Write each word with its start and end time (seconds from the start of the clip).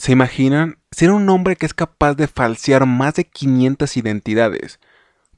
¿Se 0.00 0.12
imaginan 0.12 0.78
ser 0.90 1.10
un 1.10 1.28
hombre 1.28 1.56
que 1.56 1.66
es 1.66 1.74
capaz 1.74 2.14
de 2.14 2.26
falsear 2.26 2.86
más 2.86 3.12
de 3.16 3.24
500 3.24 3.98
identidades 3.98 4.80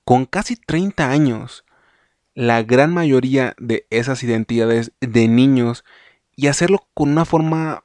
con 0.05 0.25
casi 0.25 0.55
30 0.55 1.11
años? 1.11 1.65
La 2.33 2.63
gran 2.63 2.95
mayoría 2.95 3.57
de 3.59 3.89
esas 3.91 4.23
identidades 4.23 4.93
de 5.01 5.27
niños 5.27 5.85
y 6.37 6.47
hacerlo 6.47 6.87
con 6.95 7.11
una 7.11 7.25
forma 7.25 7.83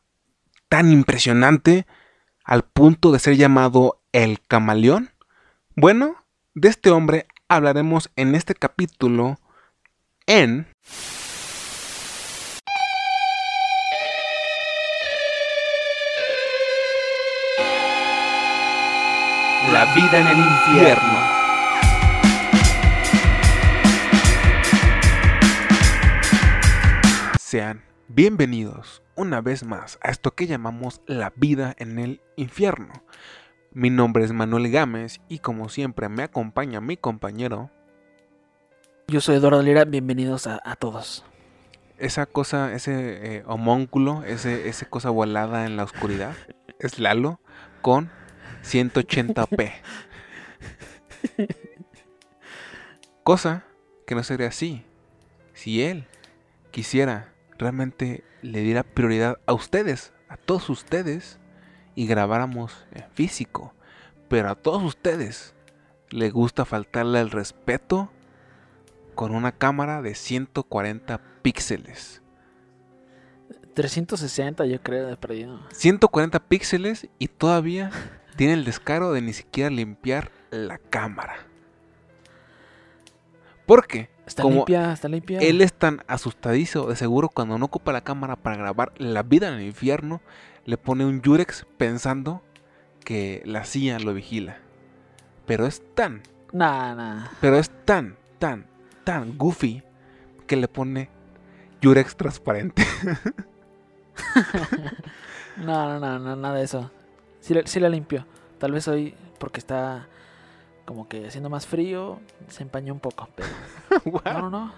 tan 0.69 0.91
impresionante 0.91 1.87
al 2.43 2.63
punto 2.63 3.11
de 3.11 3.17
ser 3.17 3.37
llamado 3.37 3.99
el 4.11 4.39
camaleón? 4.39 5.09
Bueno, 5.75 6.25
de 6.53 6.69
este 6.69 6.91
hombre 6.91 7.25
hablaremos 7.47 8.11
en 8.15 8.35
este 8.35 8.53
capítulo 8.53 9.39
en... 10.27 10.67
La 19.71 19.93
vida 19.93 20.19
en 20.21 20.27
el 20.27 20.37
infierno. 20.37 21.19
Sean 27.37 27.83
bienvenidos 28.07 29.03
una 29.15 29.41
vez 29.41 29.65
más 29.65 29.99
a 30.01 30.11
esto 30.11 30.31
que 30.31 30.47
llamamos 30.47 31.01
la 31.05 31.33
vida 31.35 31.75
en 31.79 31.99
el 31.99 32.21
infierno. 32.37 32.93
Mi 33.73 33.89
nombre 33.89 34.23
es 34.23 34.31
Manuel 34.31 34.71
Gámez 34.71 35.19
y 35.27 35.39
como 35.39 35.67
siempre 35.67 36.07
me 36.07 36.23
acompaña 36.23 36.79
mi 36.79 36.95
compañero. 36.95 37.69
Yo 39.09 39.19
soy 39.19 39.35
Eduardo 39.35 39.61
Lira, 39.61 39.83
bienvenidos 39.83 40.47
a, 40.47 40.75
todos. 40.79 41.25
Esa 41.97 42.25
cosa, 42.25 42.73
ese 42.73 43.37
eh, 43.37 43.43
homónculo, 43.45 44.23
ese, 44.23 44.69
esa 44.69 44.89
cosa 44.89 45.09
volada 45.09 45.65
en 45.65 45.75
la 45.75 45.83
oscuridad, 45.83 46.35
es 46.79 46.99
Lalo 46.99 47.41
con 47.81 48.09
180p. 48.67 49.71
Cosa 53.23 53.63
que 54.05 54.15
no 54.15 54.23
sería 54.23 54.47
así 54.47 54.85
si 55.53 55.81
él 55.81 56.05
quisiera 56.71 57.33
realmente 57.57 58.23
le 58.41 58.61
diera 58.61 58.83
prioridad 58.83 59.39
a 59.45 59.53
ustedes, 59.53 60.13
a 60.29 60.37
todos 60.37 60.69
ustedes, 60.69 61.39
y 61.95 62.05
grabáramos 62.05 62.85
en 62.93 63.03
físico. 63.13 63.73
Pero 64.29 64.49
a 64.49 64.55
todos 64.55 64.83
ustedes 64.83 65.55
les 66.09 66.31
gusta 66.31 66.63
faltarle 66.65 67.19
el 67.19 67.31
respeto 67.31 68.11
con 69.15 69.33
una 69.33 69.51
cámara 69.51 70.01
de 70.01 70.13
140 70.13 71.19
píxeles. 71.41 72.21
360 73.73 74.65
yo 74.65 74.81
creo 74.81 75.07
de 75.07 75.17
perdido. 75.17 75.59
140 75.71 76.39
píxeles 76.47 77.07
y 77.19 77.27
todavía 77.27 77.91
tiene 78.37 78.53
el 78.53 78.63
descaro 78.63 79.11
de 79.11 79.21
ni 79.21 79.33
siquiera 79.33 79.69
limpiar 79.69 80.31
la 80.51 80.77
cámara. 80.77 81.35
¿Por 83.65 83.85
qué? 83.85 84.09
Está 84.25 84.43
limpia, 84.43 84.93
está 84.93 85.09
limpia. 85.09 85.39
Él 85.39 85.61
es 85.61 85.73
tan 85.73 86.03
asustadizo, 86.07 86.87
de 86.87 86.95
seguro 86.95 87.27
cuando 87.27 87.57
no 87.57 87.65
ocupa 87.65 87.91
la 87.91 88.01
cámara 88.01 88.37
para 88.37 88.55
grabar 88.55 88.93
La 88.97 89.23
vida 89.23 89.49
en 89.49 89.55
el 89.55 89.63
infierno, 89.63 90.21
le 90.65 90.77
pone 90.77 91.05
un 91.05 91.21
Yurex 91.21 91.65
pensando 91.77 92.41
que 93.03 93.41
la 93.45 93.65
CIA 93.65 93.99
lo 93.99 94.13
vigila. 94.13 94.57
Pero 95.45 95.65
es 95.65 95.81
tan... 95.95 96.21
Nah, 96.53 96.93
nah. 96.93 97.27
Pero 97.41 97.57
es 97.57 97.69
tan, 97.85 98.17
tan, 98.39 98.67
tan 99.03 99.37
goofy 99.37 99.83
que 100.45 100.55
le 100.55 100.67
pone 100.67 101.09
Yurex 101.81 102.15
transparente. 102.15 102.85
no, 105.57 105.99
no, 105.99 106.19
no, 106.19 106.35
nada 106.35 106.55
de 106.55 106.63
eso. 106.63 106.91
Sí, 107.47 107.55
sí 107.63 107.79
la 107.79 107.87
limpio. 107.87 108.25
Tal 108.57 108.73
vez 108.73 108.89
hoy 108.89 109.15
porque 109.39 109.61
está 109.61 110.09
como 110.83 111.07
que 111.07 111.27
haciendo 111.27 111.49
más 111.49 111.65
frío, 111.65 112.19
se 112.49 112.63
empañó 112.63 112.93
un 112.93 112.99
poco. 112.99 113.29
Pero... 113.35 113.47
no, 114.25 114.41
no, 114.41 114.49
no. 114.49 114.73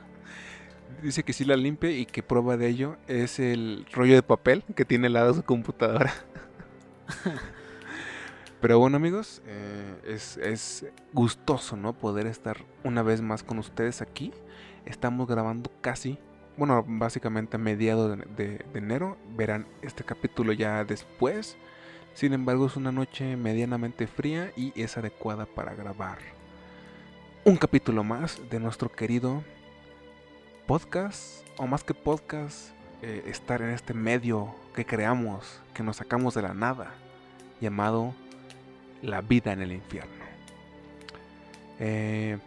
Dice 1.02 1.24
que 1.24 1.34
sí 1.34 1.46
la 1.46 1.57
limpia 1.57 1.90
y 1.90 2.06
que 2.06 2.22
prueba 2.22 2.57
de 2.57 2.68
ello 2.68 2.97
es 3.07 3.40
el 3.40 3.88
rollo 3.91 4.13
de 4.13 4.22
papel 4.22 4.63
que 4.75 4.85
tiene 4.85 5.07
al 5.07 5.13
lado 5.13 5.30
de 5.30 5.34
su 5.40 5.44
computadora. 5.44 6.13
Pero 8.62 8.78
bueno 8.78 8.97
amigos, 8.97 9.41
eh, 9.47 10.19
es, 10.38 10.86
gustoso, 11.12 11.75
¿no? 11.75 11.94
Poder 11.94 12.28
estar 12.28 12.57
una 12.84 13.01
vez 13.01 13.22
más 13.22 13.41
con 13.41 13.57
ustedes 13.57 14.03
aquí. 14.03 14.31
Estamos 14.86 15.28
grabando 15.28 15.72
casi, 15.81 16.19
bueno, 16.56 16.86
básicamente 16.88 17.56
a 17.56 17.59
mediados 17.59 18.19
de 18.38 18.63
enero. 18.75 19.18
Verán 19.36 19.66
este 19.81 20.03
capítulo 20.03 20.53
ya 20.53 20.84
después. 20.84 21.57
Sin 22.19 22.34
embargo, 22.34 22.68
es 22.68 22.75
una 22.75 22.91
noche 22.91 23.38
medianamente 23.38 24.06
fría 24.06 24.52
y 24.57 24.74
es 24.75 24.97
adecuada 24.97 25.46
para 25.46 25.74
grabar 25.74 26.18
un 27.46 27.56
capítulo 27.56 28.03
más 28.03 28.41
de 28.50 28.59
nuestro 28.59 28.91
querido 28.91 29.41
podcast, 30.68 31.47
o 31.56 31.66
más 31.66 31.85
que 31.85 31.94
podcast, 31.94 32.72
eh, 33.02 33.24
estar 33.28 33.62
en 33.62 33.69
este 33.69 33.94
medio 33.94 34.53
que 34.75 34.85
creamos, 34.85 35.62
que 35.74 35.81
nos 35.81 35.96
sacamos 35.96 36.34
de 36.34 36.41
la 36.41 36.53
nada, 36.53 36.91
llamado 37.62 38.13
La 39.01 39.22
vida 39.22 39.53
en 39.53 39.62
el 39.62 39.72
infierno. 39.72 40.25
Eh, 41.80 42.38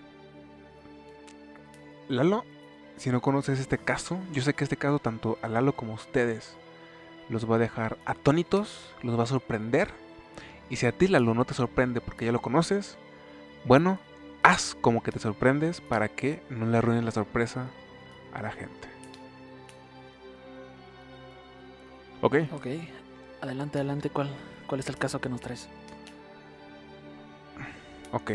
Lalo, 2.11 2.45
si 2.99 3.09
no 3.09 3.23
conoces 3.23 3.59
este 3.59 3.79
caso, 3.79 4.21
yo 4.35 4.43
sé 4.43 4.53
que 4.53 4.65
este 4.65 4.77
caso 4.77 4.99
tanto 4.99 5.39
a 5.41 5.49
Lalo 5.49 5.75
como 5.75 5.93
a 5.93 5.95
ustedes 5.95 6.59
los 7.29 7.51
va 7.51 7.57
a 7.57 7.59
dejar 7.59 7.99
atónitos, 8.05 8.93
los 9.03 9.19
va 9.19 9.25
a 9.25 9.27
sorprender. 9.27 9.91
Y 10.71 10.77
si 10.77 10.87
a 10.87 10.93
ti 10.93 11.09
Lalo 11.09 11.35
no 11.35 11.45
te 11.45 11.55
sorprende 11.55 12.01
porque 12.01 12.25
ya 12.25 12.33
lo 12.33 12.43
conoces, 12.43 12.97
bueno, 13.65 13.99
haz 14.43 14.77
como 14.81 15.03
que 15.03 15.13
te 15.13 15.19
sorprendes 15.19 15.81
para 15.81 16.09
que 16.09 16.43
no 16.51 16.67
le 16.67 16.79
arruines 16.79 17.05
la 17.05 17.11
sorpresa 17.11 17.67
a 18.33 18.43
la 18.43 18.51
gente. 18.51 18.89
¿Ok? 22.23 22.37
Ok. 22.53 22.67
Adelante, 23.41 23.79
adelante, 23.79 24.11
¿cuál, 24.11 24.31
cuál 24.67 24.81
es 24.81 24.89
el 24.89 24.97
caso 24.97 25.21
que 25.21 25.29
nos 25.29 25.41
traes? 25.41 25.69
Ok. 28.13 28.33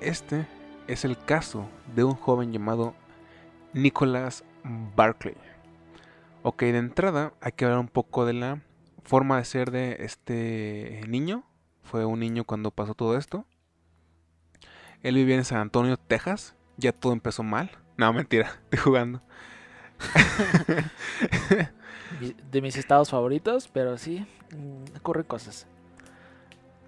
Este 0.00 0.46
es 0.86 1.04
el 1.04 1.18
caso 1.18 1.68
de 1.94 2.04
un 2.04 2.14
joven 2.14 2.52
llamado 2.52 2.94
Nicholas 3.74 4.44
Barclay. 4.96 5.36
Ok, 6.42 6.62
de 6.62 6.78
entrada 6.78 7.32
hay 7.40 7.52
que 7.52 7.64
hablar 7.64 7.80
un 7.80 7.88
poco 7.88 8.24
de 8.24 8.32
la 8.32 8.62
forma 9.02 9.38
de 9.38 9.44
ser 9.44 9.70
de 9.70 9.96
este 10.00 11.02
niño. 11.08 11.44
Fue 11.82 12.04
un 12.04 12.20
niño 12.20 12.44
cuando 12.44 12.70
pasó 12.70 12.94
todo 12.94 13.16
esto. 13.16 13.44
Él 15.02 15.16
vivía 15.16 15.34
en 15.34 15.44
San 15.44 15.58
Antonio, 15.58 15.96
Texas. 15.96 16.54
Ya 16.76 16.92
todo 16.92 17.12
empezó 17.12 17.42
mal. 17.42 17.70
No, 17.96 18.12
mentira, 18.12 18.60
estoy 18.64 18.78
jugando. 18.78 19.22
de 22.52 22.62
mis 22.62 22.76
estados 22.76 23.10
favoritos, 23.10 23.68
pero 23.68 23.98
sí, 23.98 24.24
mm, 24.56 24.96
ocurren 24.96 25.24
cosas. 25.24 25.66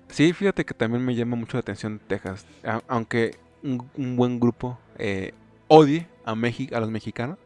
Sí, 0.08 0.32
fíjate 0.32 0.64
que 0.64 0.74
también 0.74 1.04
me 1.04 1.16
llama 1.16 1.36
mucho 1.36 1.56
la 1.56 1.60
atención 1.60 2.00
Texas. 2.06 2.46
aunque 2.86 3.36
un, 3.62 4.16
buen 4.16 4.38
grupo 4.38 4.78
eh, 4.96 5.34
odie 5.66 6.06
a, 6.24 6.32
a 6.32 6.80
los 6.80 6.90
mexicanos 6.90 7.38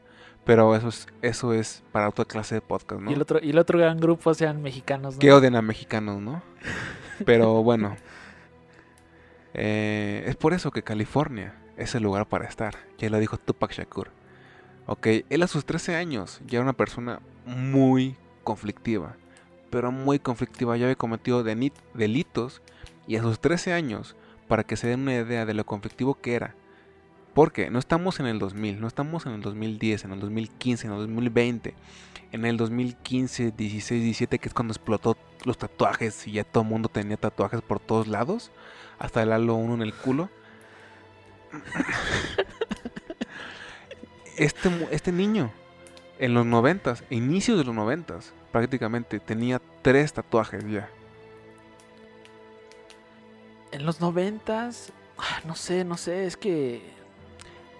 pero 0.44 0.76
eso 0.76 0.88
es, 0.88 1.06
eso 1.22 1.52
es 1.52 1.82
para 1.92 2.08
otra 2.08 2.24
clase 2.24 2.56
de 2.56 2.60
podcast, 2.60 3.00
¿no? 3.00 3.10
Y 3.10 3.14
el 3.14 3.22
otro, 3.22 3.38
y 3.42 3.50
el 3.50 3.58
otro 3.58 3.78
gran 3.78 3.98
grupo 3.98 4.34
sean 4.34 4.62
mexicanos, 4.62 5.14
¿no? 5.14 5.20
Que 5.20 5.32
odien 5.32 5.56
a 5.56 5.62
mexicanos, 5.62 6.20
¿no? 6.20 6.42
Pero 7.24 7.62
bueno. 7.62 7.96
Eh, 9.54 10.24
es 10.26 10.36
por 10.36 10.52
eso 10.52 10.70
que 10.70 10.82
California 10.82 11.54
es 11.76 11.94
el 11.94 12.02
lugar 12.02 12.26
para 12.26 12.46
estar. 12.46 12.74
Ya 12.98 13.08
lo 13.08 13.18
dijo 13.18 13.38
Tupac 13.38 13.72
Shakur. 13.72 14.10
Ok, 14.86 15.06
él 15.30 15.42
a 15.42 15.46
sus 15.46 15.64
13 15.64 15.96
años 15.96 16.40
ya 16.46 16.58
era 16.58 16.64
una 16.64 16.72
persona 16.74 17.20
muy 17.46 18.16
conflictiva. 18.42 19.16
Pero 19.70 19.92
muy 19.92 20.18
conflictiva. 20.18 20.76
Ya 20.76 20.86
había 20.86 20.96
cometido 20.96 21.42
delitos. 21.42 22.62
Y 23.06 23.16
a 23.16 23.22
sus 23.22 23.40
13 23.40 23.72
años, 23.72 24.16
para 24.48 24.64
que 24.64 24.76
se 24.76 24.88
den 24.88 25.00
una 25.00 25.14
idea 25.14 25.46
de 25.46 25.54
lo 25.54 25.64
conflictivo 25.64 26.14
que 26.14 26.34
era, 26.34 26.54
porque 27.34 27.68
no 27.68 27.80
estamos 27.80 28.20
en 28.20 28.26
el 28.26 28.38
2000, 28.38 28.80
no 28.80 28.86
estamos 28.86 29.26
en 29.26 29.32
el 29.32 29.42
2010, 29.42 30.04
en 30.04 30.12
el 30.12 30.20
2015, 30.20 30.86
en 30.86 30.92
el 30.92 30.98
2020, 31.00 31.74
en 32.32 32.44
el 32.44 32.56
2015, 32.56 33.50
16, 33.50 34.02
17, 34.02 34.38
que 34.38 34.48
es 34.48 34.54
cuando 34.54 34.72
explotó 34.72 35.16
los 35.44 35.58
tatuajes 35.58 36.26
y 36.28 36.32
ya 36.32 36.44
todo 36.44 36.62
el 36.62 36.68
mundo 36.70 36.88
tenía 36.88 37.16
tatuajes 37.16 37.60
por 37.60 37.80
todos 37.80 38.06
lados, 38.06 38.52
hasta 38.98 39.22
el 39.22 39.32
halo 39.32 39.56
uno 39.56 39.74
en 39.74 39.82
el 39.82 39.92
culo. 39.92 40.30
Este, 44.36 44.68
este 44.90 45.12
niño, 45.12 45.52
en 46.18 46.34
los 46.34 46.44
90, 46.44 46.96
inicios 47.10 47.56
de 47.56 47.62
los 47.62 47.72
90, 47.72 48.18
prácticamente 48.50 49.20
tenía 49.20 49.62
tres 49.80 50.12
tatuajes 50.12 50.68
ya. 50.68 50.88
En 53.70 53.86
los 53.86 54.00
90, 54.00 54.70
ah, 55.18 55.40
no 55.44 55.54
sé, 55.54 55.84
no 55.84 55.96
sé, 55.96 56.26
es 56.26 56.36
que 56.36 56.82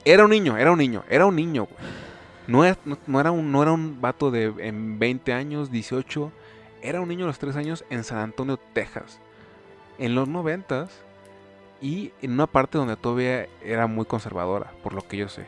era 0.04 0.24
un 0.24 0.30
niño, 0.30 0.56
era 0.56 0.70
un 0.72 0.78
niño, 0.78 1.04
era 1.08 1.26
un 1.26 1.36
niño, 1.36 1.68
No 2.46 2.64
era, 2.64 2.76
no, 2.84 3.20
era, 3.20 3.30
un, 3.30 3.50
no 3.50 3.62
era 3.62 3.72
un 3.72 4.00
vato 4.00 4.30
de 4.30 4.52
en 4.58 4.98
20 4.98 5.32
años, 5.32 5.70
18. 5.70 6.30
era 6.82 7.00
un 7.00 7.08
niño 7.08 7.24
a 7.24 7.28
los 7.28 7.38
3 7.38 7.56
años 7.56 7.84
en 7.90 8.04
San 8.04 8.18
Antonio, 8.18 8.58
Texas. 8.74 9.18
En 9.98 10.14
los 10.14 10.28
90 10.28 10.88
y 11.80 12.12
en 12.20 12.32
una 12.32 12.46
parte 12.46 12.78
donde 12.78 12.96
todavía 12.96 13.46
era 13.62 13.86
muy 13.86 14.04
conservadora, 14.04 14.72
por 14.82 14.92
lo 14.92 15.06
que 15.06 15.16
yo 15.16 15.28
sé. 15.28 15.46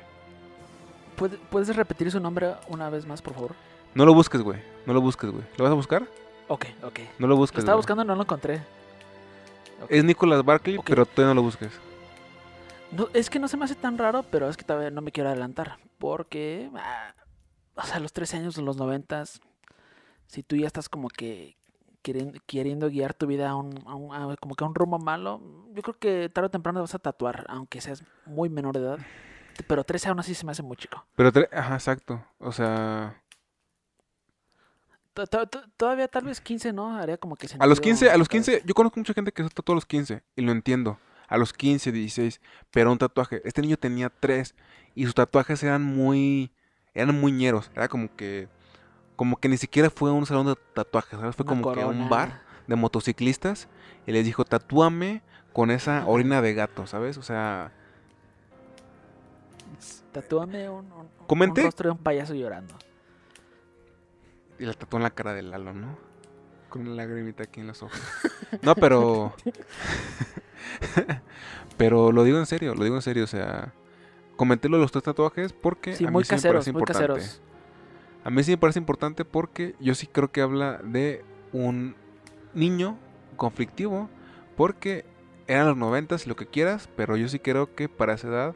¿Puedes 1.50 1.74
repetir 1.74 2.10
su 2.10 2.20
nombre 2.20 2.54
una 2.68 2.90
vez 2.90 3.06
más, 3.06 3.22
por 3.22 3.34
favor? 3.34 3.52
No 3.94 4.04
lo 4.04 4.12
busques, 4.12 4.42
güey. 4.42 4.60
No 4.84 4.92
lo 4.92 5.00
busques, 5.00 5.30
güey. 5.30 5.44
¿Lo 5.56 5.64
vas 5.64 5.72
a 5.72 5.74
buscar? 5.74 6.06
Ok, 6.48 6.66
ok. 6.82 7.00
No 7.18 7.26
lo 7.26 7.36
busques. 7.36 7.56
Lo 7.56 7.60
estaba 7.60 7.76
buscando 7.76 8.04
y 8.04 8.06
no 8.06 8.14
lo 8.14 8.22
encontré. 8.22 8.60
Es 9.88 10.04
Nicholas 10.04 10.44
Barkley, 10.44 10.78
pero 10.84 11.06
todavía 11.06 11.34
no 11.34 11.40
lo 11.40 11.42
busques. 11.42 11.70
No, 12.92 13.08
es 13.14 13.30
que 13.30 13.38
no 13.38 13.48
se 13.48 13.56
me 13.56 13.64
hace 13.64 13.74
tan 13.74 13.98
raro, 13.98 14.24
pero 14.30 14.48
es 14.48 14.56
que 14.56 14.64
todavía 14.64 14.90
no 14.90 15.00
me 15.00 15.12
quiero 15.12 15.28
adelantar. 15.28 15.78
Porque, 15.98 16.70
ah, 16.74 17.14
o 17.74 17.82
sea, 17.82 18.00
los 18.00 18.12
13 18.12 18.38
años, 18.38 18.56
los 18.58 18.76
90, 18.76 19.24
si 20.26 20.42
tú 20.42 20.56
ya 20.56 20.66
estás 20.66 20.88
como 20.88 21.08
que 21.08 21.56
queriendo, 22.46 22.88
guiar 22.88 23.14
tu 23.14 23.26
vida 23.26 23.50
a 23.50 23.56
un, 23.56 23.72
como 24.40 24.54
que 24.54 24.64
a 24.64 24.66
un 24.68 24.74
rumbo 24.76 24.98
malo, 24.98 25.40
yo 25.72 25.82
creo 25.82 25.98
que 25.98 26.28
tarde 26.28 26.46
o 26.46 26.50
temprano 26.50 26.78
te 26.78 26.82
vas 26.82 26.94
a 26.94 27.00
tatuar, 27.00 27.44
aunque 27.48 27.80
seas 27.80 28.04
muy 28.24 28.48
menor 28.48 28.74
de 28.74 28.84
edad. 28.84 28.98
Pero 29.66 29.84
13 29.84 30.10
aún 30.10 30.20
así 30.20 30.34
se 30.34 30.44
me 30.46 30.52
hace 30.52 30.62
muy 30.62 30.76
chico. 30.76 31.04
Pero, 31.16 31.32
ajá, 31.52 31.74
exacto. 31.74 32.24
O 32.38 32.52
sea... 32.52 33.22
Todavía 35.78 36.08
tal 36.08 36.26
vez 36.26 36.42
15, 36.42 36.74
¿no? 36.74 36.94
Haría 36.94 37.16
como 37.16 37.36
que... 37.36 37.48
A 37.58 37.66
los 37.66 37.80
15, 37.80 38.10
a 38.10 38.18
los 38.18 38.28
15, 38.28 38.62
yo 38.66 38.74
conozco 38.74 39.00
mucha 39.00 39.14
gente 39.14 39.32
que 39.32 39.42
se 39.42 39.48
tatúa 39.48 39.72
a 39.72 39.76
los 39.76 39.86
15 39.86 40.22
y 40.36 40.42
lo 40.42 40.52
entiendo. 40.52 40.98
A 41.28 41.38
los 41.38 41.52
15, 41.52 41.92
16, 41.92 42.40
pero 42.70 42.92
un 42.92 42.98
tatuaje. 42.98 43.42
Este 43.44 43.62
niño 43.62 43.76
tenía 43.76 44.10
3 44.10 44.54
y 44.94 45.04
sus 45.04 45.14
tatuajes 45.14 45.62
eran 45.62 45.82
muy... 45.82 46.52
Eran 46.94 47.18
muy 47.20 47.32
ñeros. 47.32 47.70
Era 47.74 47.88
como 47.88 48.14
que 48.14 48.48
como 49.16 49.38
que 49.38 49.48
ni 49.48 49.56
siquiera 49.56 49.90
fue 49.90 50.10
a 50.10 50.12
un 50.12 50.26
salón 50.26 50.46
de 50.46 50.54
tatuajes, 50.74 51.18
¿sabes? 51.18 51.34
Fue 51.34 51.44
como 51.44 51.72
que 51.72 51.80
a 51.80 51.86
un 51.86 52.08
bar 52.08 52.42
de 52.66 52.76
motociclistas 52.76 53.68
y 54.06 54.12
les 54.12 54.24
dijo, 54.24 54.44
tatúame 54.44 55.22
con 55.52 55.70
esa 55.70 56.06
orina 56.06 56.42
de 56.42 56.54
gato, 56.54 56.86
¿sabes? 56.86 57.16
O 57.16 57.22
sea... 57.22 57.72
Tatúame 60.12 60.68
un, 60.68 60.90
un, 60.92 61.56
rostro 61.56 61.88
de 61.88 61.92
un 61.92 61.98
payaso 61.98 62.34
llorando. 62.34 62.74
Y 64.58 64.64
la 64.64 64.74
tatuó 64.74 64.98
en 64.98 65.02
la 65.02 65.10
cara 65.10 65.34
de 65.34 65.42
Lalo, 65.42 65.72
¿no? 65.72 65.98
Con 66.68 66.82
una 66.82 66.94
lagrimita 66.94 67.44
aquí 67.44 67.60
en 67.60 67.66
los 67.68 67.82
ojos. 67.82 68.00
No, 68.62 68.74
pero... 68.74 69.34
pero 71.76 72.12
lo 72.12 72.24
digo 72.24 72.38
en 72.38 72.46
serio, 72.46 72.74
lo 72.74 72.84
digo 72.84 72.96
en 72.96 73.02
serio, 73.02 73.24
o 73.24 73.28
sea... 73.28 73.72
Comenté 74.36 74.68
lo 74.68 74.76
de 74.76 74.82
los 74.82 74.92
tres 74.92 75.02
tatuajes 75.02 75.54
porque 75.54 75.92
a 75.92 76.10
mí 76.10 76.24
sí 76.24 76.34
me 76.34 76.42
parece 76.42 76.70
importante. 76.70 77.22
A 78.22 78.30
mí 78.30 78.42
sí 78.42 78.50
me 78.50 78.58
parece 78.58 78.78
importante 78.78 79.24
porque 79.24 79.74
yo 79.80 79.94
sí 79.94 80.06
creo 80.06 80.30
que 80.30 80.42
habla 80.42 80.78
de 80.84 81.24
un 81.52 81.96
niño 82.52 82.98
conflictivo 83.36 84.10
porque 84.56 85.06
eran 85.46 85.68
los 85.68 85.76
noventas 85.76 86.26
y 86.26 86.28
lo 86.28 86.36
que 86.36 86.46
quieras, 86.46 86.88
pero 86.96 87.16
yo 87.16 87.28
sí 87.28 87.38
creo 87.38 87.74
que 87.74 87.88
para 87.88 88.14
esa 88.14 88.28
edad 88.28 88.54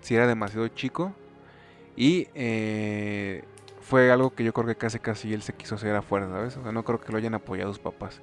sí 0.00 0.14
era 0.14 0.26
demasiado 0.26 0.68
chico 0.68 1.12
y 1.96 2.28
eh, 2.34 3.44
fue 3.80 4.10
algo 4.10 4.34
que 4.34 4.44
yo 4.44 4.52
creo 4.52 4.66
que 4.66 4.76
casi 4.76 5.00
casi 5.00 5.34
él 5.34 5.42
se 5.42 5.52
quiso 5.52 5.74
hacer 5.74 5.94
afuera, 5.96 6.28
¿sabes? 6.28 6.56
O 6.56 6.62
sea, 6.62 6.72
no 6.72 6.84
creo 6.84 7.00
que 7.00 7.12
lo 7.12 7.18
hayan 7.18 7.34
apoyado 7.34 7.72
sus 7.72 7.82
papás. 7.82 8.22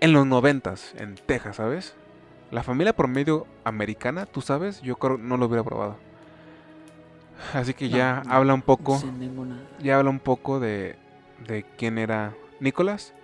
En 0.00 0.12
los 0.12 0.26
noventas, 0.26 0.94
en 0.98 1.14
Texas, 1.14 1.56
¿sabes? 1.56 1.94
La 2.50 2.62
familia 2.62 2.94
promedio 2.94 3.46
americana, 3.64 4.26
tú 4.26 4.40
sabes, 4.40 4.80
yo 4.82 4.96
creo 4.96 5.18
no 5.18 5.36
lo 5.36 5.46
hubiera 5.46 5.64
probado. 5.64 5.96
Así 7.52 7.74
que 7.74 7.88
ya 7.88 8.22
habla 8.28 8.54
un 8.54 8.62
poco. 8.62 9.00
Ya 9.82 9.98
habla 9.98 10.10
un 10.10 10.20
poco 10.20 10.60
de, 10.60 10.96
de 11.46 11.64
quién 11.76 11.98
era 11.98 12.34
Nicolás 12.60 13.14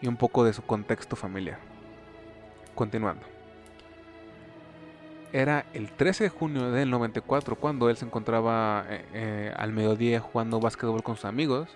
y 0.00 0.08
un 0.08 0.16
poco 0.16 0.44
de 0.44 0.52
su 0.52 0.62
contexto 0.62 1.16
familiar. 1.16 1.58
Continuando. 2.74 3.22
Era 5.32 5.64
el 5.74 5.90
13 5.92 6.24
de 6.24 6.30
junio 6.30 6.72
del 6.72 6.90
94 6.90 7.54
cuando 7.56 7.88
él 7.88 7.96
se 7.96 8.04
encontraba 8.04 8.84
eh, 8.88 9.04
eh, 9.12 9.54
al 9.56 9.72
mediodía 9.72 10.18
jugando 10.20 10.58
básquetbol 10.58 11.02
con 11.02 11.16
sus 11.16 11.26
amigos. 11.26 11.68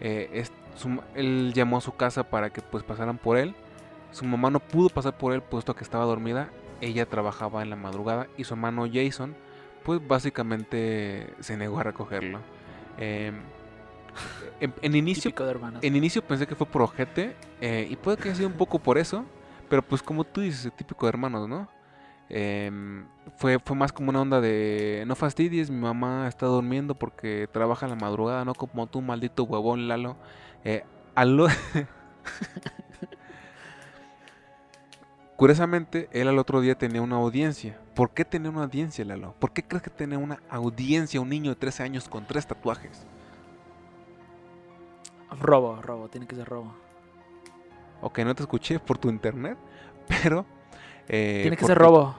Eh, 0.00 0.44
él 1.14 1.52
llamó 1.54 1.78
a 1.78 1.80
su 1.80 1.94
casa 1.94 2.24
para 2.24 2.50
que 2.50 2.60
pues 2.60 2.84
pasaran 2.84 3.18
por 3.18 3.36
él. 3.36 3.54
Su 4.10 4.24
mamá 4.24 4.50
no 4.50 4.60
pudo 4.60 4.88
pasar 4.88 5.16
por 5.16 5.32
él 5.32 5.42
puesto 5.42 5.74
que 5.74 5.84
estaba 5.84 6.04
dormida. 6.04 6.50
Ella 6.80 7.06
trabajaba 7.06 7.62
en 7.62 7.70
la 7.70 7.76
madrugada 7.76 8.26
y 8.36 8.44
su 8.44 8.54
hermano 8.54 8.86
Jason 8.92 9.34
pues 9.84 10.06
básicamente 10.06 11.34
se 11.40 11.56
negó 11.56 11.78
a 11.78 11.82
recogerlo. 11.84 12.40
Em, 12.98 13.36
en, 14.60 14.94
inicio, 14.94 15.32
en 15.82 15.96
inicio 15.96 16.22
pensé 16.22 16.46
que 16.46 16.54
fue 16.54 16.66
por 16.66 16.82
ojete 16.82 17.36
eh, 17.60 17.86
y 17.90 17.96
puede 17.96 18.16
que 18.16 18.28
haya 18.28 18.36
sido 18.36 18.48
un 18.48 18.54
poco 18.54 18.78
por 18.78 18.98
eso, 18.98 19.24
pero 19.68 19.82
pues 19.82 20.02
como 20.02 20.24
tú 20.24 20.40
dices, 20.40 20.72
típico 20.74 21.06
de 21.06 21.10
hermanos, 21.10 21.48
¿no? 21.48 21.68
Em, 22.30 23.06
fue, 23.36 23.58
fue 23.58 23.76
más 23.76 23.92
como 23.92 24.10
una 24.10 24.22
onda 24.22 24.40
de 24.40 25.04
no 25.06 25.14
fastidies, 25.14 25.70
mi 25.70 25.80
mamá 25.80 26.26
está 26.28 26.46
durmiendo 26.46 26.94
porque 26.94 27.48
trabaja 27.52 27.86
en 27.86 27.90
la 27.90 27.96
madrugada, 27.96 28.44
no 28.44 28.54
como 28.54 28.86
tú, 28.86 29.02
maldito 29.02 29.44
huevón, 29.44 29.88
Lalo. 29.88 30.16
Eh, 30.64 30.84
Curiosamente, 35.36 36.08
él 36.12 36.28
al 36.28 36.38
otro 36.38 36.60
día 36.60 36.76
tenía 36.76 37.02
una 37.02 37.16
audiencia. 37.16 37.78
¿Por 37.94 38.10
qué 38.10 38.24
tenía 38.24 38.50
una 38.50 38.62
audiencia, 38.64 39.04
Lalo? 39.04 39.34
¿Por 39.38 39.52
qué 39.52 39.62
crees 39.62 39.82
que 39.82 39.90
tenía 39.90 40.16
una 40.18 40.40
audiencia 40.48 41.20
un 41.20 41.28
niño 41.28 41.50
de 41.50 41.56
13 41.56 41.82
años 41.82 42.08
con 42.08 42.24
tres 42.26 42.46
tatuajes? 42.46 43.04
Robo, 45.40 45.82
robo, 45.82 46.08
tiene 46.08 46.26
que 46.26 46.36
ser 46.36 46.48
robo. 46.48 46.72
Ok, 48.00 48.20
no 48.20 48.34
te 48.34 48.42
escuché 48.42 48.78
por 48.78 48.96
tu 48.98 49.08
internet, 49.08 49.58
pero... 50.22 50.46
Eh, 51.08 51.40
tiene 51.42 51.56
que 51.56 51.66
ser 51.66 51.76
robo. 51.76 52.14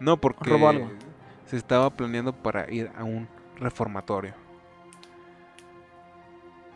No, 0.00 0.16
porque 0.16 0.50
robo 0.50 0.68
algo. 0.68 0.90
se 1.46 1.56
estaba 1.56 1.88
planeando 1.90 2.32
para 2.34 2.70
ir 2.70 2.90
a 2.96 3.04
un 3.04 3.28
reformatorio. 3.56 4.34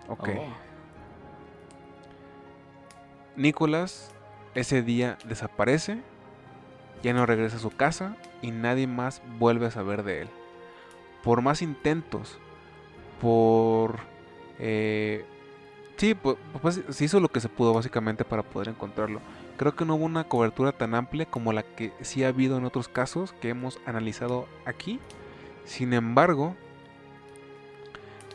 Ok. 0.08 0.28
Oh. 0.38 0.67
Nicolás 3.38 4.10
ese 4.54 4.82
día 4.82 5.16
desaparece, 5.24 6.02
ya 7.02 7.12
no 7.12 7.24
regresa 7.24 7.56
a 7.56 7.60
su 7.60 7.70
casa 7.70 8.16
y 8.42 8.50
nadie 8.50 8.88
más 8.88 9.22
vuelve 9.38 9.66
a 9.66 9.70
saber 9.70 10.02
de 10.02 10.22
él. 10.22 10.28
Por 11.22 11.40
más 11.40 11.62
intentos, 11.62 12.38
por... 13.20 14.00
Eh, 14.58 15.24
sí, 15.96 16.14
pues, 16.14 16.36
pues, 16.60 16.80
se 16.88 17.04
hizo 17.04 17.20
lo 17.20 17.28
que 17.28 17.40
se 17.40 17.48
pudo 17.48 17.72
básicamente 17.72 18.24
para 18.24 18.42
poder 18.42 18.68
encontrarlo. 18.68 19.20
Creo 19.56 19.76
que 19.76 19.84
no 19.84 19.94
hubo 19.94 20.04
una 20.04 20.24
cobertura 20.24 20.72
tan 20.72 20.94
amplia 20.94 21.26
como 21.26 21.52
la 21.52 21.62
que 21.62 21.92
sí 22.00 22.24
ha 22.24 22.28
habido 22.28 22.58
en 22.58 22.64
otros 22.64 22.88
casos 22.88 23.32
que 23.40 23.50
hemos 23.50 23.78
analizado 23.86 24.48
aquí. 24.64 24.98
Sin 25.64 25.92
embargo, 25.92 26.56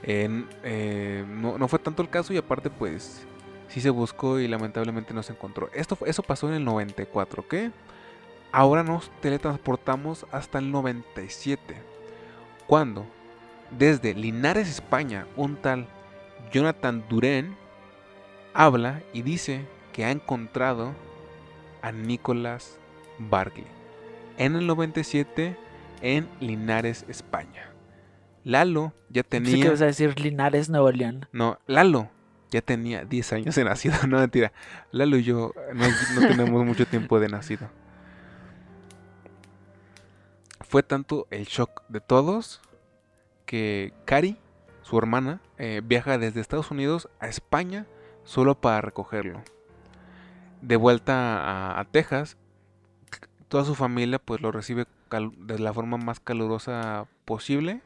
eh, 0.04 1.26
no, 1.28 1.58
no, 1.58 1.68
fue 1.68 1.80
tanto 1.80 2.02
el 2.02 2.10
caso 2.10 2.34
y 2.34 2.38
aparte 2.38 2.70
pues 2.70 3.26
sí 3.74 3.82
se 3.82 3.90
buscó 3.90 4.40
y 4.40 4.48
lamentablemente 4.48 5.16
no 5.16 5.24
se 5.24 5.34
encontró. 5.34 5.68
Esto, 5.74 5.98
eso 6.06 6.22
pasó 6.22 6.48
en 6.48 6.54
el 6.54 6.64
94, 6.64 7.42
¿ok? 7.42 7.56
Ahora 8.52 8.84
nos 8.84 9.10
teletransportamos 9.20 10.28
hasta 10.32 10.60
el 10.60 10.72
97, 10.72 11.76
cuando 12.68 13.08
desde 13.72 14.14
Linares, 14.14 14.70
España, 14.70 15.26
un 15.36 15.56
tal 15.56 15.88
Jonathan 16.52 17.04
Duren 17.10 17.56
habla 18.54 19.02
y 19.12 19.24
dice 19.24 19.66
que 19.92 20.06
ha 20.06 20.12
encontrado 20.12 20.94
a 21.82 21.92
Nicolás 21.92 22.78
Barkley 23.18 23.66
en 24.38 24.56
el 24.56 24.68
97 24.68 25.58
en 26.04 26.30
Linares, 26.40 27.06
España. 27.08 27.72
Lalo 28.44 28.94
ya 29.10 29.24
tenía. 29.24 29.64
¿Qué 29.64 29.70
vas 29.70 29.82
a 29.82 29.86
decir 29.86 30.20
Linares, 30.20 30.70
Nuevo 30.70 30.92
León? 30.92 31.28
No, 31.32 31.58
Lalo 31.66 32.13
ya 32.54 32.62
tenía 32.62 33.04
10 33.04 33.34
años 33.34 33.56
de 33.56 33.64
nacido. 33.64 33.96
No, 34.08 34.20
mentira. 34.20 34.54
Lalo 34.92 35.18
y 35.18 35.24
yo 35.24 35.54
no, 35.74 35.86
tenemos 36.28 36.64
mucho 36.66 36.86
tiempo 36.86 37.20
de 37.20 37.28
nacido. 37.28 37.70
Fue 40.62 40.84
tanto 40.84 41.28
el 41.32 41.46
shock 41.46 41.84
de 41.90 42.00
todos 42.00 42.62
que 43.46 43.94
Cari, 44.06 44.38
su 44.84 44.98
hermana, 44.98 45.42
eh, 45.58 45.82
viaja 45.84 46.18
desde 46.18 46.42
Estados 46.42 46.72
Unidos 46.72 47.10
a 47.20 47.28
España 47.28 47.86
solo 48.24 48.60
para 48.60 48.82
recogerlo. 48.82 49.44
De 50.62 50.76
vuelta 50.76 51.80
a, 51.80 51.84
Texas, 51.86 52.38
toda 53.48 53.66
su 53.66 53.76
familia 53.76 54.20
pues 54.20 54.42
lo 54.42 54.52
recibe 54.52 54.86
de 55.38 55.60
la 55.60 55.74
forma 55.74 55.98
más 55.98 56.20
calurosa 56.20 57.08
posible, 57.26 57.82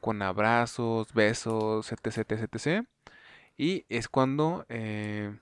con 0.00 0.22
abrazos, 0.22 1.12
besos, 1.14 1.90
etc, 1.92 2.06
etc, 2.06 2.54
etc. 2.54 2.86
Y 3.60 3.84
es 3.90 4.08
cuando, 4.08 4.64
eh, 4.70 5.36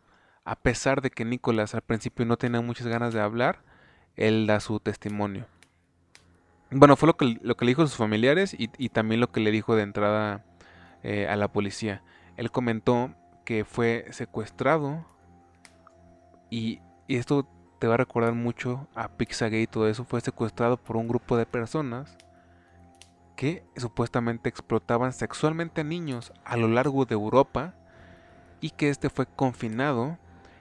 a 0.45 0.57
pesar 0.57 1.03
de 1.03 1.11
que 1.11 1.25
Nicolás 1.25 1.77
al 1.77 1.83
principio 1.83 2.27
no 2.27 2.37
tenía 2.37 2.61
muchas 2.61 2.89
ganas 2.89 3.15
de 3.15 3.21
hablar, 3.21 3.63
él 4.17 4.49
da 4.49 4.59
su 4.59 4.81
testimonio. 4.81 5.47
Bueno, 6.73 6.97
fue 6.97 7.07
lo 7.07 7.17
que, 7.17 7.39
lo 7.41 7.57
que 7.57 7.65
le 7.65 7.71
dijo 7.71 7.83
a 7.83 7.87
sus 7.87 7.97
familiares 7.97 8.57
y, 8.59 8.89
también 8.89 9.21
lo 9.21 9.31
que 9.31 9.39
le 9.39 9.53
dijo 9.53 9.77
de 9.77 9.85
entrada 9.85 10.45
eh, 11.05 11.29
a 11.29 11.37
la 11.37 11.53
policía. 11.53 12.03
Él 12.37 12.51
comentó 12.51 13.15
que 13.45 13.65
fue 13.65 14.07
secuestrado 14.11 15.07
y, 16.51 16.81
y 17.07 17.19
esto 17.19 17.49
te 17.79 17.87
va 17.87 17.95
a 17.95 17.99
recordar 17.99 18.33
mucho 18.33 18.89
a 18.97 19.17
Pixagate 19.17 19.63
y 19.63 19.67
todo 19.69 19.89
eso, 19.89 20.05
fue 20.05 20.21
secuestrado 20.23 20.77
por 20.77 20.97
un 20.97 21.07
grupo 21.07 21.37
de 21.37 21.47
personas 21.47 22.19
que 23.37 23.63
supuestamente 23.77 24.49
explotaban 24.49 25.13
sexualmente 25.13 25.83
a 25.83 25.85
niños 25.85 26.33
a 26.45 26.57
lo 26.57 26.67
largo 26.67 27.05
de 27.05 27.15
Europa 27.15 27.77
y 28.61 28.71
que 28.71 28.89
este 28.89 29.11
fue 29.11 29.27
confinado 29.27 30.19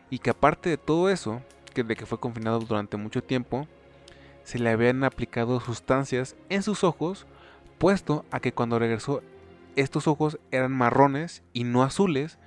y 0.09 0.19
que 0.19 0.29
aparte 0.29 0.69
de 0.69 0.77
todo 0.77 1.09
eso, 1.09 1.41
que 1.73 1.83
de 1.83 1.95
que 1.95 2.05
fue 2.05 2.19
confinado 2.19 2.59
durante 2.59 2.97
mucho 2.97 3.23
tiempo, 3.23 3.67
se 4.43 4.59
le 4.59 4.69
habían 4.69 5.03
aplicado 5.03 5.59
sustancias 5.59 6.35
en 6.49 6.63
sus 6.63 6.83
ojos, 6.83 7.27
puesto 7.77 8.25
a 8.31 8.39
que 8.39 8.53
cuando 8.53 8.79
regresó 8.79 9.21
estos 9.75 10.07
ojos 10.07 10.39
eran 10.51 10.71
marrones 10.71 11.43
y 11.53 11.63
no 11.63 11.83
azules, 11.83 12.39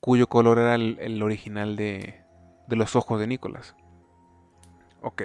cuyo 0.00 0.28
color 0.28 0.58
era 0.58 0.74
el, 0.76 0.98
el 1.00 1.22
original 1.22 1.76
de, 1.76 2.22
de 2.66 2.76
los 2.76 2.96
ojos 2.96 3.20
de 3.20 3.26
Nicolás. 3.26 3.74
Ok. 5.02 5.24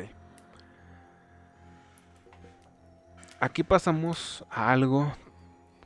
Aquí 3.40 3.64
pasamos 3.64 4.46
a 4.50 4.72
algo 4.72 5.14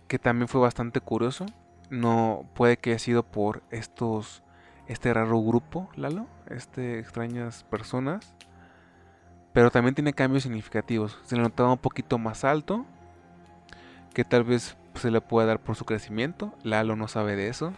que 0.08 0.18
también 0.18 0.48
fue 0.48 0.62
bastante 0.62 1.00
curioso. 1.02 1.46
No 1.94 2.50
puede 2.56 2.78
que 2.78 2.90
haya 2.90 2.98
sido 2.98 3.22
por 3.22 3.62
estos 3.70 4.42
este 4.88 5.14
raro 5.14 5.40
grupo, 5.40 5.92
Lalo, 5.96 6.26
este 6.48 6.98
extrañas 6.98 7.66
personas, 7.66 8.34
pero 9.54 9.70
también 9.70 9.94
tiene 9.94 10.12
cambios 10.14 10.42
significativos. 10.42 11.20
Se 11.24 11.36
le 11.36 11.44
notaba 11.44 11.72
un 11.72 11.78
poquito 11.78 12.18
más 12.18 12.46
alto, 12.46 12.88
que 14.16 14.24
tal 14.24 14.44
vez 14.44 14.76
se 14.96 15.12
le 15.12 15.22
pueda 15.22 15.46
dar 15.46 15.60
por 15.60 15.76
su 15.76 15.86
crecimiento. 15.86 16.52
Lalo 16.64 16.96
no 16.96 17.08
sabe 17.08 17.36
de 17.36 17.50
eso. 17.50 17.74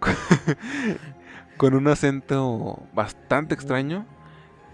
con 1.56 1.72
un 1.72 1.88
acento 1.88 2.82
bastante 2.92 3.54
extraño 3.54 4.04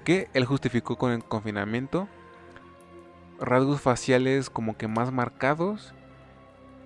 que 0.02 0.30
él 0.34 0.44
justificó 0.44 0.98
con 0.98 1.12
el 1.12 1.22
confinamiento. 1.22 2.08
Rasgos 3.38 3.80
faciales 3.80 4.50
como 4.50 4.76
que 4.76 4.88
más 4.88 5.12
marcados 5.12 5.94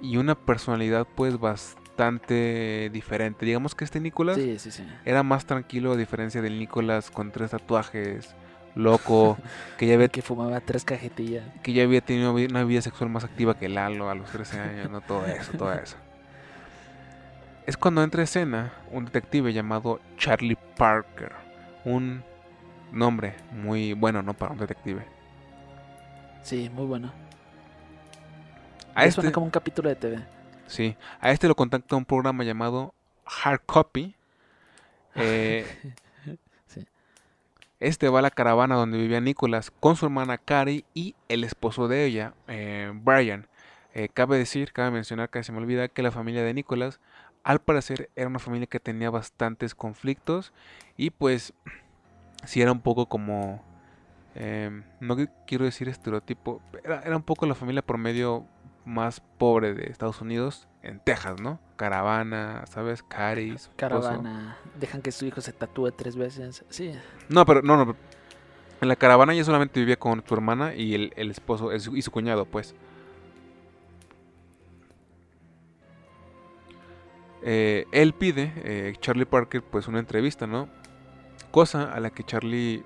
y 0.03 0.19
una 0.19 0.35
personalidad 0.35 1.07
pues 1.15 1.39
bastante 1.41 2.91
diferente. 2.93 3.47
Digamos 3.47 3.75
que 3.75 3.85
este 3.85 4.01
Nicolás 4.01 4.37
Sí, 4.37 4.59
sí, 4.59 4.71
sí. 4.71 4.85
era 5.05 5.23
más 5.23 5.47
tranquilo 5.47 5.93
a 5.93 5.97
diferencia 5.97 6.43
del 6.43 6.59
Nicolás 6.59 7.11
con 7.11 7.31
tres 7.31 7.53
tatuajes, 7.53 8.35
loco, 8.75 9.39
que 9.79 9.87
ya 9.87 9.95
había, 9.95 10.09
Que 10.09 10.21
fumaba 10.23 10.61
tres 10.61 10.85
cajetillas. 10.85 11.45
que 11.63 11.73
ya 11.73 11.85
había 11.85 12.01
tenido 12.01 12.35
una 12.35 12.65
vida 12.65 12.83
sexual 12.83 13.09
más 13.11 13.25
activa 13.25 13.57
que 13.59 13.69
Lalo 13.69 14.11
a 14.11 14.15
los 14.15 14.31
13 14.31 14.61
años, 14.61 14.91
no 14.91 15.01
todo 15.01 15.25
eso, 15.27 15.53
todo 15.53 15.73
eso. 15.73 15.97
Es 17.67 17.77
cuando 17.77 18.03
entra 18.03 18.23
a 18.23 18.25
escena 18.25 18.73
un 18.91 19.05
detective 19.05 19.53
llamado 19.53 20.01
Charlie 20.19 20.59
Parker, 20.77 21.31
un 21.85 22.25
nombre 22.91 23.35
muy 23.53 23.93
bueno, 23.93 24.21
¿no? 24.23 24.35
Para 24.35 24.53
un 24.53 24.59
detective. 24.59 25.03
Sí, 26.43 26.69
muy 26.75 26.87
bueno. 26.87 27.13
A 28.95 29.11
Suena 29.11 29.29
este, 29.29 29.33
como 29.33 29.47
un 29.47 29.51
capítulo 29.51 29.89
de 29.89 29.97
TV. 29.97 30.19
sí, 30.67 30.97
a 31.21 31.31
este 31.31 31.49
lo 31.49 31.55
contacta 31.55 31.97
un 31.97 32.05
programa 32.05 32.45
llamado 32.45 32.95
Hard 33.45 33.61
Copy. 33.67 34.15
Eh, 35.15 35.67
Sí. 36.67 36.87
Este 37.81 38.09
va 38.09 38.21
a 38.21 38.23
la 38.23 38.31
caravana 38.31 38.77
donde 38.77 38.97
vivía 38.97 39.21
Nicholas 39.21 39.71
con 39.71 39.95
su 39.97 40.07
hermana 40.07 40.39
Carrie 40.39 40.85
y 40.95 41.15
el 41.29 41.45
esposo 41.45 41.87
de 41.87 42.07
ella, 42.07 42.33
eh, 42.49 42.91
Brian. 42.95 43.47
Eh, 43.93 44.09
cabe 44.09 44.39
decir, 44.39 44.73
cabe 44.73 44.91
mencionar, 44.91 45.29
que 45.29 45.43
se 45.45 45.53
me 45.53 45.59
olvida 45.59 45.89
que 45.89 46.03
la 46.03 46.11
familia 46.13 46.43
de 46.45 46.55
Nicholas, 46.55 46.99
al 47.45 47.59
parecer, 47.61 48.09
era 48.17 48.27
una 48.29 48.39
familia 48.39 48.67
que 48.67 48.81
tenía 48.81 49.11
bastantes 49.11 49.75
conflictos 49.75 50.55
y 50.97 51.11
pues 51.11 51.53
sí 52.47 52.63
era 52.63 52.73
un 52.73 52.81
poco 52.81 53.05
como, 53.07 53.63
no 55.01 55.17
qui- 55.17 55.31
quiero 55.47 55.67
decir 55.67 55.91
estereotipo, 55.91 56.63
era, 56.85 57.03
era 57.03 57.17
un 57.17 57.23
poco 57.23 57.45
la 57.45 57.55
familia 57.55 57.83
promedio 57.83 58.47
más 58.85 59.21
pobre 59.21 59.75
de 59.75 59.87
Estados 59.91 60.21
Unidos 60.21 60.67
en 60.83 60.99
Texas, 61.01 61.41
¿no? 61.41 61.61
Caravana, 61.77 62.65
¿sabes? 62.69 63.03
Esposo. 63.03 63.71
Caravana. 63.77 64.57
Dejan 64.79 65.03
que 65.03 65.13
su 65.13 65.25
hijo 65.27 65.41
se 65.41 65.53
tatúe 65.53 65.91
tres 65.93 66.17
veces. 66.17 66.65
Sí. 66.69 66.93
No, 67.29 67.45
pero 67.47 67.63
no, 67.63 67.85
no. 67.85 67.97
En 68.81 68.89
la 68.89 68.97
caravana 68.97 69.33
ella 69.33 69.45
solamente 69.45 69.79
vivía 69.79 69.97
con 69.97 70.25
su 70.27 70.35
hermana 70.35 70.75
y 70.75 70.95
el, 70.95 71.13
el 71.17 71.31
esposo 71.31 71.71
es- 71.71 71.89
y 71.93 72.03
su 72.03 72.11
cuñado, 72.11 72.45
pues. 72.45 72.75
Eh, 77.45 77.87
él 77.93 78.13
pide, 78.15 78.53
eh, 78.57 78.95
Charlie 79.01 79.25
Parker, 79.27 79.63
pues 79.63 79.89
una 79.89 79.99
entrevista, 79.99 80.47
¿no? 80.47 80.69
Cosa 81.51 81.93
a 81.93 81.99
la 82.01 82.11
que 82.11 82.23
Charlie, 82.23 82.85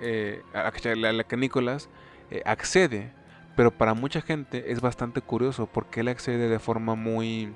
eh, 0.00 0.42
a, 0.54 0.64
la 0.64 0.72
que, 0.72 0.88
a 0.90 1.12
la 1.12 1.24
que 1.24 1.36
Nicholas 1.36 1.88
eh, 2.30 2.42
accede. 2.44 3.12
Pero 3.56 3.70
para 3.70 3.94
mucha 3.94 4.20
gente 4.22 4.72
es 4.72 4.80
bastante 4.80 5.20
curioso 5.20 5.66
porque 5.66 6.00
él 6.00 6.08
accede 6.08 6.48
de 6.48 6.58
forma 6.58 6.94
muy... 6.94 7.54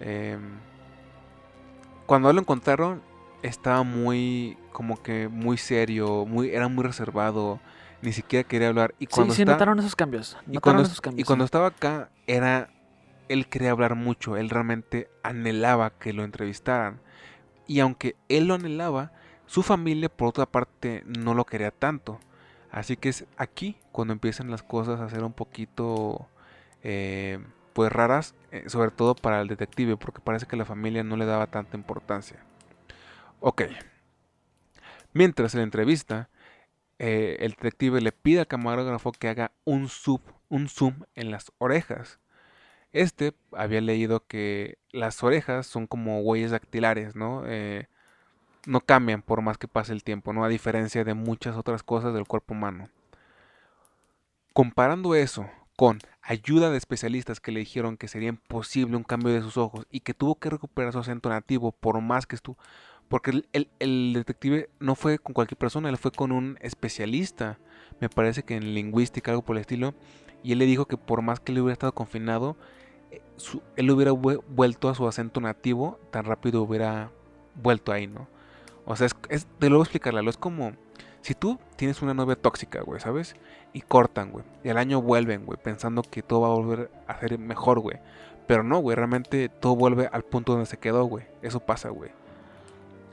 em, 0.00 0.40
cuando 2.06 2.32
lo 2.32 2.40
encontraron 2.40 3.02
estaba 3.42 3.82
muy 3.82 4.56
como 4.72 5.02
que 5.02 5.28
muy 5.28 5.56
serio, 5.56 6.26
muy 6.26 6.50
era 6.50 6.68
muy 6.68 6.84
reservado, 6.84 7.60
ni 8.02 8.12
siquiera 8.12 8.46
quería 8.46 8.68
hablar 8.68 8.94
y 8.98 9.06
cuando 9.06 9.34
sí, 9.34 9.42
está- 9.42 9.52
notaron 9.52 9.78
esos 9.78 9.96
cambios. 9.96 10.36
y 10.50 10.54
Notaron 10.54 10.60
cuando, 10.60 10.82
esos 10.82 11.00
cambios. 11.00 11.20
y 11.20 11.24
cuando 11.24 11.44
sí. 11.44 11.46
estaba 11.46 11.68
acá 11.68 12.10
era 12.26 12.70
él 13.28 13.46
quería 13.48 13.70
hablar 13.70 13.94
mucho, 13.94 14.36
él 14.36 14.50
realmente 14.50 15.08
anhelaba 15.22 15.90
que 15.98 16.12
lo 16.12 16.24
entrevistaran. 16.24 17.00
Y 17.66 17.80
aunque 17.80 18.16
él 18.28 18.46
lo 18.48 18.54
anhelaba, 18.54 19.12
su 19.46 19.62
familia 19.62 20.08
por 20.10 20.28
otra 20.28 20.46
parte 20.46 21.02
no 21.06 21.34
lo 21.34 21.46
quería 21.46 21.70
tanto. 21.70 22.20
Así 22.74 22.96
que 22.96 23.08
es 23.08 23.24
aquí 23.36 23.76
cuando 23.92 24.12
empiezan 24.12 24.50
las 24.50 24.64
cosas 24.64 25.00
a 25.00 25.08
ser 25.08 25.22
un 25.22 25.32
poquito 25.32 26.26
eh, 26.82 27.38
pues 27.72 27.92
raras, 27.92 28.34
eh, 28.50 28.64
sobre 28.66 28.90
todo 28.90 29.14
para 29.14 29.40
el 29.40 29.46
detective, 29.46 29.96
porque 29.96 30.20
parece 30.20 30.46
que 30.46 30.56
la 30.56 30.64
familia 30.64 31.04
no 31.04 31.16
le 31.16 31.24
daba 31.24 31.46
tanta 31.46 31.76
importancia. 31.76 32.44
Ok. 33.38 33.62
Mientras 35.12 35.54
en 35.54 35.60
la 35.60 35.64
entrevista, 35.64 36.30
eh, 36.98 37.36
el 37.38 37.52
detective 37.52 38.00
le 38.00 38.10
pide 38.10 38.40
al 38.40 38.48
camarógrafo 38.48 39.12
que 39.12 39.28
haga 39.28 39.52
un, 39.62 39.88
sub, 39.88 40.20
un 40.48 40.68
zoom 40.68 41.04
en 41.14 41.30
las 41.30 41.52
orejas. 41.58 42.18
Este 42.92 43.34
había 43.52 43.82
leído 43.82 44.26
que 44.26 44.78
las 44.90 45.22
orejas 45.22 45.68
son 45.68 45.86
como 45.86 46.22
huellas 46.22 46.50
dactilares, 46.50 47.14
¿no? 47.14 47.44
No 48.66 48.80
cambian 48.80 49.22
por 49.22 49.42
más 49.42 49.58
que 49.58 49.68
pase 49.68 49.92
el 49.92 50.04
tiempo, 50.04 50.32
¿no? 50.32 50.44
A 50.44 50.48
diferencia 50.48 51.04
de 51.04 51.14
muchas 51.14 51.56
otras 51.56 51.82
cosas 51.82 52.14
del 52.14 52.26
cuerpo 52.26 52.54
humano. 52.54 52.88
Comparando 54.52 55.14
eso 55.14 55.48
con 55.76 55.98
ayuda 56.22 56.70
de 56.70 56.78
especialistas 56.78 57.40
que 57.40 57.52
le 57.52 57.60
dijeron 57.60 57.96
que 57.96 58.08
sería 58.08 58.28
imposible 58.28 58.96
un 58.96 59.02
cambio 59.02 59.32
de 59.32 59.42
sus 59.42 59.56
ojos 59.56 59.86
y 59.90 60.00
que 60.00 60.14
tuvo 60.14 60.36
que 60.36 60.50
recuperar 60.50 60.92
su 60.92 60.98
acento 60.98 61.28
nativo 61.28 61.72
por 61.72 62.00
más 62.00 62.26
que 62.26 62.36
estuvo... 62.36 62.56
Porque 63.08 63.42
el, 63.52 64.12
detective 64.14 64.70
no 64.80 64.94
fue 64.94 65.18
con 65.18 65.34
cualquier 65.34 65.58
persona, 65.58 65.90
él 65.90 65.98
fue 65.98 66.10
con 66.10 66.32
un 66.32 66.56
especialista, 66.62 67.58
me 68.00 68.08
parece 68.08 68.44
que 68.44 68.56
en 68.56 68.74
lingüística, 68.74 69.30
algo 69.30 69.42
por 69.42 69.56
el 69.56 69.60
estilo, 69.60 69.94
y 70.42 70.52
él 70.52 70.58
le 70.58 70.64
dijo 70.64 70.86
que 70.86 70.96
por 70.96 71.20
más 71.20 71.38
que 71.38 71.52
él 71.52 71.58
hubiera 71.58 71.74
estado 71.74 71.92
confinado, 71.92 72.56
eh, 73.10 73.20
él 73.76 73.90
hubiera 73.90 74.12
vue- 74.12 74.42
vuelto 74.48 74.88
a 74.88 74.94
su 74.94 75.06
acento 75.06 75.40
nativo, 75.40 75.98
tan 76.10 76.24
rápido 76.24 76.62
hubiera 76.62 77.10
vuelto 77.62 77.92
ahí, 77.92 78.06
¿no? 78.06 78.26
O 78.86 78.96
sea, 78.96 79.08
es, 79.28 79.46
de 79.60 79.68
luego 79.68 79.84
explicarlo, 79.84 80.28
es 80.28 80.36
como 80.36 80.72
si 81.22 81.34
tú 81.34 81.58
tienes 81.76 82.02
una 82.02 82.12
novia 82.12 82.36
tóxica, 82.36 82.82
güey, 82.82 83.00
¿sabes? 83.00 83.34
Y 83.72 83.80
cortan, 83.80 84.30
güey, 84.30 84.44
y 84.62 84.68
al 84.68 84.78
año 84.78 85.00
vuelven, 85.00 85.46
güey, 85.46 85.58
pensando 85.62 86.02
que 86.02 86.22
todo 86.22 86.42
va 86.42 86.48
a 86.48 86.50
volver 86.50 86.90
a 87.06 87.18
ser 87.18 87.38
mejor, 87.38 87.80
güey. 87.80 87.98
Pero 88.46 88.62
no, 88.62 88.78
güey, 88.78 88.94
realmente 88.94 89.48
todo 89.48 89.74
vuelve 89.74 90.08
al 90.12 90.22
punto 90.22 90.52
donde 90.52 90.66
se 90.66 90.76
quedó, 90.76 91.04
güey. 91.04 91.24
Eso 91.40 91.60
pasa, 91.60 91.88
güey. 91.88 92.10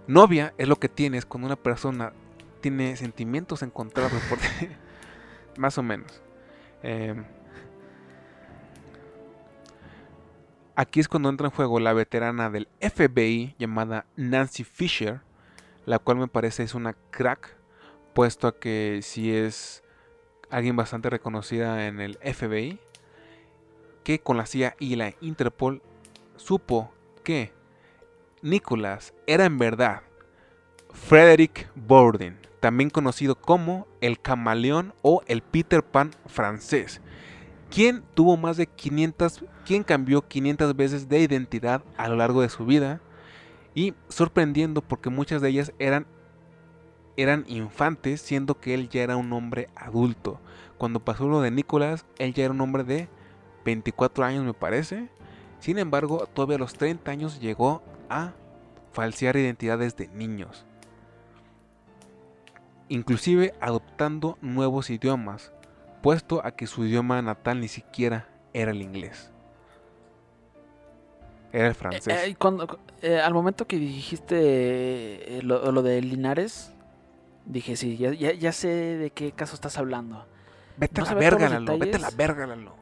Novia 0.07 0.53
es 0.57 0.67
lo 0.67 0.75
que 0.75 0.89
tienes 0.89 1.25
cuando 1.25 1.45
una 1.45 1.55
persona 1.55 2.11
tiene 2.59 2.95
sentimientos 2.97 3.63
encontrados 3.63 4.21
por 4.29 4.39
más 5.57 5.77
o 5.77 5.83
menos. 5.83 6.21
Em, 6.83 7.23
aquí 10.75 10.99
es 10.99 11.07
cuando 11.07 11.29
entra 11.29 11.47
en 11.47 11.53
juego 11.53 11.79
la 11.79 11.93
veterana 11.93 12.49
del 12.49 12.67
FBI 12.81 13.55
llamada 13.57 14.05
Nancy 14.15 14.63
Fisher, 14.63 15.21
la 15.85 15.99
cual 15.99 16.17
me 16.17 16.27
parece 16.27 16.63
es 16.63 16.75
una 16.75 16.93
crack, 17.11 17.55
puesto 18.13 18.47
a 18.47 18.59
que 18.59 18.99
si 19.03 19.33
es 19.33 19.83
alguien 20.49 20.75
bastante 20.75 21.09
reconocida 21.09 21.87
en 21.87 21.99
el 21.99 22.17
FBI, 22.17 22.79
que 24.03 24.19
con 24.19 24.37
la 24.37 24.45
CIA 24.45 24.75
y 24.79 24.95
la 24.95 25.13
Interpol 25.21 25.81
supo 26.35 26.91
que 27.23 27.53
Nicholas 28.41 29.13
era 29.27 29.45
en 29.45 29.57
verdad 29.57 30.01
Frederick 30.91 31.69
Borden, 31.75 32.39
también 32.59 32.89
conocido 32.89 33.35
como 33.35 33.87
el 34.01 34.19
camaleón 34.19 34.93
o 35.01 35.21
el 35.27 35.41
Peter 35.41 35.83
Pan 35.83 36.11
francés, 36.25 37.01
¿Quién 37.71 38.03
tuvo 38.15 38.35
más 38.35 38.57
de 38.57 38.67
500, 38.67 39.45
quién 39.65 39.83
cambió 39.83 40.27
500 40.27 40.75
veces 40.75 41.07
de 41.07 41.21
identidad 41.21 41.81
a 41.95 42.09
lo 42.09 42.17
largo 42.17 42.41
de 42.41 42.49
su 42.49 42.65
vida? 42.65 42.99
Y 43.73 43.93
sorprendiendo 44.09 44.81
porque 44.81 45.09
muchas 45.09 45.41
de 45.41 45.49
ellas 45.49 45.73
eran, 45.79 46.05
eran 47.17 47.45
infantes, 47.47 48.21
siendo 48.21 48.59
que 48.59 48.73
él 48.73 48.89
ya 48.89 49.03
era 49.03 49.17
un 49.17 49.31
hombre 49.33 49.69
adulto. 49.75 50.39
Cuando 50.77 50.99
pasó 50.99 51.27
lo 51.27 51.41
de 51.41 51.51
Nicolás, 51.51 52.05
él 52.17 52.33
ya 52.33 52.45
era 52.45 52.53
un 52.53 52.61
hombre 52.61 52.83
de 52.83 53.07
24 53.63 54.25
años 54.25 54.43
me 54.43 54.53
parece. 54.53 55.09
Sin 55.59 55.77
embargo, 55.77 56.27
todavía 56.33 56.55
a 56.55 56.59
los 56.59 56.73
30 56.73 57.11
años 57.11 57.39
llegó 57.39 57.83
a 58.09 58.33
falsear 58.91 59.37
identidades 59.37 59.95
de 59.95 60.07
niños. 60.09 60.65
Inclusive 62.89 63.53
adoptando 63.61 64.37
nuevos 64.41 64.89
idiomas, 64.89 65.53
puesto 66.01 66.45
a 66.45 66.51
que 66.51 66.67
su 66.67 66.85
idioma 66.85 67.21
natal 67.21 67.61
ni 67.61 67.67
siquiera 67.67 68.27
era 68.53 68.71
el 68.71 68.81
inglés. 68.81 69.31
Era 71.51 71.67
el 71.67 71.75
francés. 71.75 72.07
Eh, 72.07 72.29
eh, 72.29 72.35
cuando, 72.35 72.79
eh, 73.01 73.19
al 73.19 73.33
momento 73.33 73.67
que 73.67 73.77
dijiste 73.77 74.37
eh, 75.37 75.41
lo, 75.43 75.71
lo 75.71 75.81
de 75.81 76.01
Linares, 76.01 76.71
dije, 77.45 77.75
sí, 77.75 77.97
ya, 77.97 78.13
ya, 78.13 78.33
ya 78.33 78.51
sé 78.51 78.67
de 78.67 79.11
qué 79.11 79.31
caso 79.31 79.55
estás 79.55 79.77
hablando. 79.77 80.25
vete 80.77 81.01
no 81.01 81.07
a 81.07 81.13
la 81.13 81.19
verga, 81.19 81.49
Lalo. 81.49 81.77
Vete 81.77 81.97
a 81.97 81.99
la 81.99 82.11
verga, 82.11 82.47
Lalo. 82.47 82.75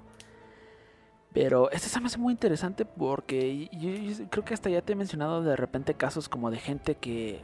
Pero 1.34 1.70
este 1.72 1.90
se 1.90 2.00
me 2.00 2.08
hace 2.08 2.18
muy 2.18 2.34
interesante 2.34 2.86
porque 2.86 3.70
yo, 3.72 3.90
yo 3.90 4.30
creo 4.30 4.44
que 4.44 4.54
hasta 4.54 4.70
ya 4.70 4.82
te 4.82 4.94
he 4.94 4.96
mencionado 4.96 5.44
de 5.44 5.56
repente 5.56 5.94
casos 5.94 6.28
como 6.28 6.50
de 6.50 6.58
gente 6.58 6.96
que 6.96 7.42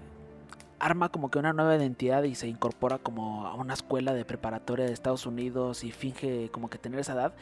arma 0.80 1.10
como 1.10 1.30
que 1.30 1.40
una 1.40 1.54
nueva 1.54 1.76
identidad 1.76 2.24
y 2.24 2.36
se 2.36 2.48
incorpora 2.48 2.98
como 2.98 3.46
a 3.46 3.54
una 3.54 3.74
escuela 3.74 4.14
de 4.14 4.26
preparatoria 4.26 4.86
de 4.86 4.94
Estados 4.94 5.26
Unidos 5.26 5.84
y 5.84 5.92
finge 5.92 6.50
como 6.52 6.70
que 6.70 6.78
tener 6.78 7.00
esa 7.00 7.14
edad, 7.14 7.34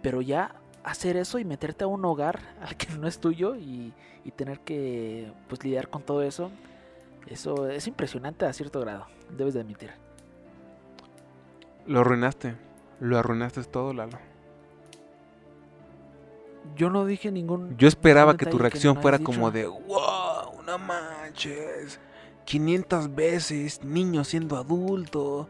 pero 0.00 0.22
ya 0.22 0.54
hacer 0.90 1.16
eso 1.16 1.38
y 1.38 1.44
meterte 1.44 1.84
a 1.84 1.86
un 1.86 2.04
hogar 2.04 2.40
al 2.60 2.76
que 2.76 2.88
no 2.94 3.06
es 3.06 3.18
tuyo 3.18 3.56
y, 3.56 3.92
y 4.24 4.30
tener 4.30 4.60
que 4.60 5.32
pues 5.48 5.62
lidiar 5.64 5.88
con 5.88 6.02
todo 6.02 6.22
eso, 6.22 6.50
eso 7.26 7.68
es 7.68 7.86
impresionante 7.86 8.46
a 8.46 8.52
cierto 8.52 8.80
grado, 8.80 9.06
debes 9.36 9.54
de 9.54 9.60
admitir. 9.60 9.90
Lo 11.86 12.00
arruinaste. 12.00 12.54
Lo 13.00 13.18
arruinaste 13.18 13.62
todo, 13.64 13.92
Lalo. 13.92 14.18
Yo 16.76 16.90
no 16.90 17.06
dije 17.06 17.30
ningún... 17.30 17.76
Yo 17.78 17.88
esperaba 17.88 18.32
ningún 18.32 18.38
que 18.38 18.46
tu 18.46 18.58
reacción 18.58 18.96
no 18.96 19.00
fuera 19.00 19.18
como 19.18 19.50
de, 19.50 19.66
wow, 19.66 20.62
no 20.66 20.78
manches. 20.78 21.98
500 22.44 23.14
veces, 23.14 23.84
niño 23.84 24.24
siendo 24.24 24.56
adulto. 24.56 25.48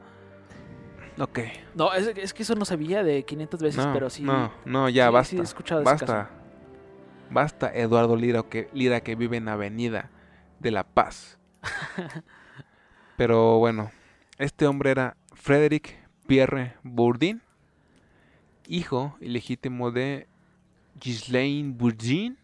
Ok. 1.18 1.40
No, 1.74 1.92
es, 1.92 2.06
es 2.06 2.32
que 2.32 2.42
eso 2.42 2.54
no 2.54 2.64
sabía 2.64 3.02
de 3.02 3.24
500 3.24 3.60
veces, 3.60 3.86
no, 3.86 3.92
pero 3.92 4.08
sí... 4.10 4.22
no, 4.22 4.52
no, 4.64 4.88
ya 4.88 5.06
sí, 5.06 5.12
basta. 5.12 5.30
sí 5.30 5.36
he 5.38 5.42
escuchado 5.42 5.80
ese 5.82 5.90
basta. 5.90 6.30
Basta, 7.30 7.74
Eduardo 7.74 8.16
Lira 8.16 8.42
que, 8.42 8.68
Lira 8.72 9.00
que 9.00 9.14
vive 9.14 9.36
en 9.36 9.48
Avenida 9.48 10.10
de 10.60 10.70
La 10.70 10.84
Paz. 10.84 11.38
Pero 13.16 13.58
bueno, 13.58 13.90
este 14.38 14.66
hombre 14.66 14.92
era 14.92 15.16
Frédéric 15.34 15.98
Pierre 16.26 16.76
Bourdin, 16.82 17.42
hijo 18.66 19.16
ilegítimo 19.20 19.90
de 19.90 20.28
Ghislaine 21.00 21.74
Bourdin, 21.76 22.38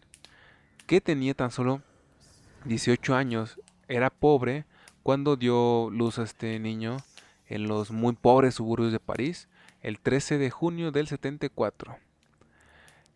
que 0.85 1.01
tenía 1.01 1.33
tan 1.33 1.49
solo 1.49 1.81
18 2.65 3.15
años. 3.15 3.59
Era 3.87 4.09
pobre 4.09 4.65
cuando 5.01 5.35
dio 5.35 5.89
luz 5.91 6.19
a 6.19 6.23
este 6.23 6.59
niño 6.59 6.97
en 7.47 7.67
los 7.67 7.91
muy 7.91 8.13
pobres 8.13 8.55
suburbios 8.55 8.91
de 8.91 8.99
París 8.99 9.47
el 9.81 9.99
13 9.99 10.37
de 10.37 10.49
junio 10.49 10.91
del 10.91 11.07
74. 11.07 11.97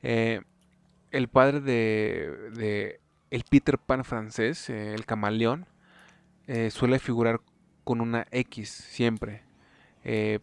Eh, 0.03 0.41
el 1.11 1.27
padre 1.27 1.61
de, 1.61 2.99
el 3.31 3.43
Peter 3.49 3.79
Pan 3.79 4.05
francés, 4.05 4.69
eh, 4.69 4.93
el 4.93 5.05
camaleón, 5.05 5.65
eh, 6.47 6.69
suele 6.69 6.99
figurar 6.99 7.41
con 7.83 8.01
una 8.01 8.27
X 8.31 8.69
siempre, 8.69 9.41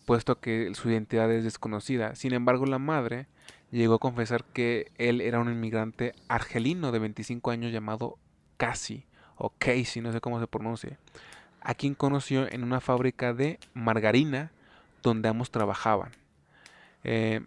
puesto 0.05 0.41
que 0.41 0.75
su 0.75 0.91
identidad 0.91 1.31
es 1.31 1.45
desconocida. 1.45 2.17
Sin 2.17 2.33
embargo, 2.33 2.67
la 2.67 2.79
madre 2.79 3.27
llegó 3.71 3.95
a 3.95 3.99
confesar 3.99 4.45
que 4.45 4.91
él 4.99 5.21
era 5.21 5.41
un 5.41 5.51
inmigrante 5.51 6.13
argelino 6.29 6.91
de 6.91 6.99
25 6.99 7.51
años 7.53 7.73
llamado 7.73 8.19
Cassie, 8.57 9.07
o 9.37 9.51
Casey, 9.59 10.03
no 10.03 10.13
sé 10.13 10.21
cómo 10.21 10.41
se 10.41 10.47
pronuncia, 10.47 10.99
a 11.67 11.75
quien 11.75 11.97
conoció 11.97 12.51
en 12.51 12.63
una 12.63 12.81
fábrica 12.81 13.35
de 13.35 13.59
margarina 13.75 14.53
donde 15.03 15.29
ambos 15.29 15.51
trabajaban. 15.51 16.13
Eh, 17.03 17.45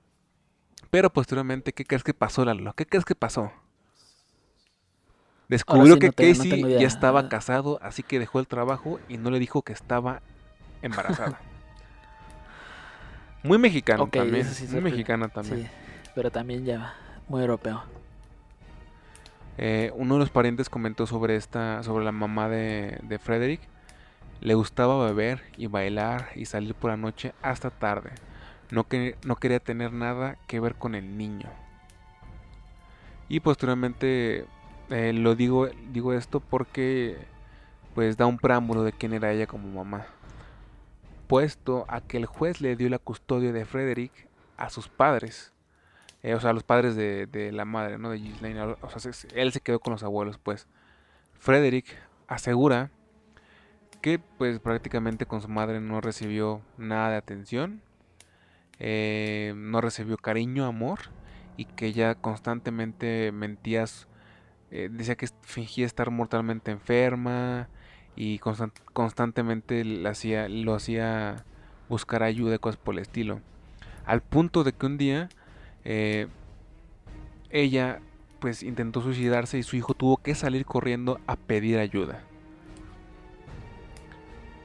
pero 0.90 1.10
posteriormente, 1.10 1.72
¿qué 1.72 1.86
crees 1.86 2.04
que 2.04 2.14
pasó, 2.14 2.44
Lalo? 2.44 2.74
¿Qué 2.74 2.86
crees 2.86 3.06
que 3.06 3.16
pasó? 3.16 3.54
Descubrió 5.48 5.94
sí 5.94 6.00
que 6.00 6.08
no 6.08 6.14
te- 6.14 6.34
no 6.34 6.38
Casey 6.38 6.62
ya 6.82 6.88
estaba 6.88 7.30
casado, 7.30 7.80
así 7.82 8.04
que 8.04 8.20
dejó 8.20 8.42
el 8.42 8.48
trabajo 8.48 9.00
y 9.08 9.18
no 9.18 9.32
le 9.32 9.40
dijo 9.40 9.62
que 9.62 9.72
estaba 9.72 10.22
embarazada. 10.82 11.40
Muy 13.44 13.58
mexicano 13.58 14.06
también. 14.08 14.46
sí 14.46 14.68
muy 14.68 14.82
mexicana 14.82 15.30
también. 15.30 15.64
Sí, 15.64 15.68
pero 16.14 16.30
también 16.30 16.66
ya 16.66 16.94
muy 17.30 17.40
europeo. 17.40 17.84
Eh, 19.58 19.94
uno 19.96 20.16
de 20.16 20.20
los 20.20 20.30
parientes 20.30 20.70
comentó 20.70 21.08
sobre 21.08 21.38
esta, 21.38 21.82
sobre 21.84 22.04
la 22.04 22.12
mamá 22.12 22.50
de, 22.50 23.00
de 23.02 23.18
Frederick. 23.18 23.62
Le 24.42 24.54
gustaba 24.54 25.06
beber 25.06 25.42
y 25.58 25.68
bailar 25.68 26.30
y 26.36 26.46
salir 26.46 26.74
por 26.76 26.92
la 26.92 26.98
noche 26.98 27.34
hasta 27.42 27.70
tarde. 27.70 28.12
No, 28.72 28.88
que, 28.88 29.18
no 29.26 29.36
quería 29.36 29.60
tener 29.60 29.92
nada 29.92 30.38
que 30.48 30.60
ver 30.60 30.76
con 30.76 30.96
el 30.96 31.18
niño. 31.18 31.50
Y 33.28 33.42
posteriormente 33.42 34.46
eh, 34.90 35.14
lo 35.14 35.36
digo, 35.36 35.68
digo 35.92 36.14
esto 36.14 36.40
porque 36.40 37.18
pues 37.96 38.18
da 38.18 38.26
un 38.28 38.38
preámbulo 38.38 38.84
de 38.84 38.94
quién 38.94 39.14
era 39.14 39.32
ella 39.32 39.48
como 39.48 39.68
mamá. 39.68 40.06
Puesto 41.28 41.86
a 41.88 42.02
que 42.02 42.18
el 42.18 42.26
juez 42.26 42.62
le 42.62 42.76
dio 42.76 42.90
la 42.90 42.98
custodia 42.98 43.52
de 43.52 43.66
Frederick 43.66 44.28
a 44.58 44.70
sus 44.70 44.88
padres. 44.88 45.54
Eh, 46.24 46.34
o 46.34 46.40
sea, 46.40 46.50
a 46.50 46.54
los 46.54 46.64
padres 46.64 46.96
de, 46.96 47.28
de 47.28 47.52
la 47.52 47.66
madre, 47.66 47.98
¿no? 47.98 48.10
De 48.10 48.18
Ghislaine. 48.20 48.60
O 48.82 48.90
sea, 48.90 49.00
se- 49.14 49.28
él 49.40 49.52
se 49.52 49.62
quedó 49.62 49.80
con 49.80 49.92
los 49.92 50.04
abuelos, 50.04 50.38
pues. 50.40 50.68
Frederick 51.38 51.86
asegura 52.28 52.90
que, 54.02 54.20
pues, 54.20 54.60
prácticamente 54.60 55.26
con 55.26 55.42
su 55.42 55.48
madre 55.50 55.80
no 55.82 56.02
recibió 56.02 56.62
nada 56.78 57.12
de 57.12 57.18
atención. 57.18 57.82
eh, 58.80 59.54
no 59.58 59.82
recibió 59.82 60.18
cariño, 60.18 60.66
amor. 60.66 61.00
Y 61.58 61.66
que 61.66 61.88
ella 61.88 62.16
constantemente 62.16 63.32
mentía. 63.34 63.86
eh, 64.72 64.90
decía 64.92 65.16
que 65.16 65.28
fingía 65.42 65.86
estar 65.86 66.12
mortalmente 66.12 66.72
enferma. 66.72 67.68
Y 68.16 68.40
constan- 68.40 68.72
constantemente 68.94 69.84
lo 69.86 70.10
hacía 70.76 71.46
buscar 71.90 72.24
ayuda 72.24 72.56
y 72.56 72.60
cosas 72.60 72.78
por 72.78 72.96
el 72.96 73.00
estilo. 73.00 73.42
Al 74.06 74.22
punto 74.22 74.64
de 74.64 74.74
que 74.74 74.86
un 74.86 74.98
día 74.98 75.30
eh, 75.86 76.28
ella 77.50 78.00
pues 78.40 78.64
intentó 78.64 79.02
suicidarse 79.02 79.58
y 79.58 79.64
su 79.64 79.76
hijo 79.76 79.94
tuvo 79.94 80.18
que 80.18 80.36
salir 80.36 80.66
corriendo 80.66 81.20
a 81.28 81.36
pedir 81.36 81.80
ayuda. 81.80 82.29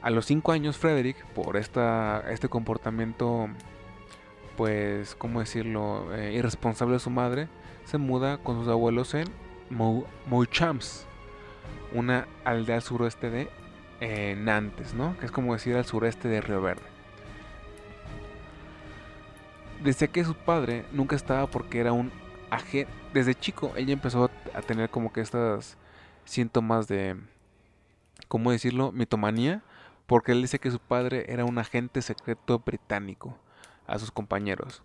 A 0.05 0.11
los 0.11 0.27
5 0.27 0.51
años 0.51 0.77
Frederick, 0.77 1.25
por 1.33 1.57
esta, 1.57 2.23
este 2.29 2.47
comportamiento, 2.47 3.49
pues, 4.55 5.15
¿cómo 5.15 5.39
decirlo?, 5.39 6.13
eh, 6.15 6.33
irresponsable 6.33 6.93
de 6.93 6.99
su 6.99 7.09
madre, 7.09 7.47
se 7.85 7.97
muda 7.97 8.37
con 8.37 8.59
sus 8.59 8.67
abuelos 8.67 9.15
en 9.15 9.27
Mou- 9.71 10.05
Mouchamps, 10.27 11.07
una 11.91 12.27
aldea 12.43 12.75
al 12.75 12.81
suroeste 12.83 13.31
de 13.31 13.49
eh, 13.99 14.35
Nantes, 14.37 14.93
¿no? 14.93 15.17
Que 15.17 15.25
es 15.25 15.31
como 15.31 15.53
decir 15.53 15.75
al 15.75 15.85
sureste 15.85 16.27
de 16.27 16.39
Río 16.39 16.61
Verde. 16.61 16.83
Decía 19.83 20.07
que 20.07 20.23
su 20.23 20.35
padre 20.35 20.85
nunca 20.91 21.15
estaba 21.15 21.47
porque 21.47 21.79
era 21.79 21.93
un 21.93 22.11
agente. 22.51 22.91
Desde 23.11 23.33
chico 23.33 23.71
ella 23.75 23.93
empezó 23.93 24.29
a 24.53 24.61
tener 24.61 24.89
como 24.89 25.11
que 25.11 25.21
estas 25.21 25.77
síntomas 26.25 26.87
de, 26.87 27.15
¿cómo 28.27 28.51
decirlo? 28.51 28.91
Mitomanía. 28.91 29.63
Porque 30.05 30.31
él 30.31 30.41
dice 30.41 30.59
que 30.59 30.71
su 30.71 30.79
padre 30.79 31.25
era 31.29 31.45
un 31.45 31.57
agente 31.57 32.01
secreto 32.01 32.59
británico 32.59 33.37
a 33.87 33.99
sus 33.99 34.11
compañeros. 34.11 34.83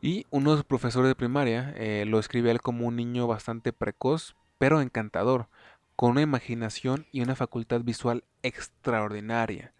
Y 0.00 0.26
uno 0.30 0.52
de 0.52 0.58
sus 0.58 0.64
profesores 0.64 1.08
de 1.08 1.14
primaria 1.14 1.74
eh, 1.76 2.04
lo 2.06 2.18
escribe 2.18 2.48
a 2.48 2.52
él 2.52 2.60
como 2.62 2.86
un 2.86 2.96
niño 2.96 3.26
bastante 3.26 3.72
precoz, 3.72 4.34
pero 4.58 4.80
encantador, 4.80 5.48
con 5.96 6.12
una 6.12 6.22
imaginación 6.22 7.06
y 7.12 7.20
una 7.20 7.34
facultad 7.36 7.82
visual 7.82 8.24
extraordinaria. 8.42 9.74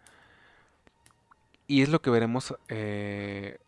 Y 1.67 1.83
es 1.83 1.89
lo 1.89 2.03
que 2.03 2.11
veremos 2.11 2.55
eh, 2.69 3.59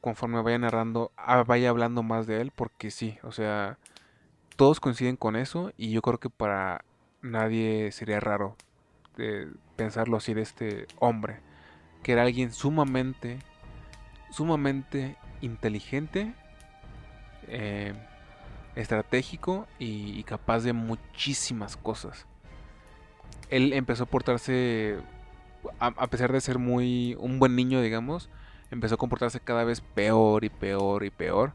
conforme 0.00 0.40
vaya 0.40 0.58
narrando, 0.58 1.12
ah, 1.16 1.42
vaya 1.42 1.68
hablando 1.68 2.02
más 2.02 2.26
de 2.26 2.40
él, 2.40 2.52
porque 2.54 2.90
sí, 2.90 3.18
o 3.22 3.32
sea, 3.32 3.78
todos 4.56 4.80
coinciden 4.80 5.16
con 5.16 5.36
eso 5.36 5.72
y 5.76 5.90
yo 5.90 6.00
creo 6.02 6.18
que 6.18 6.30
para 6.30 6.84
nadie 7.20 7.92
sería 7.92 8.20
raro 8.20 8.56
eh, 9.18 9.48
pensarlo 9.76 10.16
así 10.16 10.34
de 10.34 10.42
este 10.42 10.86
hombre, 10.98 11.40
que 12.02 12.12
era 12.12 12.22
alguien 12.22 12.52
sumamente 12.52 13.38
sumamente 14.30 15.16
inteligente, 15.40 16.34
eh, 17.48 17.94
estratégico 18.74 19.66
y, 19.78 20.22
capaz 20.24 20.60
de 20.60 20.72
muchísimas 20.72 21.76
cosas. 21.76 22.26
Él 23.50 23.72
empezó 23.72 24.04
a 24.04 24.06
portarse, 24.06 24.98
a, 25.80 26.06
pesar 26.08 26.32
de 26.32 26.40
ser 26.40 26.58
muy 26.58 27.16
un 27.18 27.38
buen 27.38 27.56
niño, 27.56 27.80
digamos, 27.80 28.28
empezó 28.70 28.96
a 28.96 28.98
comportarse 28.98 29.40
cada 29.40 29.64
vez 29.64 29.80
peor 29.80 30.44
y 30.44 30.50
peor 30.50 31.04
y 31.04 31.10
peor. 31.10 31.54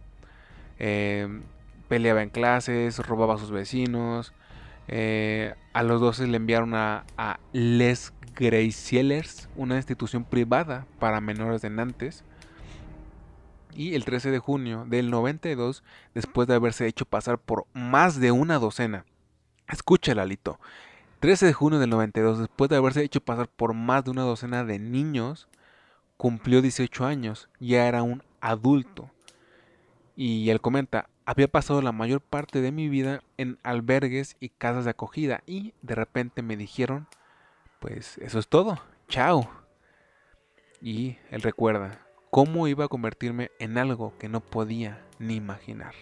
Eh, 0.79 1.41
peleaba 1.87 2.23
en 2.23 2.29
clases, 2.29 2.97
robaba 2.99 3.35
a 3.35 3.37
sus 3.37 3.51
vecinos. 3.51 4.33
Eh, 4.87 5.53
a 5.73 5.83
los 5.83 6.01
12 6.01 6.27
le 6.27 6.37
enviaron 6.37 6.73
a, 6.75 7.05
a 7.17 7.39
Les 7.53 8.13
Gracielers, 8.35 9.49
una 9.55 9.77
institución 9.77 10.23
privada 10.23 10.85
para 10.99 11.21
menores 11.21 11.61
de 11.61 11.69
Nantes. 11.69 12.23
Y 13.75 13.95
el 13.95 14.05
13 14.05 14.29
de 14.29 14.39
junio 14.39 14.85
del 14.87 15.09
92, 15.09 15.83
después 16.13 16.47
de 16.47 16.55
haberse 16.55 16.85
hecho 16.85 17.05
pasar 17.05 17.39
por 17.39 17.65
más 17.73 18.19
de 18.19 18.31
una 18.31 18.59
docena, 18.59 19.05
escucha 19.67 20.13
Lalito, 20.13 20.59
13 21.23 21.47
de 21.47 21.53
junio 21.53 21.79
del 21.79 21.89
92, 21.89 22.39
después 22.39 22.69
de 22.69 22.75
haberse 22.75 23.01
hecho 23.01 23.21
pasar 23.21 23.47
por 23.47 23.73
más 23.73 24.03
de 24.03 24.11
una 24.11 24.23
docena 24.23 24.63
de 24.63 24.77
niños, 24.77 25.47
cumplió 26.17 26.61
18 26.61 27.05
años, 27.05 27.49
ya 27.59 27.87
era 27.87 28.03
un 28.03 28.23
adulto. 28.41 29.09
Y 30.15 30.49
él 30.49 30.61
comenta, 30.61 31.09
había 31.25 31.47
pasado 31.47 31.81
la 31.81 31.91
mayor 31.91 32.21
parte 32.21 32.61
de 32.61 32.71
mi 32.71 32.89
vida 32.89 33.21
en 33.37 33.57
albergues 33.63 34.35
y 34.39 34.49
casas 34.49 34.85
de 34.85 34.91
acogida 34.91 35.41
y 35.45 35.73
de 35.81 35.95
repente 35.95 36.41
me 36.41 36.57
dijeron, 36.57 37.07
pues 37.79 38.17
eso 38.19 38.39
es 38.39 38.47
todo, 38.47 38.79
chao. 39.07 39.49
Y 40.81 41.17
él 41.31 41.41
recuerda 41.41 42.05
cómo 42.29 42.67
iba 42.67 42.85
a 42.85 42.89
convertirme 42.89 43.51
en 43.59 43.77
algo 43.77 44.17
que 44.17 44.27
no 44.27 44.41
podía 44.41 45.05
ni 45.19 45.35
imaginar. 45.35 45.93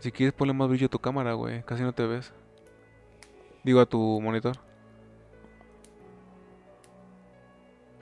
Si 0.00 0.10
quieres 0.10 0.32
ponle 0.32 0.54
más 0.54 0.68
brillo 0.68 0.86
a 0.86 0.90
tu 0.90 0.98
cámara, 0.98 1.34
güey, 1.34 1.62
casi 1.62 1.82
no 1.82 1.92
te 1.92 2.06
ves. 2.06 2.32
Digo 3.62 3.80
a 3.80 3.86
tu 3.86 4.20
monitor. 4.20 4.56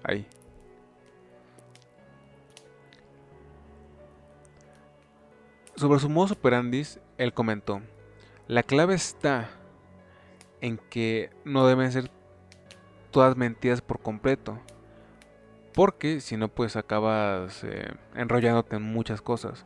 Ahí. 0.05 0.27
Sobre 5.79 6.01
su 6.01 6.09
modo 6.09 6.35
operandis, 6.35 6.99
él 7.19 7.33
comentó, 7.33 7.81
la 8.49 8.65
clave 8.65 8.95
está 8.95 9.49
en 10.61 10.77
que 10.77 11.31
no 11.45 11.69
deben 11.69 11.93
ser 11.93 12.11
todas 13.13 13.37
mentiras 13.37 13.81
por 13.81 14.01
completo, 14.01 14.59
porque 15.75 16.21
si 16.21 16.37
no 16.37 16.49
pues 16.49 16.75
acabas 16.75 17.63
eh, 17.63 17.93
enrollándote 18.17 18.75
en 18.75 18.83
muchas 18.83 19.23
cosas. 19.23 19.65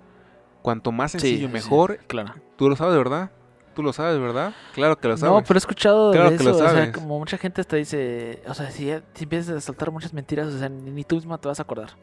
Cuanto 0.60 0.92
más 0.92 1.12
sencillo 1.12 1.48
mejor. 1.48 1.96
claro. 2.06 2.34
Tú 2.56 2.68
lo 2.68 2.76
sabes, 2.76 2.94
¿verdad? 2.94 3.30
Tú 3.74 3.82
lo 3.82 3.94
sabes, 3.94 4.20
¿verdad? 4.20 4.54
Claro 4.74 4.98
que 4.98 5.08
lo 5.08 5.16
sabes. 5.16 5.34
No, 5.34 5.42
pero 5.42 5.56
he 5.56 5.58
escuchado 5.58 6.12
claro 6.12 6.28
de 6.28 6.36
eso, 6.36 6.50
o 6.50 6.68
sea, 6.68 6.92
como 6.92 7.18
mucha 7.18 7.38
gente 7.38 7.64
te 7.64 7.76
dice, 7.76 8.42
o 8.46 8.52
sea, 8.52 8.70
si, 8.70 8.92
si 9.14 9.24
empiezas 9.24 9.56
a 9.56 9.60
saltar 9.62 9.90
muchas 9.90 10.12
mentiras, 10.12 10.48
o 10.48 10.58
sea, 10.58 10.68
ni 10.68 11.04
tú 11.04 11.14
misma 11.14 11.38
te 11.38 11.48
vas 11.48 11.58
a 11.58 11.62
acordar. 11.62 11.96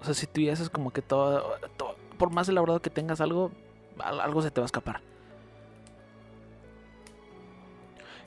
O 0.00 0.04
sea, 0.04 0.14
si 0.14 0.26
tú 0.26 0.40
ya 0.40 0.54
haces 0.54 0.70
como 0.70 0.90
que 0.90 1.02
todo 1.02 1.54
por 2.20 2.30
más 2.30 2.50
elaborado 2.50 2.82
que 2.82 2.90
tengas 2.90 3.22
algo, 3.22 3.50
algo 3.98 4.42
se 4.42 4.50
te 4.50 4.60
va 4.60 4.66
a 4.66 4.66
escapar. 4.66 5.00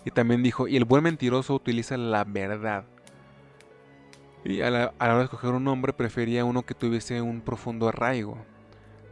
Y 0.03 0.09
también 0.09 0.41
dijo, 0.41 0.67
y 0.67 0.75
el 0.77 0.83
buen 0.83 1.03
mentiroso 1.03 1.53
utiliza 1.53 1.95
la 1.95 2.23
verdad. 2.23 2.85
Y 4.43 4.61
a 4.61 4.71
la, 4.71 4.93
hora 4.99 5.19
de 5.19 5.23
escoger 5.25 5.51
un 5.51 5.63
nombre 5.63 5.93
prefería 5.93 6.43
uno 6.43 6.63
que 6.63 6.73
tuviese 6.73 7.21
un 7.21 7.41
profundo 7.41 7.87
arraigo. 7.87 8.35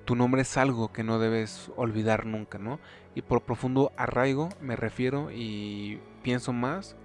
Tu 0.05 0.15
nombre 0.15 0.41
es 0.41 0.57
algo 0.57 0.91
que 0.91 1.03
no 1.03 1.19
debes 1.19 1.71
olvidar 1.75 2.25
nunca, 2.25 2.57
¿no? 2.57 2.79
Y 3.13 3.21
por 3.21 3.43
profundo 3.43 3.91
arraigo 3.97 4.49
me 4.61 4.75
refiero 4.75 5.29
y 5.31 5.99
pienso 6.23 6.53
más 6.53 6.95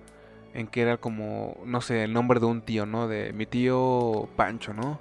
en 0.55 0.67
que 0.67 0.81
era 0.81 0.97
como, 0.97 1.59
no 1.67 1.83
sé, 1.83 2.05
el 2.05 2.15
nombre 2.15 2.41
de 2.41 2.47
un 2.47 2.62
tío, 2.62 2.87
¿no? 2.87 3.07
De 3.07 3.35
mi 3.35 3.45
tío 3.45 4.31
Pancho, 4.35 4.73
¿no? 4.73 4.99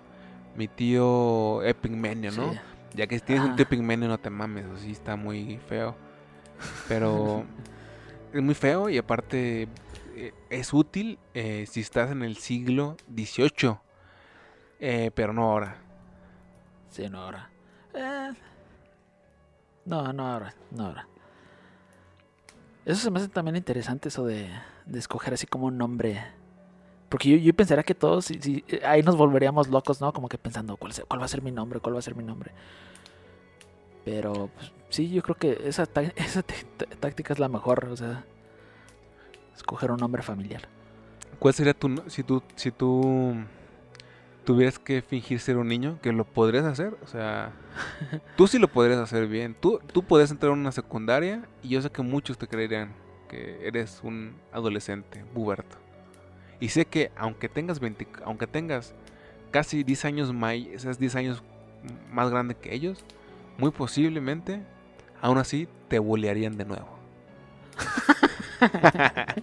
Mi 0.56 0.68
tío 0.68 1.64
Epigmenio, 1.64 2.32
¿no? 2.32 2.54
Ya 2.94 3.08
que 3.08 3.20
si 3.20 3.26
tienes 3.26 3.46
un 3.46 3.56
tío 3.56 3.64
Epigmenio 3.64 4.08
no 4.08 4.18
te 4.18 4.30
mames, 4.30 4.66
así 4.66 4.92
está 4.92 5.16
muy 5.16 5.58
feo. 5.68 5.96
Pero 6.88 7.44
es 8.34 8.42
muy 8.42 8.56
feo 8.56 8.90
y 8.90 8.98
aparte 8.98 9.68
eh, 10.16 10.34
es 10.50 10.74
útil 10.74 11.20
eh, 11.34 11.66
si 11.70 11.82
estás 11.82 12.12
en 12.12 12.24
el 12.24 12.38
siglo 12.38 12.96
XVIII, 13.14 13.78
eh, 14.80 15.12
pero 15.14 15.34
no 15.34 15.44
ahora. 15.44 15.78
Sí, 16.90 17.10
no 17.10 17.22
ahora. 17.24 17.50
no, 19.86 20.14
no 20.14 20.28
ahora, 20.28 20.54
no 20.72 20.86
ahora. 20.86 21.08
Eso 22.86 23.02
se 23.02 23.12
me 23.12 23.20
hace 23.20 23.28
también 23.28 23.56
interesante, 23.56 24.10
eso 24.10 24.26
de, 24.26 24.50
de 24.86 25.00
escoger 25.00 25.34
así 25.34 25.48
como 25.48 25.66
un 25.66 25.78
nombre 25.78 26.24
porque 27.10 27.30
yo, 27.30 27.38
yo 27.38 27.54
pensaría 27.54 27.84
que 27.84 27.96
todos, 27.96 28.26
si, 28.26 28.64
eh, 28.68 28.82
ahí 28.86 29.04
nos 29.04 29.16
volveríamos 29.16 29.68
locos, 29.68 30.02
¿no? 30.02 30.12
Como 30.12 30.28
que 30.28 30.38
pensando, 30.38 30.78
¿cuál, 30.78 30.94
¿cuál 31.08 31.22
va 31.22 31.26
a 31.26 31.30
ser 31.30 31.42
mi 31.42 31.52
nombre? 31.52 31.80
¿Cuál 31.80 31.96
va 31.96 32.00
a 32.00 32.02
ser 32.02 32.16
mi 32.16 32.24
nombre? 32.24 32.52
Pero 34.04 34.50
pues, 34.56 34.72
sí, 34.90 35.10
yo 35.10 35.22
creo 35.22 35.36
que 35.36 35.62
esa, 35.66 35.88
esa 36.16 36.44
táctica 37.00 37.34
es 37.34 37.40
la 37.40 37.50
mejor, 37.50 37.86
o 37.86 37.98
sea, 37.98 38.24
escoger 39.56 39.92
un 39.92 39.98
nombre 39.98 40.22
familiar. 40.22 40.68
¿Cuál 41.40 41.54
sería 41.54 41.74
tu, 41.74 42.02
si 42.08 42.24
tú, 42.24 42.42
si 42.56 42.72
tú 42.72 43.36
tuvieras 44.46 44.80
que 44.80 45.02
fingir 45.02 45.40
ser 45.40 45.58
un 45.58 45.68
niño, 45.68 46.00
que 46.02 46.12
lo 46.12 46.24
podrías 46.24 46.66
hacer? 46.66 46.98
O 47.04 47.08
sea, 47.08 47.52
tú 48.38 48.48
sí 48.48 48.58
lo 48.58 48.68
podrías 48.68 49.00
hacer 49.00 49.28
bien. 49.28 49.56
Tú, 49.60 49.80
tú 49.92 50.04
podrías 50.04 50.32
entrar 50.32 50.54
en 50.54 50.60
una 50.60 50.72
secundaria 50.72 51.48
y 51.62 51.70
yo 51.70 51.82
sé 51.82 51.90
que 51.90 52.02
muchos 52.02 52.38
te 52.38 52.48
creerían 52.48 52.94
que 53.28 53.68
eres 53.68 54.00
un 54.04 54.36
adolescente, 54.52 55.26
buberto. 55.34 55.85
Y 56.60 56.70
sé 56.70 56.86
que 56.86 57.12
aunque 57.18 57.50
tengas 57.50 57.80
20, 57.80 58.08
aunque 58.24 58.48
tengas 58.48 58.94
casi 59.52 59.84
10 59.84 60.06
años 60.06 60.34
más, 60.34 60.54
esos 60.54 60.98
10 61.00 61.16
años 61.16 61.44
más 62.12 62.30
grande 62.30 62.56
que 62.56 62.74
ellos, 62.74 63.04
muy 63.58 63.72
posiblemente, 63.72 64.62
aún 65.22 65.38
así, 65.38 65.68
te 65.88 66.00
bolearían 66.00 66.58
de 66.58 66.66
nuevo. 66.66 66.90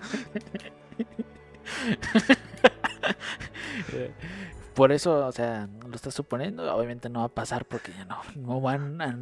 Por 4.74 4.92
eso, 4.92 5.26
o 5.26 5.32
sea, 5.32 5.68
lo 5.86 5.94
estás 5.94 6.14
suponiendo, 6.14 6.74
obviamente 6.74 7.08
no 7.10 7.20
va 7.20 7.26
a 7.26 7.28
pasar 7.28 7.64
porque 7.66 7.92
ya 7.92 8.04
no, 8.06 8.18
no 8.36 8.60
van 8.60 9.00
a 9.02 9.16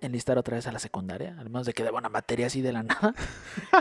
enlistar 0.00 0.38
otra 0.38 0.56
vez 0.56 0.66
a 0.66 0.72
la 0.72 0.80
secundaria, 0.80 1.36
al 1.38 1.44
menos 1.44 1.66
de 1.66 1.72
que 1.72 1.84
deba 1.84 1.98
una 1.98 2.08
materia 2.08 2.46
así 2.46 2.60
de 2.62 2.72
la 2.72 2.82
nada. 2.82 3.14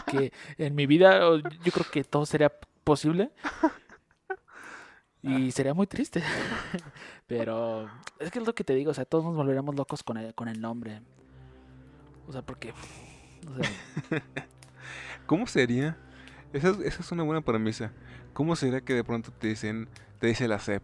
que 0.06 0.32
en 0.58 0.76
mi 0.76 0.86
vida 0.86 1.20
yo 1.20 1.72
creo 1.72 1.86
que 1.92 2.04
todo 2.04 2.26
sería 2.26 2.52
posible. 2.84 3.32
Y 5.24 5.52
sería 5.52 5.74
muy 5.74 5.88
triste. 5.88 6.24
Pero 7.28 7.90
es 8.20 8.32
que 8.32 8.40
es 8.40 8.48
lo 8.48 8.56
que 8.56 8.64
te 8.64 8.74
digo, 8.74 8.92
o 8.92 8.94
sea, 8.94 9.06
todos 9.06 9.24
nos 9.24 9.36
volveríamos 9.36 9.76
locos 9.76 10.04
con 10.04 10.18
el, 10.18 10.34
con 10.34 10.48
el 10.48 10.60
nombre. 10.60 11.02
O 12.28 12.32
sea, 12.32 12.42
porque... 12.42 12.74
¿Cómo 15.26 15.48
sería? 15.48 15.98
Esa, 16.54 16.70
esa, 16.84 17.02
es 17.02 17.12
una 17.12 17.24
buena 17.24 17.42
premisa. 17.42 17.94
¿Cómo 18.34 18.56
sería 18.56 18.82
que 18.82 18.94
de 18.94 19.04
pronto 19.04 19.32
te 19.32 19.48
dicen, 19.48 19.90
te 20.20 20.28
dice 20.28 20.48
la 20.48 20.60
SEP, 20.60 20.84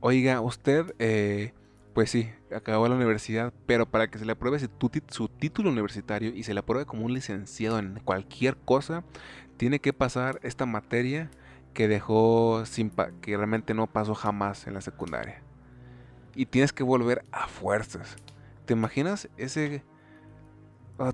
oiga, 0.00 0.40
usted, 0.40 0.94
eh, 0.98 1.54
pues 1.94 2.10
sí, 2.10 2.30
acabó 2.54 2.88
la 2.88 2.96
universidad, 2.96 3.52
pero 3.66 3.86
para 3.86 4.08
que 4.08 4.18
se 4.18 4.24
le 4.24 4.32
apruebe 4.32 4.58
su, 4.58 4.68
su 5.08 5.28
título 5.28 5.70
universitario 5.70 6.34
y 6.34 6.42
se 6.42 6.52
le 6.52 6.60
apruebe 6.60 6.84
como 6.84 7.04
un 7.04 7.14
licenciado 7.14 7.78
en 7.78 8.00
cualquier 8.04 8.56
cosa, 8.56 9.04
tiene 9.56 9.80
que 9.80 9.92
pasar 9.92 10.38
esta 10.42 10.66
materia 10.66 11.30
que 11.74 11.88
dejó 11.88 12.64
sin 12.64 12.90
que 13.20 13.36
realmente 13.36 13.74
no 13.74 13.86
pasó 13.86 14.14
jamás 14.14 14.66
en 14.66 14.74
la 14.74 14.80
secundaria. 14.80 15.42
Y 16.34 16.46
tienes 16.46 16.72
que 16.72 16.82
volver 16.82 17.24
a 17.32 17.48
fuerzas. 17.48 18.16
¿Te 18.64 18.72
imaginas 18.72 19.28
ese 19.36 19.82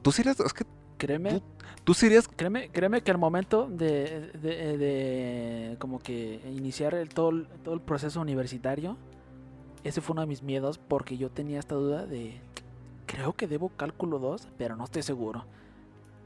tú 0.03 0.13
serías 0.13 0.39
es 0.39 0.53
que 0.53 0.65
créeme 0.97 1.43
tú, 1.83 1.95
serías 1.95 2.29
créeme 2.29 2.71
créeme 2.71 3.03
que 3.03 3.11
al 3.11 3.19
momento 3.19 3.67
de, 3.69 4.31
de, 4.41 5.77
como 5.81 5.99
que 5.99 6.41
iniciar 6.55 6.95
el, 6.95 7.09
todo, 7.09 7.45
todo 7.65 7.75
el 7.75 7.81
proceso 7.81 8.21
universitario 8.21 8.97
ese 9.83 10.01
fue 10.01 10.15
uno 10.15 10.21
de 10.21 10.29
mis 10.29 10.43
miedos 10.43 10.79
porque 10.79 11.17
yo 11.17 11.31
tenía 11.31 11.59
esta 11.59 11.75
duda 11.75 12.07
de 12.07 12.41
creo 13.07 13.33
que 13.33 13.49
debo 13.49 13.71
cálculo 13.71 14.21
2, 14.21 14.49
pero 14.57 14.77
no 14.77 14.85
estoy 14.85 15.03
seguro 15.03 15.45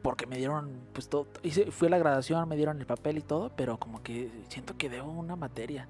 porque 0.02 0.26
me 0.26 0.36
dieron, 0.36 0.80
pues 0.92 1.08
todo, 1.08 1.26
hice, 1.42 1.70
fui 1.70 1.88
a 1.88 1.90
la 1.90 1.98
graduación, 1.98 2.48
me 2.48 2.56
dieron 2.56 2.78
el 2.78 2.86
papel 2.86 3.18
y 3.18 3.22
todo, 3.22 3.50
pero 3.56 3.78
como 3.78 4.02
que 4.02 4.30
siento 4.48 4.76
que 4.76 4.88
debo 4.88 5.10
una 5.10 5.36
materia. 5.36 5.88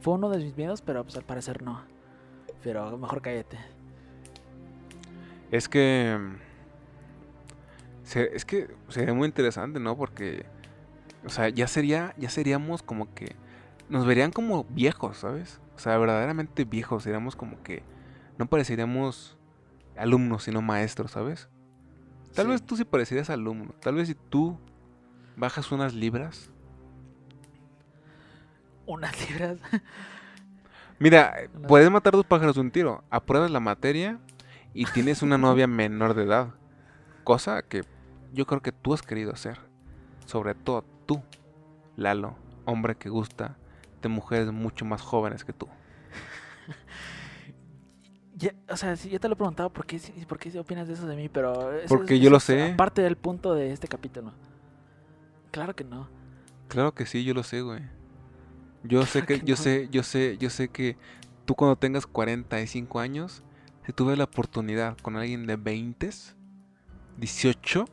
Fue 0.00 0.14
uno 0.14 0.30
de 0.30 0.38
mis 0.38 0.56
miedos, 0.56 0.82
pero 0.82 1.02
pues 1.04 1.16
al 1.16 1.24
parecer 1.24 1.62
no. 1.62 1.82
Pero 2.62 2.96
mejor 2.96 3.22
cállate. 3.22 3.58
Es 5.50 5.68
que... 5.68 6.18
Es 8.14 8.44
que 8.44 8.74
sería 8.88 9.14
muy 9.14 9.26
interesante, 9.26 9.80
¿no? 9.80 9.96
Porque... 9.96 10.46
O 11.24 11.28
sea, 11.28 11.48
ya 11.48 11.66
sería, 11.66 12.14
ya 12.16 12.30
seríamos 12.30 12.82
como 12.82 13.12
que 13.14 13.36
nos 13.90 14.06
verían 14.06 14.30
como 14.30 14.64
viejos, 14.64 15.18
¿sabes? 15.18 15.60
O 15.76 15.78
sea, 15.78 15.98
verdaderamente 15.98 16.64
viejos. 16.64 17.02
Seríamos 17.02 17.36
como 17.36 17.62
que 17.62 17.82
no 18.38 18.46
pareceríamos 18.46 19.36
alumnos, 19.96 20.44
sino 20.44 20.62
maestros, 20.62 21.10
¿sabes? 21.10 21.50
Tal 22.34 22.46
Sí. 22.46 22.50
vez 22.52 22.62
tú 22.62 22.76
sí 22.76 22.84
parecerías 22.84 23.30
alumno. 23.30 23.72
Tal 23.80 23.94
vez 23.94 24.08
si 24.08 24.14
tú 24.14 24.58
bajas 25.36 25.70
unas 25.72 25.94
libras. 25.94 26.50
Unas 28.86 29.28
libras. 29.28 29.58
Mira, 30.98 31.34
Unas- 31.54 31.66
puedes 31.68 31.90
matar 31.90 32.12
dos 32.12 32.26
pájaros 32.26 32.54
de 32.56 32.60
un 32.60 32.70
tiro. 32.70 33.04
Apruebas 33.10 33.50
la 33.50 33.60
materia 33.60 34.18
y 34.74 34.84
tienes 34.86 35.22
una 35.22 35.38
novia 35.38 35.66
menor 35.66 36.14
de 36.14 36.24
edad. 36.24 36.54
Cosa 37.24 37.62
que 37.62 37.84
yo 38.32 38.46
creo 38.46 38.60
que 38.62 38.72
tú 38.72 38.94
has 38.94 39.02
querido 39.02 39.32
hacer. 39.32 39.58
Sobre 40.26 40.54
todo 40.54 40.84
tú, 41.06 41.22
Lalo, 41.96 42.36
hombre 42.64 42.94
que 42.96 43.08
gusta 43.08 43.56
de 44.02 44.08
mujeres 44.08 44.52
mucho 44.52 44.84
más 44.84 45.02
jóvenes 45.02 45.44
que 45.44 45.52
tú. 45.52 45.68
Ya, 48.40 48.54
o 48.70 48.76
sea, 48.76 48.96
sí, 48.96 49.10
ya 49.10 49.18
te 49.18 49.28
lo 49.28 49.34
he 49.34 49.36
preguntado 49.36 49.70
por 49.70 49.84
qué, 49.86 50.00
por 50.26 50.38
qué 50.38 50.58
opinas 50.58 50.88
de 50.88 50.94
eso 50.94 51.06
de 51.06 51.14
mí, 51.14 51.28
pero... 51.28 51.72
eso 51.74 51.94
Porque 51.94 52.14
es- 52.14 52.20
yo 52.20 52.24
eso 52.28 52.32
lo 52.32 52.40
sé. 52.40 52.72
Aparte 52.72 53.02
del 53.02 53.16
punto 53.16 53.54
de 53.54 53.70
este 53.72 53.86
capítulo. 53.86 54.32
Claro 55.50 55.76
que 55.76 55.84
no. 55.84 56.08
Claro 56.68 56.92
que 56.94 57.04
sí, 57.04 57.22
yo 57.22 57.34
lo 57.34 57.42
sé, 57.42 57.60
güey. 57.60 57.82
Yo 58.82 59.04
sé 59.06 59.22
que, 59.26 59.40
que 59.40 59.46
yo 59.46 59.56
no. 59.56 59.62
sé, 59.62 59.88
yo 59.90 60.02
sé, 60.02 60.38
yo 60.38 60.48
sé 60.48 60.68
que 60.68 60.96
tú 61.44 61.54
cuando 61.54 61.76
tengas 61.76 62.06
45 62.06 62.98
años, 63.00 63.42
si 63.84 63.92
tú 63.92 64.06
ves 64.06 64.16
la 64.16 64.24
oportunidad 64.24 64.96
con 64.98 65.16
alguien 65.16 65.46
de 65.46 65.56
20, 65.56 66.10
18, 67.18 67.84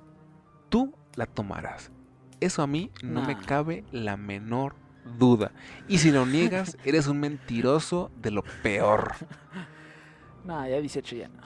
tú 0.70 0.94
la 1.16 1.26
tomarás. 1.26 1.92
Eso 2.40 2.62
a 2.62 2.68
mí 2.68 2.92
no 3.04 3.22
me 3.22 3.38
cabe 3.38 3.84
la 3.92 4.16
menor 4.16 4.76
duda. 5.18 5.52
Y 5.88 5.98
si 5.98 6.12
lo 6.12 6.26
niegas, 6.26 6.78
eres 6.86 7.08
un 7.08 7.20
mentiroso 7.20 8.12
de 8.22 8.32
lo 8.32 8.44
peor. 8.64 9.12
No, 10.48 10.66
ya 10.68 10.80
18 10.80 11.16
ya 11.18 11.28
no. 11.28 11.44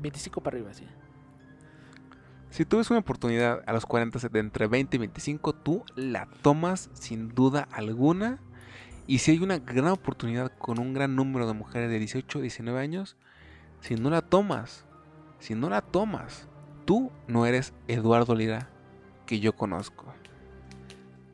25 0.00 0.40
para 0.40 0.56
arriba, 0.56 0.72
sí. 0.72 0.86
Si 2.50 2.64
tú 2.64 2.78
ves 2.78 2.90
una 2.90 3.00
oportunidad 3.00 3.62
a 3.66 3.72
los 3.72 3.84
40 3.84 4.28
de 4.28 4.38
entre 4.38 4.66
20 4.68 4.96
y 4.96 4.98
25, 5.00 5.52
tú 5.54 5.84
la 5.96 6.28
tomas 6.42 6.88
sin 6.94 7.28
duda 7.28 7.68
alguna. 7.72 8.40
Y 9.06 9.18
si 9.18 9.32
hay 9.32 9.38
una 9.38 9.58
gran 9.58 9.88
oportunidad 9.88 10.52
con 10.56 10.78
un 10.78 10.94
gran 10.94 11.16
número 11.16 11.46
de 11.48 11.52
mujeres 11.52 11.90
de 11.90 11.98
18, 11.98 12.40
19 12.40 12.78
años, 12.78 13.16
si 13.80 13.96
no 13.96 14.08
la 14.08 14.22
tomas, 14.22 14.84
si 15.40 15.54
no 15.54 15.68
la 15.68 15.80
tomas, 15.80 16.48
tú 16.84 17.10
no 17.26 17.44
eres 17.44 17.74
Eduardo 17.88 18.36
Lira 18.36 18.70
que 19.26 19.40
yo 19.40 19.54
conozco. 19.54 20.12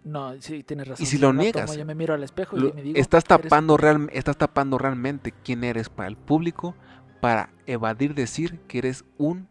No, 0.07 0.41
sí, 0.41 0.63
tienes 0.63 0.87
razón. 0.87 1.05
si 1.05 1.19
lo 1.19 1.33
no 1.33 1.41
niegas, 1.43 1.67
tomo, 1.67 1.77
yo 1.79 1.85
me 1.85 1.95
miro 1.97 2.15
al 2.15 2.23
espejo 2.23 2.57
Lo- 2.57 2.69
y 2.69 2.73
me 2.73 2.83
digo... 2.83 2.99
estás, 2.99 3.25
"Eres 3.29 3.39
un 3.45 3.49
tapando 3.51 3.77
real- 3.77 4.09
estás 4.13 4.37
tapando 4.37 4.79
realmente 4.79 5.33
quién 5.45 5.65
eres 5.65 5.89
para 5.89 6.09
el 6.09 6.17
público 6.17 6.77
para 7.21 7.51
evadir 7.67 8.15
decir 8.15 8.61
que 8.69 8.79
eres 8.79 9.05
un 9.19 9.49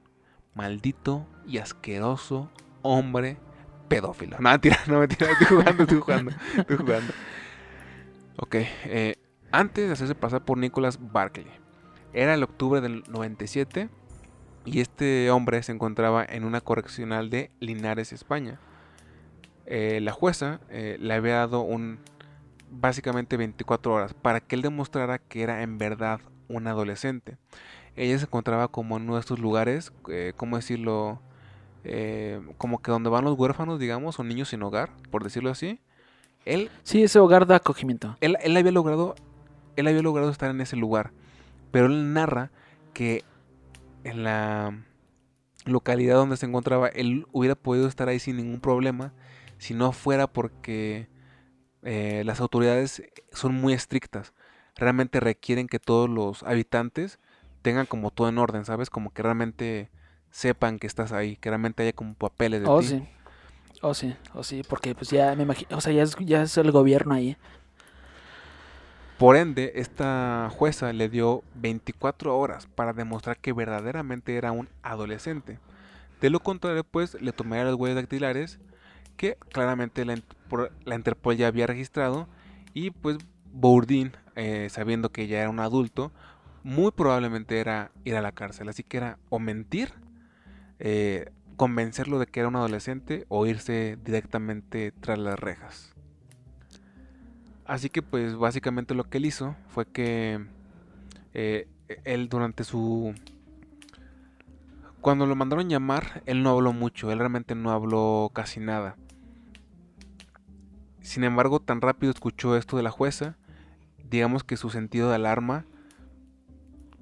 maldito 0.53 1.27
y 1.45 1.57
asqueroso 1.57 2.49
hombre 2.83 3.37
pedófilo. 3.89 4.37
No, 4.39 4.49
mentira, 4.49 4.79
no, 4.87 4.99
mentira, 4.99 5.29
estoy 5.31 5.47
jugando, 5.47 5.83
estoy 5.83 5.99
jugando, 5.99 6.31
estoy 6.57 6.77
jugando. 6.77 7.13
Ok, 8.37 8.55
eh, 8.85 9.15
antes 9.51 9.87
de 9.87 9.93
hacerse 9.93 10.15
pasar 10.15 10.43
por 10.45 10.57
Nicholas 10.57 10.99
Barkley, 11.11 11.47
era 12.13 12.33
el 12.33 12.43
octubre 12.43 12.79
del 12.81 13.03
97 13.09 13.89
y 14.65 14.79
este 14.79 15.29
hombre 15.31 15.61
se 15.63 15.71
encontraba 15.73 16.23
en 16.25 16.43
una 16.45 16.61
correccional 16.61 17.29
de 17.29 17.51
Linares, 17.59 18.13
España. 18.13 18.59
Eh, 19.65 19.99
la 20.01 20.11
jueza 20.11 20.59
eh, 20.69 20.97
le 20.99 21.13
había 21.13 21.35
dado 21.35 21.61
un 21.61 21.99
básicamente 22.69 23.37
24 23.37 23.93
horas 23.93 24.13
para 24.13 24.41
que 24.41 24.55
él 24.55 24.61
demostrara 24.61 25.19
que 25.19 25.43
era 25.43 25.63
en 25.63 25.77
verdad 25.77 26.19
un 26.47 26.67
adolescente. 26.67 27.37
Ella 27.95 28.17
se 28.17 28.25
encontraba 28.25 28.67
como 28.67 28.97
en 28.97 29.03
uno 29.03 29.15
de 29.15 29.21
estos 29.21 29.39
lugares, 29.39 29.93
eh, 30.09 30.33
¿cómo 30.35 30.57
decirlo? 30.57 31.21
Eh, 31.83 32.41
como 32.57 32.81
que 32.81 32.91
donde 32.91 33.09
van 33.09 33.23
los 33.23 33.37
huérfanos, 33.37 33.79
digamos, 33.79 34.19
o 34.19 34.23
niños 34.23 34.49
sin 34.49 34.63
hogar, 34.63 34.89
por 35.11 35.23
decirlo 35.23 35.49
así. 35.51 35.79
Él 36.43 36.69
Sí, 36.83 37.03
ese 37.03 37.19
hogar 37.19 37.47
de 37.47 37.55
acogimiento. 37.55 38.17
él, 38.21 38.37
él 38.41 38.57
había 38.57 38.71
logrado 38.71 39.15
él 39.75 39.87
había 39.87 40.01
logrado 40.01 40.29
estar 40.29 40.49
en 40.51 40.61
ese 40.61 40.75
lugar 40.75 41.11
pero 41.71 41.87
él 41.87 42.13
narra 42.13 42.51
que 42.93 43.23
en 44.03 44.23
la 44.23 44.77
localidad 45.65 46.15
donde 46.15 46.37
se 46.37 46.45
encontraba 46.45 46.87
él 46.87 47.25
hubiera 47.31 47.55
podido 47.55 47.87
estar 47.87 48.07
ahí 48.07 48.19
sin 48.19 48.37
ningún 48.37 48.61
problema 48.61 49.11
si 49.57 49.73
no 49.73 49.91
fuera 49.91 50.27
porque 50.27 51.09
eh, 51.83 52.23
las 52.25 52.41
autoridades 52.41 53.03
son 53.33 53.55
muy 53.55 53.73
estrictas 53.73 54.33
realmente 54.75 55.19
requieren 55.19 55.67
que 55.67 55.79
todos 55.79 56.09
los 56.09 56.43
habitantes 56.43 57.19
tengan 57.61 57.85
como 57.85 58.11
todo 58.11 58.29
en 58.29 58.37
orden 58.37 58.65
sabes 58.65 58.89
como 58.89 59.11
que 59.13 59.23
realmente 59.23 59.89
sepan 60.31 60.79
que 60.79 60.87
estás 60.87 61.11
ahí 61.13 61.37
que 61.37 61.49
realmente 61.49 61.83
haya 61.83 61.93
como 61.93 62.15
papeles 62.15 62.61
de 62.61 62.69
Oh, 62.69 62.81
ti 62.81 62.87
sí. 62.89 63.07
Oh, 63.81 63.93
sí, 63.93 64.15
oh, 64.33 64.43
sí, 64.43 64.63
porque 64.63 64.95
pues 64.95 65.09
ya 65.11 65.35
me 65.35 65.43
imagino, 65.43 65.77
o 65.77 65.81
sea, 65.81 65.93
ya 65.93 66.03
es, 66.03 66.15
ya 66.19 66.41
es 66.43 66.57
el 66.57 66.71
gobierno 66.71 67.13
ahí. 67.13 67.37
Por 69.17 69.37
ende, 69.37 69.73
esta 69.75 70.49
jueza 70.53 70.91
le 70.93 71.07
dio 71.09 71.45
24 71.53 72.37
horas 72.37 72.67
para 72.67 72.93
demostrar 72.93 73.37
que 73.39 73.53
verdaderamente 73.53 74.35
era 74.35 74.51
un 74.51 74.69
adolescente. 74.81 75.59
De 76.21 76.29
lo 76.29 76.41
contrario, 76.41 76.83
pues 76.83 77.19
le 77.21 77.33
tomaría 77.33 77.65
las 77.65 77.75
huellas 77.75 77.95
dactilares 77.97 78.59
que 79.15 79.37
claramente 79.51 80.05
la, 80.05 80.19
la 80.83 80.95
Interpol 80.95 81.35
ya 81.35 81.47
había 81.47 81.67
registrado 81.67 82.27
y 82.73 82.91
pues 82.91 83.17
Bourdin, 83.55 84.11
eh, 84.35 84.67
sabiendo 84.69 85.11
que 85.11 85.27
ya 85.27 85.39
era 85.39 85.49
un 85.49 85.59
adulto, 85.59 86.11
muy 86.63 86.91
probablemente 86.91 87.59
era 87.59 87.91
ir 88.03 88.15
a 88.15 88.21
la 88.21 88.31
cárcel. 88.31 88.67
Así 88.69 88.83
que 88.83 88.97
era 88.97 89.17
o 89.29 89.39
mentir, 89.39 89.93
eh, 90.79 91.31
convencerlo 91.55 92.19
de 92.19 92.27
que 92.27 92.41
era 92.41 92.49
un 92.49 92.55
adolescente 92.57 93.25
o 93.29 93.45
irse 93.45 93.97
directamente 94.03 94.91
tras 94.91 95.17
las 95.17 95.39
rejas. 95.39 95.93
Así 97.65 97.89
que 97.89 98.01
pues 98.01 98.35
básicamente 98.35 98.93
lo 98.93 99.05
que 99.05 99.17
él 99.17 99.25
hizo 99.25 99.55
fue 99.69 99.87
que 99.87 100.45
eh, 101.33 101.67
él 102.03 102.29
durante 102.29 102.63
su... 102.63 103.15
Cuando 105.01 105.27
lo 105.27 105.35
mandaron 105.35 105.69
llamar, 105.69 106.23
él 106.25 106.43
no 106.43 106.49
habló 106.49 106.73
mucho, 106.73 107.11
él 107.11 107.19
realmente 107.19 107.55
no 107.55 107.71
habló 107.71 108.31
casi 108.33 108.59
nada. 108.59 108.97
Sin 111.05 111.23
embargo, 111.23 111.59
tan 111.59 111.81
rápido 111.81 112.11
escuchó 112.11 112.57
esto 112.57 112.77
de 112.77 112.83
la 112.83 112.89
jueza, 112.89 113.37
digamos 114.09 114.43
que 114.43 114.57
su 114.57 114.71
sentido 114.71 115.09
de 115.09 115.15
alarma 115.15 115.63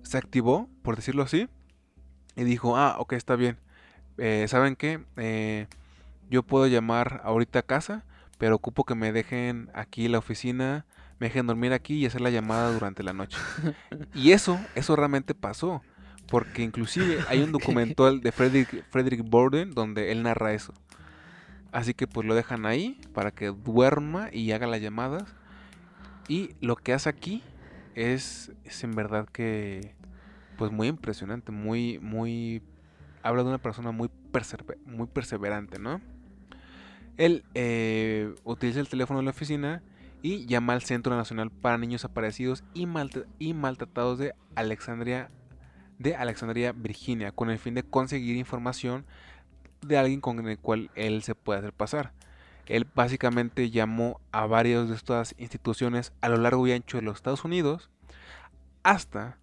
se 0.01 0.17
activó, 0.17 0.69
por 0.81 0.97
decirlo 0.97 1.23
así, 1.23 1.47
y 2.35 2.43
dijo, 2.43 2.75
ah, 2.75 2.97
ok, 2.99 3.13
está 3.13 3.37
bien. 3.37 3.57
Eh, 4.17 4.45
¿Saben 4.49 4.75
qué? 4.75 4.99
Eh, 5.15 5.67
yo 6.29 6.43
puedo 6.43 6.67
llamar 6.67 7.21
ahorita 7.23 7.59
a 7.59 7.61
casa, 7.63 8.03
pero 8.37 8.57
ocupo 8.57 8.83
que 8.83 8.93
me 8.93 9.13
dejen 9.13 9.71
aquí 9.73 10.09
la 10.09 10.17
oficina, 10.17 10.85
me 11.19 11.27
dejen 11.27 11.47
dormir 11.47 11.71
aquí 11.71 11.95
y 11.95 12.05
hacer 12.05 12.19
la 12.19 12.29
llamada 12.29 12.73
durante 12.73 13.03
la 13.03 13.13
noche. 13.13 13.37
Y 14.13 14.33
eso, 14.33 14.59
eso 14.75 14.97
realmente 14.97 15.33
pasó, 15.33 15.81
porque 16.27 16.61
inclusive 16.61 17.19
hay 17.29 17.41
un 17.41 17.53
documental 17.53 18.19
de 18.19 18.33
Frederick, 18.33 18.83
Frederick 18.89 19.23
Borden 19.23 19.71
donde 19.71 20.11
él 20.11 20.23
narra 20.23 20.51
eso. 20.51 20.73
Así 21.73 21.93
que 21.93 22.07
pues 22.07 22.25
lo 22.25 22.35
dejan 22.35 22.65
ahí 22.65 23.01
para 23.13 23.31
que 23.31 23.47
duerma 23.47 24.29
y 24.31 24.51
haga 24.51 24.67
las 24.67 24.79
llamadas. 24.79 25.35
Y 26.29 26.51
lo 26.61 26.75
que 26.75 26.93
hace 26.93 27.09
aquí 27.09 27.43
es, 27.95 28.53
es 28.63 28.83
en 28.83 28.91
verdad 28.95 29.27
que 29.27 29.95
pues 30.57 30.71
muy 30.71 30.87
impresionante, 30.87 31.51
muy, 31.51 31.99
muy... 31.99 32.61
Habla 33.23 33.43
de 33.43 33.49
una 33.49 33.57
persona 33.57 33.91
muy, 33.91 34.09
persever- 34.31 34.77
muy 34.85 35.07
perseverante, 35.07 35.79
¿no? 35.79 35.99
Él 37.17 37.43
eh, 37.55 38.33
utiliza 38.43 38.79
el 38.79 38.87
teléfono 38.87 39.19
de 39.19 39.25
la 39.25 39.31
oficina 39.31 39.81
y 40.21 40.45
llama 40.45 40.73
al 40.73 40.83
Centro 40.83 41.15
Nacional 41.15 41.49
para 41.49 41.77
Niños 41.77 42.05
Aparecidos 42.05 42.63
y, 42.73 42.87
y 43.39 43.53
Maltratados 43.53 44.19
de 44.19 44.33
Alexandria, 44.55 45.31
de 45.99 46.15
Alexandria, 46.15 46.71
Virginia, 46.71 47.31
con 47.31 47.49
el 47.49 47.59
fin 47.59 47.73
de 47.73 47.83
conseguir 47.83 48.35
información 48.37 49.05
de 49.85 49.97
alguien 49.97 50.21
con 50.21 50.47
el 50.47 50.59
cual 50.59 50.91
él 50.95 51.23
se 51.23 51.35
puede 51.35 51.59
hacer 51.59 51.73
pasar. 51.73 52.13
Él 52.65 52.87
básicamente 52.95 53.69
llamó 53.69 54.21
a 54.31 54.45
varias 54.45 54.87
de 54.87 54.95
estas 54.95 55.35
instituciones 55.37 56.13
a 56.21 56.29
lo 56.29 56.37
largo 56.37 56.65
y 56.67 56.71
ancho 56.71 56.97
de 56.97 57.03
los 57.03 57.17
Estados 57.17 57.43
Unidos 57.43 57.89
hasta 58.83 59.37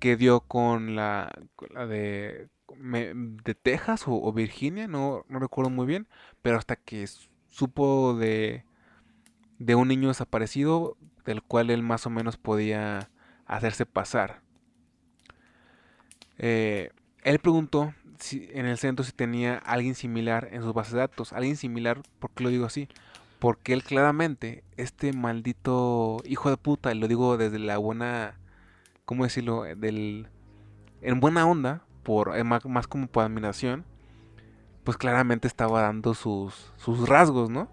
que 0.00 0.16
dio 0.16 0.40
con 0.40 0.96
la, 0.96 1.30
la 1.70 1.86
de, 1.86 2.48
de 2.76 3.54
Texas 3.54 4.04
o, 4.06 4.32
Virginia, 4.32 4.88
no, 4.88 5.24
no 5.28 5.38
recuerdo 5.38 5.70
muy 5.70 5.86
bien, 5.86 6.08
pero 6.42 6.58
hasta 6.58 6.74
que 6.76 7.06
supo 7.48 8.14
de, 8.14 8.64
de 9.58 9.74
un 9.76 9.88
niño 9.88 10.08
desaparecido 10.08 10.96
del 11.24 11.42
cual 11.42 11.70
él 11.70 11.82
más 11.82 12.06
o 12.06 12.10
menos 12.10 12.36
podía 12.36 13.10
hacerse 13.46 13.86
pasar. 13.86 14.42
Eh, 16.38 16.90
él 17.22 17.38
preguntó 17.38 17.94
si, 18.18 18.48
en 18.52 18.66
el 18.66 18.78
centro 18.78 19.04
si 19.04 19.12
tenía 19.12 19.58
alguien 19.58 19.94
similar 19.94 20.48
en 20.52 20.62
sus 20.62 20.74
bases 20.74 20.94
de 20.94 21.00
datos. 21.00 21.32
Alguien 21.32 21.56
similar, 21.56 22.00
¿por 22.18 22.30
qué 22.30 22.44
lo 22.44 22.50
digo 22.50 22.66
así? 22.66 22.88
Porque 23.38 23.72
él 23.72 23.82
claramente, 23.82 24.64
este 24.76 25.12
maldito 25.12 26.18
hijo 26.24 26.50
de 26.50 26.56
puta, 26.56 26.94
lo 26.94 27.08
digo 27.08 27.36
desde 27.36 27.58
la 27.58 27.78
buena, 27.78 28.38
¿cómo 29.04 29.24
decirlo? 29.24 29.62
Del, 29.62 30.28
en 31.00 31.20
buena 31.20 31.46
onda, 31.46 31.84
por, 32.02 32.36
eh, 32.36 32.44
más, 32.44 32.64
más 32.66 32.86
como 32.86 33.06
por 33.06 33.24
admiración, 33.24 33.84
pues 34.84 34.96
claramente 34.96 35.48
estaba 35.48 35.82
dando 35.82 36.14
sus, 36.14 36.72
sus 36.76 37.08
rasgos, 37.08 37.50
¿no? 37.50 37.68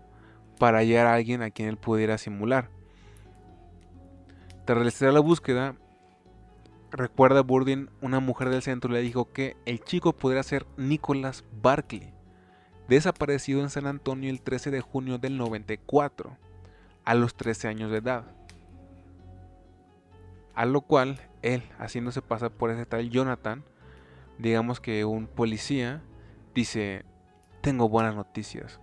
Para 0.60 0.80
hallar 0.80 1.08
a 1.08 1.14
alguien 1.14 1.42
a 1.42 1.52
quien 1.52 1.70
él 1.70 1.78
pudiera 1.78 2.18
simular. 2.18 2.70
Tras 4.66 4.78
realizar 4.78 5.14
la 5.14 5.20
búsqueda, 5.20 5.76
recuerda 6.92 7.42
Burdin, 7.42 7.90
una 8.02 8.20
mujer 8.20 8.50
del 8.50 8.62
centro 8.62 8.92
le 8.92 9.02
dijo 9.02 9.32
que 9.32 9.56
el 9.66 9.80
chico 9.82 10.14
podría 10.14 10.44
ser 10.44 10.66
Nicholas 10.78 11.44
Barkley, 11.62 12.14
desaparecido 12.88 13.62
en 13.62 13.70
San 13.70 13.86
Antonio 13.86 14.30
el 14.30 14.42
13 14.42 14.72
de 14.72 14.82
junio 14.82 15.18
del 15.18 15.38
94, 15.38 16.38
a 17.06 17.16
los 17.16 17.36
13 17.36 17.68
años 17.68 17.92
de 17.92 17.98
edad. 17.98 18.26
A 20.56 20.66
lo 20.66 20.82
cual 20.82 21.20
él, 21.42 21.64
haciéndose 21.78 22.22
pasar 22.22 22.52
por 22.52 22.72
ese 22.72 22.86
tal 22.86 23.10
Jonathan, 23.10 23.64
digamos 24.38 24.80
que 24.80 25.06
un 25.06 25.28
policía, 25.28 26.02
dice, 26.54 27.06
tengo 27.62 27.88
buenas 27.88 28.16
noticias. 28.16 28.80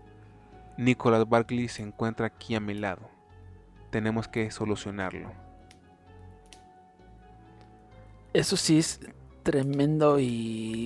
Nicholas 0.79 1.29
Barkley 1.29 1.69
se 1.69 1.83
encuentra 1.83 2.27
aquí 2.27 2.55
a 2.55 2.61
mi 2.61 2.75
lado. 2.75 3.11
Tenemos 3.91 4.29
que 4.29 4.51
solucionarlo. 4.51 5.46
Eso 8.37 8.57
sí 8.57 8.79
es 8.79 9.01
tremendo 9.43 10.19
y, 10.19 10.27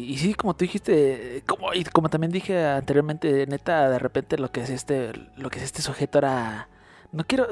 y 0.08 0.18
sí, 0.18 0.34
como 0.34 0.54
tú 0.54 0.64
dijiste, 0.64 1.42
como, 1.46 1.74
y 1.74 1.82
como 1.82 2.08
también 2.08 2.30
dije 2.30 2.64
anteriormente, 2.64 3.46
neta, 3.46 3.88
de 3.88 3.98
repente 3.98 4.38
lo 4.38 4.52
que 4.52 4.60
es 4.60 4.70
este, 4.70 5.12
lo 5.36 5.50
que 5.50 5.58
es 5.58 5.64
este 5.64 5.82
sujeto 5.82 6.18
era, 6.18 6.68
no 7.10 7.24
quiero 7.24 7.48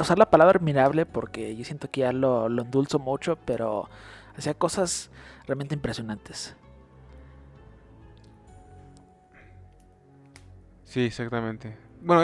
usar 0.00 0.18
la 0.18 0.30
palabra 0.30 0.58
admirable 0.58 1.04
porque 1.04 1.54
yo 1.56 1.64
siento 1.64 1.90
que 1.90 2.00
ya 2.00 2.12
lo, 2.12 2.48
lo 2.48 2.62
endulzo 2.62 2.98
mucho, 2.98 3.36
pero 3.44 3.90
hacía 4.36 4.54
cosas 4.54 5.10
realmente 5.46 5.74
impresionantes. 5.74 6.56
Sí, 10.84 11.00
exactamente. 11.04 11.76
Bueno, 12.00 12.22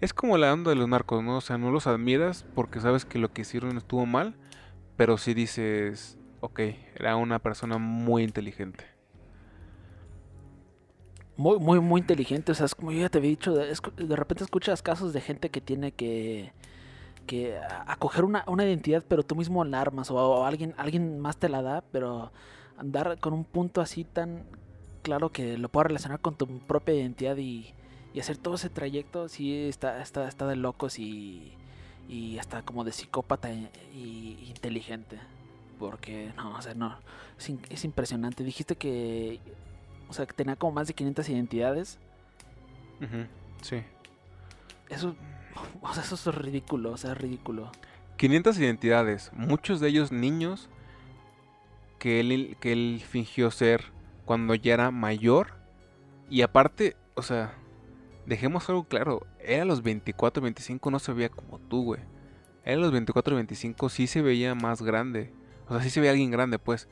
es 0.00 0.14
como 0.14 0.38
la 0.38 0.52
onda 0.52 0.70
de 0.70 0.76
los 0.76 0.88
narcos, 0.88 1.22
¿no? 1.22 1.36
O 1.38 1.40
sea, 1.40 1.58
no 1.58 1.70
los 1.70 1.86
admiras 1.86 2.46
porque 2.54 2.80
sabes 2.80 3.04
que 3.04 3.18
lo 3.18 3.32
que 3.32 3.42
hicieron 3.42 3.76
estuvo 3.76 4.06
mal, 4.06 4.34
pero 4.96 5.18
sí 5.18 5.34
dices, 5.34 6.18
ok, 6.42 6.60
era 6.96 7.16
una 7.16 7.38
persona 7.38 7.78
muy 7.78 8.24
inteligente. 8.24 8.84
Muy, 11.36 11.58
muy, 11.58 11.80
muy 11.80 12.00
inteligente. 12.00 12.52
O 12.52 12.54
sea, 12.54 12.66
es 12.66 12.74
como 12.74 12.92
yo 12.92 13.00
ya 13.00 13.08
te 13.08 13.18
había 13.18 13.30
dicho, 13.30 13.54
de, 13.54 13.74
de 13.96 14.16
repente 14.16 14.44
escuchas 14.44 14.82
casos 14.82 15.12
de 15.12 15.20
gente 15.20 15.50
que 15.50 15.60
tiene 15.60 15.92
que, 15.92 16.52
que 17.26 17.58
acoger 17.86 18.24
una, 18.24 18.44
una 18.48 18.64
identidad, 18.64 19.04
pero 19.08 19.22
tú 19.22 19.36
mismo 19.36 19.64
la 19.64 19.80
armas, 19.80 20.10
o, 20.10 20.44
alguien, 20.44 20.74
alguien 20.76 21.20
más 21.20 21.36
te 21.36 21.48
la 21.48 21.62
da, 21.62 21.84
pero 21.92 22.32
andar 22.76 23.18
con 23.20 23.32
un 23.32 23.44
punto 23.44 23.80
así 23.80 24.04
tan 24.04 24.44
claro 25.02 25.30
que 25.30 25.56
lo 25.58 25.68
puedas 25.68 25.86
relacionar 25.88 26.20
con 26.20 26.36
tu 26.36 26.46
propia 26.60 26.94
identidad 26.94 27.36
y, 27.36 27.72
hacer 28.18 28.36
todo 28.36 28.56
ese 28.56 28.68
trayecto, 28.68 29.28
sí 29.28 29.68
está, 29.68 30.02
está, 30.02 30.28
está 30.28 30.46
de 30.46 30.56
locos 30.56 30.98
y, 30.98 31.54
y 32.10 32.36
hasta 32.38 32.62
como 32.62 32.84
de 32.84 32.92
psicópata 32.92 33.50
y, 33.50 34.44
inteligente. 34.48 35.18
Porque, 35.78 36.32
no, 36.36 36.56
o 36.56 36.62
sea, 36.62 36.74
no, 36.74 36.98
es, 37.38 37.84
impresionante. 37.84 38.44
Dijiste 38.44 38.76
que, 38.76 39.40
o 40.08 40.12
sea, 40.12 40.26
que 40.26 40.32
tenía 40.32 40.56
como 40.56 40.72
más 40.72 40.86
de 40.86 40.94
500 40.94 41.28
identidades. 41.28 41.98
sí. 43.62 43.82
Eso, 44.88 45.16
o 45.80 45.94
sea, 45.94 46.02
eso 46.02 46.14
es 46.30 46.36
ridículo, 46.36 46.92
o 46.92 46.96
sea, 46.96 47.12
es 47.12 47.18
ridículo. 47.18 47.70
500 48.16 48.58
identidades, 48.58 49.30
muchos 49.34 49.80
de 49.80 49.88
ellos 49.88 50.12
niños 50.12 50.68
que 51.98 52.20
él, 52.20 52.56
que 52.60 52.72
él 52.72 53.02
fingió 53.08 53.50
ser 53.50 53.84
cuando 54.24 54.54
ya 54.54 54.74
era 54.74 54.90
mayor. 54.90 55.54
Y 56.28 56.42
aparte, 56.42 56.96
o 57.14 57.22
sea, 57.22 57.54
dejemos 58.26 58.68
algo 58.68 58.84
claro, 58.84 59.26
él 59.40 59.60
a 59.60 59.64
los 59.64 59.82
24, 59.82 60.42
25 60.42 60.90
no 60.90 60.98
se 60.98 61.12
veía 61.12 61.28
como 61.28 61.58
tú, 61.58 61.84
güey. 61.84 62.00
Él 62.64 62.78
a 62.78 62.82
los 62.82 62.92
24, 62.92 63.34
25 63.34 63.88
sí 63.88 64.06
se 64.06 64.22
veía 64.22 64.54
más 64.54 64.82
grande. 64.82 65.32
O 65.72 65.74
sea, 65.74 65.84
sí 65.84 65.88
se 65.88 66.00
veía 66.00 66.10
alguien 66.10 66.30
grande, 66.30 66.58
pues. 66.58 66.86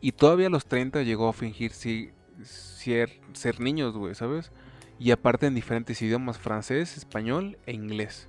Y 0.00 0.12
todavía 0.12 0.48
a 0.48 0.50
los 0.50 0.66
30 0.66 1.02
llegó 1.02 1.28
a 1.28 1.32
fingir 1.32 1.70
ser, 1.72 3.60
niños, 3.60 3.96
güey, 3.96 4.16
¿sabes? 4.16 4.50
Y 4.98 5.12
aparte 5.12 5.46
en 5.46 5.54
diferentes 5.54 6.02
idiomas, 6.02 6.36
francés, 6.36 6.96
español 6.96 7.56
e 7.66 7.72
inglés. 7.72 8.26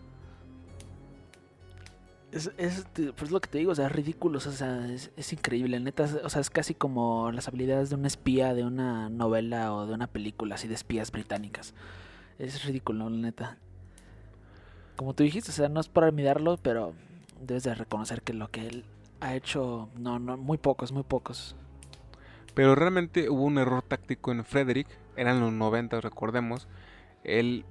Es, 2.31 2.51
es 2.57 2.85
pues 3.15 3.31
lo 3.31 3.41
que 3.41 3.49
te 3.49 3.57
digo, 3.57 3.71
o 3.71 3.75
sea, 3.75 3.87
es 3.87 3.91
ridículo, 3.91 4.37
o 4.37 4.41
sea, 4.41 4.87
es, 4.87 5.33
increíble, 5.33 5.79
neta, 5.79 6.07
o 6.23 6.29
sea, 6.29 6.41
es 6.41 6.51
casi 6.51 6.75
como 6.75 7.31
las 7.31 7.47
habilidades 7.47 7.89
de 7.89 7.95
un 7.95 8.05
espía 8.05 8.53
de 8.53 8.63
una 8.63 9.09
novela 9.09 9.73
o 9.73 9.87
de 9.87 9.95
una 9.95 10.07
película 10.07 10.55
así 10.55 10.67
de 10.67 10.75
espías 10.75 11.11
británicas. 11.11 11.73
Es 12.37 12.63
ridículo, 12.63 13.09
neta. 13.09 13.57
Como 14.95 15.15
tú 15.15 15.23
dijiste, 15.23 15.49
o 15.49 15.53
sea, 15.53 15.69
no 15.69 15.79
es 15.79 15.89
para 15.89 16.11
mirarlo, 16.11 16.57
pero 16.57 16.93
debes 17.41 17.63
de 17.63 17.73
reconocer 17.73 18.21
que 18.21 18.33
lo 18.33 18.49
que 18.49 18.67
él 18.67 18.85
ha 19.21 19.35
hecho, 19.35 19.89
no, 19.95 20.19
no, 20.19 20.35
muy 20.35 20.57
pocos, 20.57 20.91
muy 20.91 21.03
pocos. 21.03 21.55
Pero 22.53 22.75
realmente 22.75 23.29
hubo 23.29 23.43
un 23.43 23.57
error 23.57 23.81
táctico 23.81 24.31
en 24.31 24.43
Frederick, 24.43 24.87
eran 25.15 25.39
los 25.39 25.53
90, 25.53 26.01
recordemos. 26.01 26.67
Él, 27.23 27.65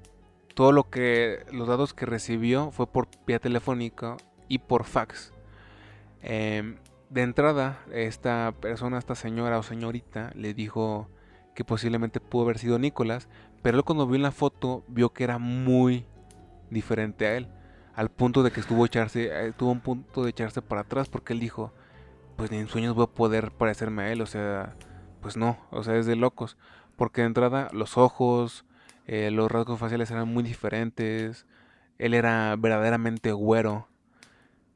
todo 0.54 0.72
lo 0.72 0.88
que, 0.88 1.44
los 1.52 1.68
datos 1.68 1.92
que 1.92 2.06
recibió 2.06 2.70
fue 2.70 2.86
por 2.86 3.08
vía 3.26 3.38
telefónica 3.40 4.16
y 4.48 4.60
por 4.60 4.84
fax. 4.84 5.34
Em, 6.22 6.76
de 7.10 7.22
entrada, 7.22 7.80
esta 7.92 8.54
persona, 8.60 8.98
esta 8.98 9.14
señora 9.14 9.58
o 9.58 9.62
señorita, 9.62 10.30
le 10.34 10.54
dijo 10.54 11.08
que 11.54 11.64
posiblemente 11.64 12.20
pudo 12.20 12.44
haber 12.44 12.58
sido 12.58 12.78
Nicolás, 12.78 13.28
pero 13.62 13.76
él 13.76 13.84
cuando 13.84 14.06
vio 14.06 14.20
la 14.20 14.30
foto 14.30 14.84
vio 14.86 15.12
que 15.12 15.24
era 15.24 15.38
muy 15.38 16.06
diferente 16.70 17.26
a 17.26 17.36
él. 17.36 17.48
Al 17.94 18.11
punto 18.11 18.42
de 18.42 18.50
que 18.50 18.61
estuvo 18.61 18.87
echarse, 18.87 19.29
eh, 19.33 19.53
tuvo 19.53 19.72
un 19.72 19.81
punto 19.81 20.24
de 20.24 20.31
echarse 20.31 20.62
para 20.62 20.83
atrás 20.83 21.09
porque 21.09 21.33
él 21.33 21.40
dijo, 21.40 21.72
pues 22.37 22.50
ni 22.50 22.59
en 22.59 22.68
sueños 22.68 22.94
voy 22.94 23.05
a 23.05 23.14
poder 23.14 23.50
parecerme 23.53 24.03
a 24.03 24.12
él. 24.12 24.20
O 24.22 24.26
sea, 24.26 24.74
pues 25.20 25.37
no, 25.37 25.59
o 25.70 25.83
sea, 25.83 25.96
es 25.96 26.07
de 26.07 26.16
locos. 26.16 26.57
Porque 26.96 27.22
de 27.22 27.29
entrada 27.29 27.68
los 27.72 27.96
ojos, 27.98 28.64
eh, 29.07 29.31
los 29.31 29.50
rasgos 29.50 29.79
faciales 29.79 30.11
eran 30.11 30.29
muy 30.29 30.42
diferentes. 30.42 31.46
Él 31.98 32.14
era 32.14 32.57
verdaderamente 32.57 33.33
güero. 33.33 33.88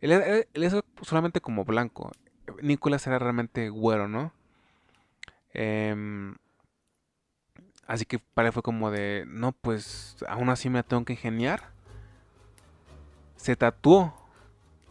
Él, 0.00 0.12
él, 0.12 0.62
es 0.62 0.76
solamente 1.02 1.40
como 1.40 1.64
blanco. 1.64 2.12
Nicolás 2.62 3.06
era 3.06 3.18
realmente 3.18 3.70
güero, 3.70 4.08
¿no? 4.08 4.32
Eh, 5.54 6.34
Así 7.86 8.06
que 8.06 8.18
para 8.18 8.48
él 8.48 8.52
fue 8.52 8.62
como 8.62 8.90
de, 8.90 9.24
no, 9.26 9.52
pues 9.52 10.16
aún 10.28 10.48
así 10.48 10.70
me 10.70 10.82
tengo 10.82 11.04
que 11.04 11.14
ingeniar. 11.14 11.73
Se 13.36 13.56
tatuó. 13.56 14.14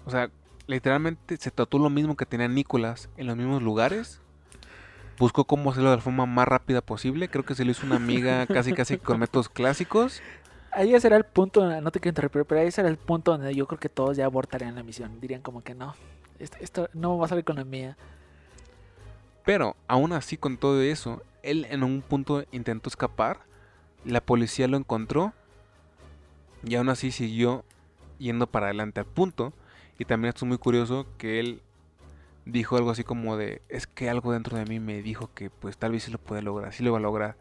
O 0.05 0.11
sea, 0.11 0.29
literalmente 0.67 1.37
se 1.37 1.51
tatuó 1.51 1.79
lo 1.79 1.89
mismo 1.89 2.15
que 2.15 2.25
tenía 2.25 2.47
Nicolás 2.47 3.09
en 3.17 3.27
los 3.27 3.37
mismos 3.37 3.61
lugares. 3.61 4.19
Buscó 5.17 5.45
cómo 5.45 5.71
hacerlo 5.71 5.91
de 5.91 5.97
la 5.97 6.01
forma 6.01 6.25
más 6.25 6.47
rápida 6.47 6.81
posible. 6.81 7.29
Creo 7.29 7.45
que 7.45 7.55
se 7.55 7.65
lo 7.65 7.71
hizo 7.71 7.85
una 7.85 7.97
amiga 7.97 8.45
casi 8.47 8.73
casi 8.73 8.97
con 8.97 9.19
métodos 9.19 9.49
clásicos. 9.49 10.21
Ahí 10.71 10.99
será 10.99 11.17
el 11.17 11.23
punto, 11.23 11.81
no 11.81 11.91
te 11.91 11.99
quiero 11.99 12.11
interrumpir, 12.11 12.45
pero 12.45 12.61
ahí 12.61 12.71
será 12.71 12.89
el 12.89 12.97
punto 12.97 13.31
donde 13.31 13.53
yo 13.53 13.67
creo 13.67 13.79
que 13.79 13.89
todos 13.89 14.17
ya 14.17 14.25
abortarían 14.25 14.73
la 14.73 14.81
misión. 14.81 15.21
Dirían 15.21 15.41
como 15.41 15.63
que 15.63 15.75
no, 15.75 15.93
esto, 16.39 16.57
esto 16.61 16.89
no 16.93 17.17
va 17.19 17.25
a 17.25 17.29
salir 17.29 17.45
con 17.45 17.57
la 17.57 17.63
mía. 17.63 17.95
Pero 19.45 19.75
aún 19.87 20.13
así 20.13 20.35
con 20.35 20.57
todo 20.57 20.81
eso, 20.81 21.21
él 21.43 21.67
en 21.69 21.83
un 21.83 22.01
punto 22.01 22.43
intentó 22.51 22.89
escapar, 22.89 23.41
la 24.05 24.21
policía 24.21 24.67
lo 24.67 24.77
encontró 24.77 25.33
y 26.65 26.75
aún 26.75 26.89
así 26.89 27.11
siguió 27.11 27.63
yendo 28.17 28.47
para 28.47 28.67
adelante 28.67 28.99
al 28.99 29.05
punto. 29.05 29.53
Y 29.99 30.05
también 30.05 30.29
esto 30.29 30.45
es 30.45 30.49
muy 30.49 30.57
curioso 30.57 31.07
que 31.17 31.39
él 31.39 31.61
dijo 32.45 32.77
algo 32.77 32.91
así 32.91 33.03
como 33.03 33.37
de, 33.37 33.61
es 33.69 33.87
que 33.87 34.09
algo 34.09 34.33
dentro 34.33 34.57
de 34.57 34.65
mí 34.65 34.79
me 34.79 35.01
dijo 35.01 35.29
que 35.33 35.49
pues 35.49 35.77
tal 35.77 35.91
vez 35.91 36.03
sí 36.03 36.11
lo 36.11 36.17
puede 36.17 36.41
lograr, 36.41 36.73
sí 36.73 36.83
lo 36.83 36.91
va 36.91 36.97
a 36.97 37.01
lograr. 37.01 37.35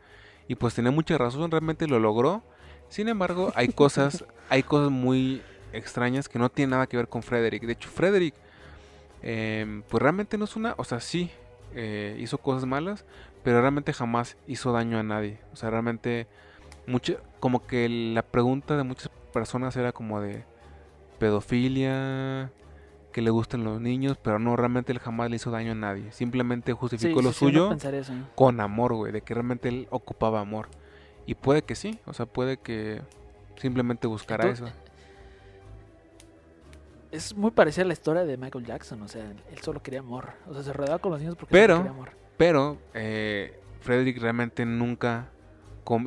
Y 0.49 0.55
pues 0.55 0.75
tenía 0.75 0.91
mucha 0.91 1.16
razón, 1.18 1.51
realmente 1.51 1.87
lo 1.87 1.99
logró. 1.99 2.43
Sin 2.89 3.09
embargo, 3.09 3.53
hay 3.55 3.68
cosas, 3.73 4.25
hay 4.49 4.62
cosas 4.62 4.91
muy 4.91 5.43
extrañas 5.73 6.29
que 6.29 6.39
no 6.39 6.51
tienen 6.51 6.70
nada 6.70 6.87
que 6.87 6.97
ver 6.97 7.09
con 7.09 7.23
Frederick. 7.23 7.64
De 7.64 7.73
hecho, 7.73 7.89
Frederick, 7.89 8.35
em, 9.23 9.83
pues 9.83 10.03
realmente 10.03 10.37
no 10.39 10.45
es 10.45 10.57
una, 10.57 10.75
o 10.77 10.85
sea, 10.85 11.01
sí, 11.01 11.31
eh, 11.75 12.16
hizo 12.20 12.39
cosas 12.39 12.66
malas, 12.66 13.05
pero 13.43 13.61
realmente 13.61 13.93
jamás 13.93 14.37
hizo 14.47 14.73
daño 14.73 14.99
a 14.99 15.03
nadie. 15.03 15.39
O 15.53 15.57
sea, 15.57 15.70
realmente, 15.70 16.27
mucho, 16.87 17.20
como 17.41 17.66
que 17.66 17.89
la 17.89 18.23
pregunta 18.23 18.77
de 18.77 18.83
muchas 18.83 19.09
personas 19.33 19.77
era 19.77 19.93
como 19.93 20.20
de 20.20 20.45
pedofilia, 21.23 22.51
que 23.12 23.23
le 23.23 23.31
gustan 23.31 23.62
los 23.62 23.81
niños, 23.81 24.18
pero 24.20 24.41
no, 24.41 24.57
realmente 24.57 24.91
él 24.91 24.99
jamás 24.99 25.31
le 25.31 25.37
hizo 25.37 25.53
daño 25.53 25.70
a 25.70 25.77
nadie. 25.77 26.11
Simplemente 26.11 26.73
justificó 26.73 27.23
lo 27.23 27.33
suyo 27.33 27.77
con 28.35 28.61
amor, 28.61 28.95
güey, 28.95 29.12
de 29.12 29.20
que 29.20 29.33
realmente 29.33 29.68
él 29.68 29.87
ocupaba 29.91 30.41
amor. 30.41 30.68
Y 31.25 31.37
puede 31.37 31.62
que 31.62 31.77
sí, 31.77 32.01
o 32.07 32.12
sea, 32.12 32.27
puede 32.27 32.57
que 32.57 33.03
Simplemente 33.57 34.09
buscará 34.09 34.49
Entonces, 34.49 34.75
eso. 34.75 34.83
Es 37.12 37.37
muy 37.37 37.53
parecida 37.53 37.85
a 37.85 37.87
la 37.87 37.93
historia 37.93 38.25
de 38.25 38.37
Michael 38.37 38.64
Jackson, 38.64 39.01
o 39.03 39.07
sea, 39.07 39.23
él 39.25 39.59
solo 39.61 39.81
quería 39.81 40.01
amor. 40.01 40.31
O 40.49 40.55
sea, 40.55 40.64
se 40.64 40.73
rodeaba 40.73 40.99
con 40.99 41.12
los 41.12 41.20
niños 41.20 41.37
porque 41.37 41.53
Pero- 41.53 41.77
solo 41.77 41.85
quería 41.85 41.97
amor. 41.97 42.11
Pero 42.39 42.79
eh, 42.95 43.61
Frederick 43.81 44.18
realmente 44.20 44.64
nunca 44.66 45.29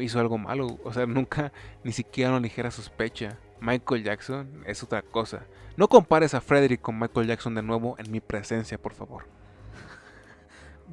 hizo 0.01 0.19
algo 0.19 0.37
malo. 0.37 0.79
O 0.83 0.91
sea, 0.91 1.05
nunca 1.05 1.53
ni 1.85 1.93
siquiera 1.93 2.31
una 2.31 2.41
ligera 2.41 2.71
sospecha. 2.71 3.37
Michael 3.65 4.03
Jackson 4.03 4.63
es 4.65 4.83
otra 4.83 5.01
cosa. 5.01 5.41
No 5.77 5.87
compares 5.87 6.33
a 6.33 6.41
Frederick 6.41 6.81
con 6.81 6.97
Michael 6.99 7.27
Jackson 7.27 7.55
de 7.55 7.61
nuevo 7.63 7.95
en 7.97 8.11
mi 8.11 8.19
presencia, 8.21 8.77
por 8.77 8.93
favor. 8.93 9.25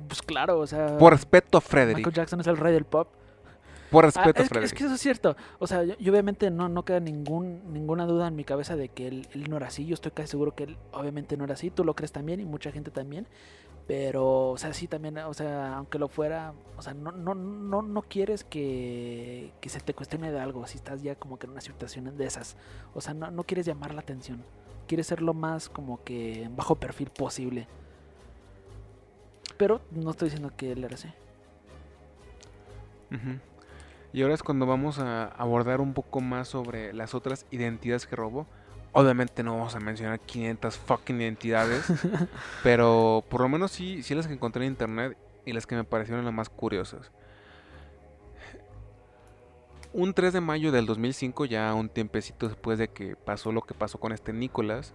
Pues 0.09 0.23
claro, 0.23 0.59
o 0.59 0.67
sea, 0.67 0.97
Por 0.99 1.13
respeto 1.13 1.59
a 1.59 1.61
Frederick. 1.61 1.99
Michael 1.99 2.15
Jackson 2.15 2.41
es 2.41 2.47
el 2.47 2.57
rey 2.57 2.73
del 2.73 2.85
pop. 2.85 3.09
Por 3.91 4.05
Ah, 4.05 4.07
respeto 4.07 4.41
a 4.41 4.43
es, 4.43 4.49
que, 4.49 4.55
Frederick. 4.55 4.73
es 4.73 4.79
que 4.79 4.85
eso 4.85 4.95
es 4.95 5.01
cierto. 5.03 5.37
O 5.59 5.67
sea, 5.67 5.85
yo, 5.85 5.95
yo 5.99 6.11
obviamente 6.13 6.51
no, 6.51 6.71
no 6.71 6.83
queda 6.83 6.99
ningún, 6.99 7.61
ninguna 7.75 8.07
duda 8.07 8.29
en 8.29 8.35
mi 8.37 8.43
cabeza 8.43 8.75
de 8.75 8.89
que 8.89 9.07
él, 9.07 9.29
él 9.33 9.51
no 9.51 9.59
era 9.59 9.67
así. 9.67 9.85
Yo 9.85 9.93
estoy 9.93 10.13
casi 10.13 10.29
seguro 10.29 10.55
que 10.55 10.65
él 10.65 10.79
obviamente 10.93 11.37
no 11.37 11.45
era 11.45 11.53
así. 11.55 11.71
Tú 11.71 11.85
lo 11.85 11.95
crees 11.95 12.11
también 12.11 12.41
y 12.41 12.47
mucha 12.47 12.73
gente 12.73 12.91
también. 12.91 13.27
Pero, 13.87 14.51
o 14.51 14.59
sea, 14.59 14.73
sí 14.73 14.87
también, 14.87 15.19
o 15.19 15.35
sea, 15.35 15.77
aunque 15.77 15.99
lo 15.99 16.09
fuera, 16.09 16.55
o 16.77 16.83
sea, 16.83 16.95
no, 16.95 17.11
no, 17.11 17.35
no, 17.35 17.83
no 17.83 18.03
quieres 18.03 18.45
que, 18.45 19.53
que 19.61 19.69
se 19.69 19.81
te 19.81 19.93
cuestione 19.93 20.31
de 20.31 20.39
algo 20.39 20.67
si 20.67 20.77
estás 20.77 21.03
ya 21.03 21.17
como 21.17 21.39
que 21.39 21.47
en 21.47 21.53
una 21.53 21.61
situación 21.61 22.17
de 22.17 22.25
esas. 22.25 22.57
O 22.95 23.01
sea, 23.01 23.13
no, 23.13 23.31
no 23.31 23.45
quieres 23.45 23.67
llamar 23.67 23.93
la 23.95 24.01
atención. 24.01 24.45
Quieres 24.87 25.07
ser 25.09 25.21
lo 25.21 25.35
más 25.35 25.69
como 25.69 26.03
que 26.05 26.49
bajo 26.57 26.77
perfil 26.77 27.11
posible. 27.11 27.67
Pero 29.57 29.81
no 29.91 30.11
estoy 30.11 30.27
diciendo 30.27 30.53
que 30.57 30.73
era 30.73 30.95
así. 30.95 31.09
Ujú. 33.11 33.39
Y 34.13 34.23
ahora 34.23 34.35
es 34.35 34.43
cuando 34.43 34.67
vamos 34.67 34.99
a 34.99 35.27
abordar 35.27 35.81
un 35.81 35.95
poco 35.95 36.21
más 36.21 36.49
sobre 36.49 36.93
las 36.93 37.15
otras 37.15 37.47
identidades 37.51 38.07
que 38.07 38.17
robó. 38.17 38.47
Obviamente 38.95 39.43
no 39.43 39.57
vamos 39.57 39.75
a 39.75 39.81
mencionar 39.81 40.21
500 40.21 40.77
fucking 40.77 41.21
identidades, 41.21 41.87
pero 42.63 43.25
por 43.29 43.41
lo 43.41 43.49
menos 43.49 43.73
sí, 43.73 44.03
sí 44.03 44.15
las 44.15 44.27
que 44.27 44.35
encontré 44.35 44.67
en 44.67 44.73
internet 44.73 45.17
y 45.47 45.53
las 45.53 45.67
que 45.67 45.75
me 45.75 45.85
parecieron 45.85 46.25
las 46.25 46.35
más 46.35 46.51
curiosas. 46.51 47.11
Un 49.95 50.13
3 50.15 50.33
de 50.35 50.41
mayo 50.41 50.73
del 50.73 50.87
2005, 50.87 51.47
ya 51.47 51.73
un 51.75 51.89
tiempecito 51.89 52.49
después 52.49 52.79
de 52.79 52.89
que 52.89 53.17
pasó 53.17 53.51
lo 53.53 53.63
que 53.63 53.75
pasó 53.75 53.99
con 53.99 54.13
este 54.13 54.33
Nicolás, 54.33 54.95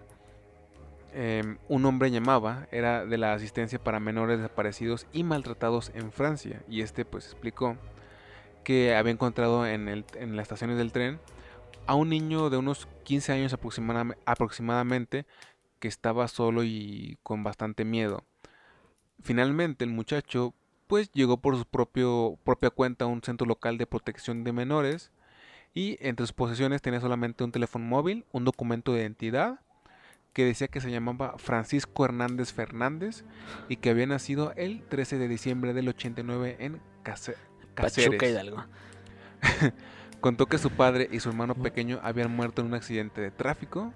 em, 1.13 1.57
un 1.67 1.85
hombre 1.85 2.11
llamaba, 2.11 2.67
era 2.71 3.05
de 3.05 3.17
la 3.17 3.33
asistencia 3.33 3.79
para 3.79 3.99
menores 3.99 4.37
desaparecidos 4.39 5.07
y 5.11 5.23
maltratados 5.23 5.91
en 5.95 6.11
Francia, 6.11 6.61
y 6.67 6.81
este 6.81 7.05
pues 7.05 7.25
explicó 7.25 7.77
que 8.63 8.95
había 8.95 9.13
encontrado 9.13 9.65
en, 9.65 9.87
el, 9.87 10.05
en 10.15 10.35
las 10.35 10.43
estaciones 10.43 10.77
del 10.77 10.91
tren 10.91 11.19
a 11.87 11.95
un 11.95 12.09
niño 12.09 12.49
de 12.49 12.57
unos 12.57 12.87
15 13.03 13.31
años 13.33 13.53
aproximada- 13.53 14.15
aproximadamente 14.25 15.25
que 15.79 15.87
estaba 15.87 16.27
solo 16.27 16.63
y 16.63 17.17
con 17.23 17.43
bastante 17.43 17.85
miedo. 17.85 18.23
Finalmente 19.21 19.83
el 19.83 19.91
muchacho 19.91 20.53
pues 20.87 21.11
llegó 21.11 21.37
por 21.37 21.57
su 21.57 21.65
propio, 21.65 22.37
propia 22.43 22.69
cuenta 22.69 23.05
a 23.05 23.07
un 23.07 23.21
centro 23.21 23.45
local 23.45 23.77
de 23.77 23.85
protección 23.87 24.43
de 24.43 24.53
menores 24.53 25.11
y 25.73 25.97
entre 25.99 26.25
sus 26.25 26.33
posesiones 26.33 26.81
tenía 26.81 27.01
solamente 27.01 27.43
un 27.43 27.51
teléfono 27.51 27.85
móvil, 27.85 28.25
un 28.31 28.45
documento 28.45 28.93
de 28.93 29.01
identidad 29.01 29.59
que 30.33 30.45
decía 30.45 30.67
que 30.67 30.81
se 30.81 30.91
llamaba 30.91 31.35
Francisco 31.39 32.05
Hernández 32.05 32.53
Fernández 32.53 33.23
y 33.69 33.77
que 33.77 33.89
había 33.89 34.05
nacido 34.05 34.53
el 34.55 34.83
13 34.83 35.17
de 35.17 35.27
diciembre 35.27 35.73
del 35.73 35.89
89 35.89 36.55
en 36.59 36.79
Case- 37.03 37.35
Pachuca 37.75 37.81
Cáceres. 37.83 38.23
Hidalgo. 38.23 38.65
Contó 40.27 40.47
que 40.47 40.57
su 40.57 40.71
padre 40.71 41.07
y 41.09 41.21
su 41.21 41.29
hermano 41.29 41.55
pequeño 41.55 42.01
habían 42.03 42.35
muerto 42.35 42.59
en 42.59 42.67
un 42.67 42.73
accidente 42.73 43.21
de 43.21 43.31
tráfico 43.31 43.93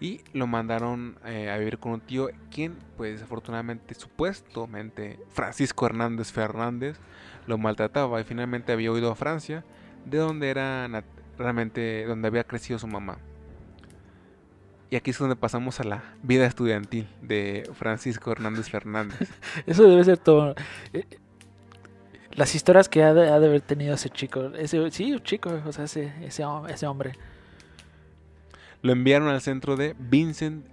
y 0.00 0.22
lo 0.32 0.46
mandaron 0.46 1.18
eh, 1.26 1.50
a 1.50 1.58
vivir 1.58 1.76
con 1.76 1.92
un 1.92 2.00
tío, 2.00 2.30
quien, 2.50 2.78
pues 2.96 3.12
desafortunadamente, 3.12 3.94
supuestamente, 3.94 5.18
Francisco 5.28 5.84
Hernández 5.84 6.32
Fernández, 6.32 6.98
lo 7.46 7.58
maltrataba 7.58 8.22
y 8.22 8.24
finalmente 8.24 8.72
había 8.72 8.90
huido 8.90 9.12
a 9.12 9.14
Francia, 9.14 9.62
de 10.06 10.16
donde 10.16 10.48
era 10.48 10.88
realmente, 11.36 12.06
donde 12.06 12.28
había 12.28 12.44
crecido 12.44 12.78
su 12.78 12.86
mamá. 12.86 13.18
Y 14.88 14.96
aquí 14.96 15.10
es 15.10 15.18
donde 15.18 15.36
pasamos 15.36 15.78
a 15.78 15.84
la 15.84 16.14
vida 16.22 16.46
estudiantil 16.46 17.06
de 17.20 17.68
Francisco 17.74 18.32
Hernández 18.32 18.70
Fernández. 18.70 19.28
Eso 19.66 19.86
debe 19.86 20.04
ser 20.04 20.16
todo. 20.16 20.54
Las 22.32 22.54
historias 22.54 22.88
que 22.88 23.02
ha 23.02 23.12
de, 23.12 23.28
ha 23.28 23.40
de 23.40 23.46
haber 23.46 23.60
tenido 23.60 23.94
ese 23.94 24.08
chico. 24.10 24.52
Ese, 24.54 24.90
sí, 24.90 25.16
chico, 25.22 25.50
o 25.66 25.72
sea, 25.72 25.84
ese, 25.84 26.12
ese, 26.24 26.44
hom- 26.44 26.68
ese 26.70 26.86
hombre. 26.86 27.12
Lo 28.82 28.92
enviaron 28.92 29.28
al 29.28 29.40
centro 29.40 29.76
de 29.76 29.94
Vincent, 29.98 30.64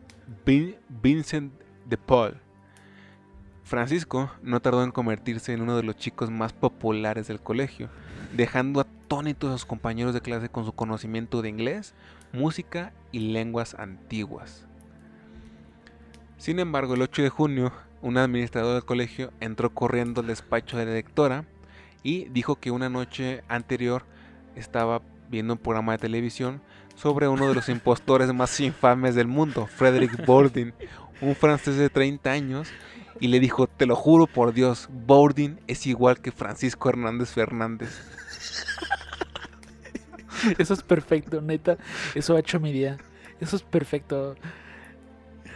Vin- 0.45 0.77
Vincent 0.87 1.51
de 1.85 1.97
Paul. 1.97 2.37
Francisco 3.63 4.31
no 4.41 4.61
tardó 4.61 4.83
en 4.83 4.91
convertirse 4.91 5.51
en 5.51 5.61
uno 5.61 5.75
de 5.75 5.83
los 5.83 5.97
chicos 5.97 6.29
más 6.31 6.53
populares 6.53 7.27
del 7.27 7.41
colegio, 7.41 7.89
dejando 8.33 8.79
atónitos 8.79 9.49
a 9.49 9.53
sus 9.57 9.65
compañeros 9.65 10.13
de 10.13 10.21
clase 10.21 10.47
con 10.47 10.63
su 10.63 10.71
conocimiento 10.71 11.41
de 11.41 11.49
inglés, 11.49 11.93
música 12.31 12.93
y 13.11 13.19
lenguas 13.31 13.73
antiguas. 13.73 14.65
Sin 16.37 16.59
embargo, 16.59 16.93
el 16.93 17.01
8 17.01 17.23
de 17.23 17.29
junio, 17.29 17.73
un 18.01 18.17
administrador 18.17 18.73
del 18.73 18.85
colegio 18.85 19.31
entró 19.39 19.73
corriendo 19.73 20.21
al 20.21 20.27
despacho 20.27 20.77
de 20.77 20.85
la 20.85 20.91
directora 20.91 21.45
y 22.03 22.25
dijo 22.25 22.57
que 22.57 22.71
una 22.71 22.89
noche 22.89 23.43
anterior 23.47 24.05
estaba 24.55 25.01
viendo 25.29 25.53
un 25.53 25.59
programa 25.59 25.93
de 25.93 25.97
televisión 25.99 26.61
sobre 26.95 27.27
uno 27.27 27.47
de 27.47 27.55
los 27.55 27.69
impostores 27.77 28.33
más 28.33 28.59
infames 28.59 29.15
del 29.15 29.27
mundo, 29.27 29.67
Frederick 29.67 30.25
Bourdin, 30.25 30.73
un 31.21 31.35
francés 31.35 31.77
de 31.77 31.89
30 31.89 32.31
años, 32.31 32.69
y 33.19 33.27
le 33.29 33.39
dijo, 33.39 33.67
te 33.67 33.85
lo 33.85 33.95
juro 33.95 34.27
por 34.27 34.53
Dios, 34.53 34.87
Bourdin 34.91 35.59
es 35.67 35.87
igual 35.87 36.21
que 36.21 36.31
Francisco 36.31 36.89
Hernández 36.89 37.29
Fernández. 37.29 37.89
Eso 40.59 40.73
es 40.75 40.83
perfecto, 40.83 41.41
neta. 41.41 41.77
Eso 42.13 42.35
ha 42.35 42.39
hecho 42.39 42.59
mi 42.59 42.71
día. 42.71 42.97
Eso 43.39 43.55
es 43.55 43.63
perfecto. 43.63 44.35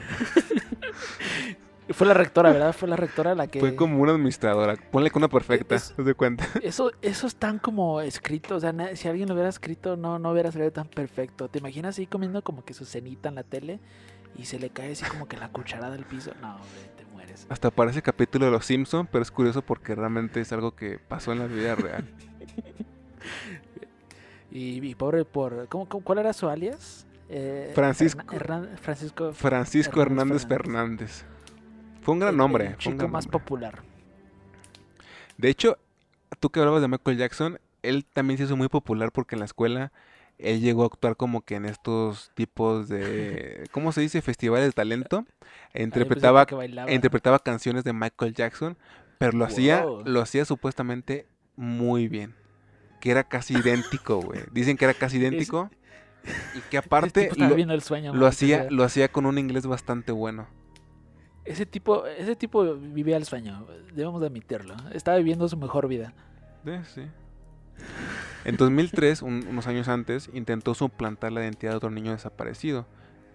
Fue 1.89 2.07
la 2.07 2.13
rectora, 2.13 2.51
¿verdad? 2.53 2.73
Fue 2.73 2.87
la 2.87 2.95
rectora 2.95 3.35
la 3.35 3.47
que. 3.47 3.59
Fue 3.59 3.75
como 3.75 3.99
una 4.01 4.13
administradora, 4.13 4.75
ponle 4.91 5.11
con 5.11 5.21
una 5.21 5.27
perfecta, 5.29 5.75
Es- 5.75 5.93
¿te 5.93 6.03
das 6.03 6.15
cuenta? 6.15 6.45
Eso, 6.63 6.91
eso 7.01 7.27
es 7.27 7.35
tan 7.35 7.59
como 7.59 7.99
escrito. 8.01 8.55
O 8.55 8.59
sea, 8.59 8.73
si 8.95 9.07
alguien 9.09 9.27
lo 9.27 9.33
hubiera 9.33 9.49
escrito, 9.49 9.97
no, 9.97 10.17
no 10.19 10.31
hubiera 10.31 10.51
salido 10.51 10.71
tan 10.71 10.87
perfecto. 10.87 11.49
¿Te 11.49 11.59
imaginas 11.59 11.97
ahí 11.99 12.05
comiendo 12.07 12.41
como 12.43 12.63
que 12.63 12.73
su 12.73 12.85
cenita 12.85 13.27
en 13.29 13.35
la 13.35 13.43
tele 13.43 13.79
y 14.37 14.45
se 14.45 14.57
le 14.59 14.69
cae 14.69 14.93
así 14.93 15.03
como 15.05 15.27
que 15.27 15.35
la 15.37 15.49
cucharada 15.49 15.95
al 15.95 16.05
piso? 16.05 16.31
No, 16.41 16.53
hombre, 16.55 16.91
te 16.97 17.03
mueres. 17.11 17.45
Hasta 17.49 17.71
parece 17.71 18.01
capítulo 18.01 18.45
de 18.45 18.51
Los 18.51 18.65
Simpson, 18.65 19.07
pero 19.11 19.21
es 19.23 19.31
curioso 19.31 19.61
porque 19.61 19.93
realmente 19.95 20.39
es 20.39 20.53
algo 20.53 20.73
que 20.75 20.97
pasó 20.99 21.33
en 21.33 21.39
la 21.39 21.47
vida 21.47 21.75
real. 21.75 22.05
Y, 24.53 24.85
y 24.85 24.95
pobre 24.95 25.23
por. 25.23 25.67
¿cómo, 25.69 25.87
cómo- 25.87 26.03
cuál 26.03 26.19
era 26.19 26.33
su 26.33 26.49
alias? 26.49 27.05
Eh, 27.29 27.71
Francisco- 27.73 28.25
Hernan- 28.27 28.77
Francisco. 28.77 29.31
Francisco 29.31 30.01
Hernández 30.01 30.43
Hernández 30.43 30.47
Fernández. 30.47 31.25
Fue 32.01 32.13
un 32.13 32.19
gran 32.19 32.31
el- 32.33 32.37
nombre. 32.37 32.67
El 32.67 32.77
chico 32.77 32.97
gran 32.97 33.11
más 33.11 33.25
nombre. 33.25 33.39
popular. 33.39 33.81
De 35.37 35.49
hecho, 35.49 35.77
tú 36.39 36.49
que 36.49 36.59
hablabas 36.59 36.81
de 36.81 36.87
Michael 36.87 37.17
Jackson, 37.17 37.59
él 37.83 38.05
también 38.05 38.37
se 38.37 38.43
hizo 38.45 38.55
muy 38.57 38.67
popular 38.67 39.11
porque 39.11 39.35
en 39.35 39.39
la 39.39 39.45
escuela 39.45 39.91
él 40.37 40.59
llegó 40.59 40.83
a 40.83 40.87
actuar 40.87 41.15
como 41.15 41.41
que 41.41 41.55
en 41.55 41.65
estos 41.65 42.31
tipos 42.35 42.87
de, 42.89 43.67
¿cómo 43.71 43.91
se 43.91 44.01
dice? 44.01 44.21
Festivales 44.21 44.67
de 44.67 44.71
talento. 44.73 45.25
E 45.73 45.83
interpretaba, 45.83 46.45
interpretaba 46.89 47.39
canciones 47.39 47.83
de 47.83 47.93
Michael 47.93 48.33
Jackson, 48.33 48.77
pero 49.17 49.37
lo 49.37 49.45
hacía, 49.45 49.85
lo 50.05 50.21
hacía 50.21 50.45
supuestamente 50.45 51.27
muy 51.55 52.07
bien. 52.07 52.35
Que 52.99 53.09
era 53.11 53.23
casi 53.23 53.55
idéntico, 53.55 54.21
güey. 54.21 54.41
Dicen 54.51 54.77
que 54.77 54.85
era 54.85 54.93
casi 54.93 55.17
idéntico. 55.17 55.69
Y 56.55 56.59
que 56.69 56.77
aparte 56.77 57.31
lo, 57.35 57.55
viendo 57.55 57.73
el 57.73 57.81
sueño. 57.81 58.13
lo 58.13 58.19
man, 58.19 58.27
hacía, 58.29 58.67
lo 58.69 58.83
hacía 58.83 59.07
con 59.07 59.25
un 59.25 59.39
inglés 59.39 59.65
bastante 59.65 60.11
bueno. 60.11 60.45
Ese 61.45 61.65
tipo, 61.65 62.05
ese 62.05 62.35
tipo 62.35 62.75
vivía 62.75 63.17
el 63.17 63.25
sueño. 63.25 63.65
Debemos 63.93 64.21
de 64.21 64.27
admitirlo. 64.27 64.75
Estaba 64.93 65.17
viviendo 65.17 65.47
su 65.49 65.57
mejor 65.57 65.87
vida. 65.87 66.13
Eh, 66.65 66.81
sí. 66.93 67.03
En 68.45 68.57
2003, 68.57 69.21
un- 69.21 69.45
unos 69.49 69.67
años 69.67 69.87
antes, 69.87 70.29
intentó 70.33 70.73
suplantar 70.73 71.31
la 71.31 71.41
identidad 71.41 71.71
de 71.71 71.77
otro 71.77 71.89
niño 71.89 72.11
desaparecido, 72.11 72.85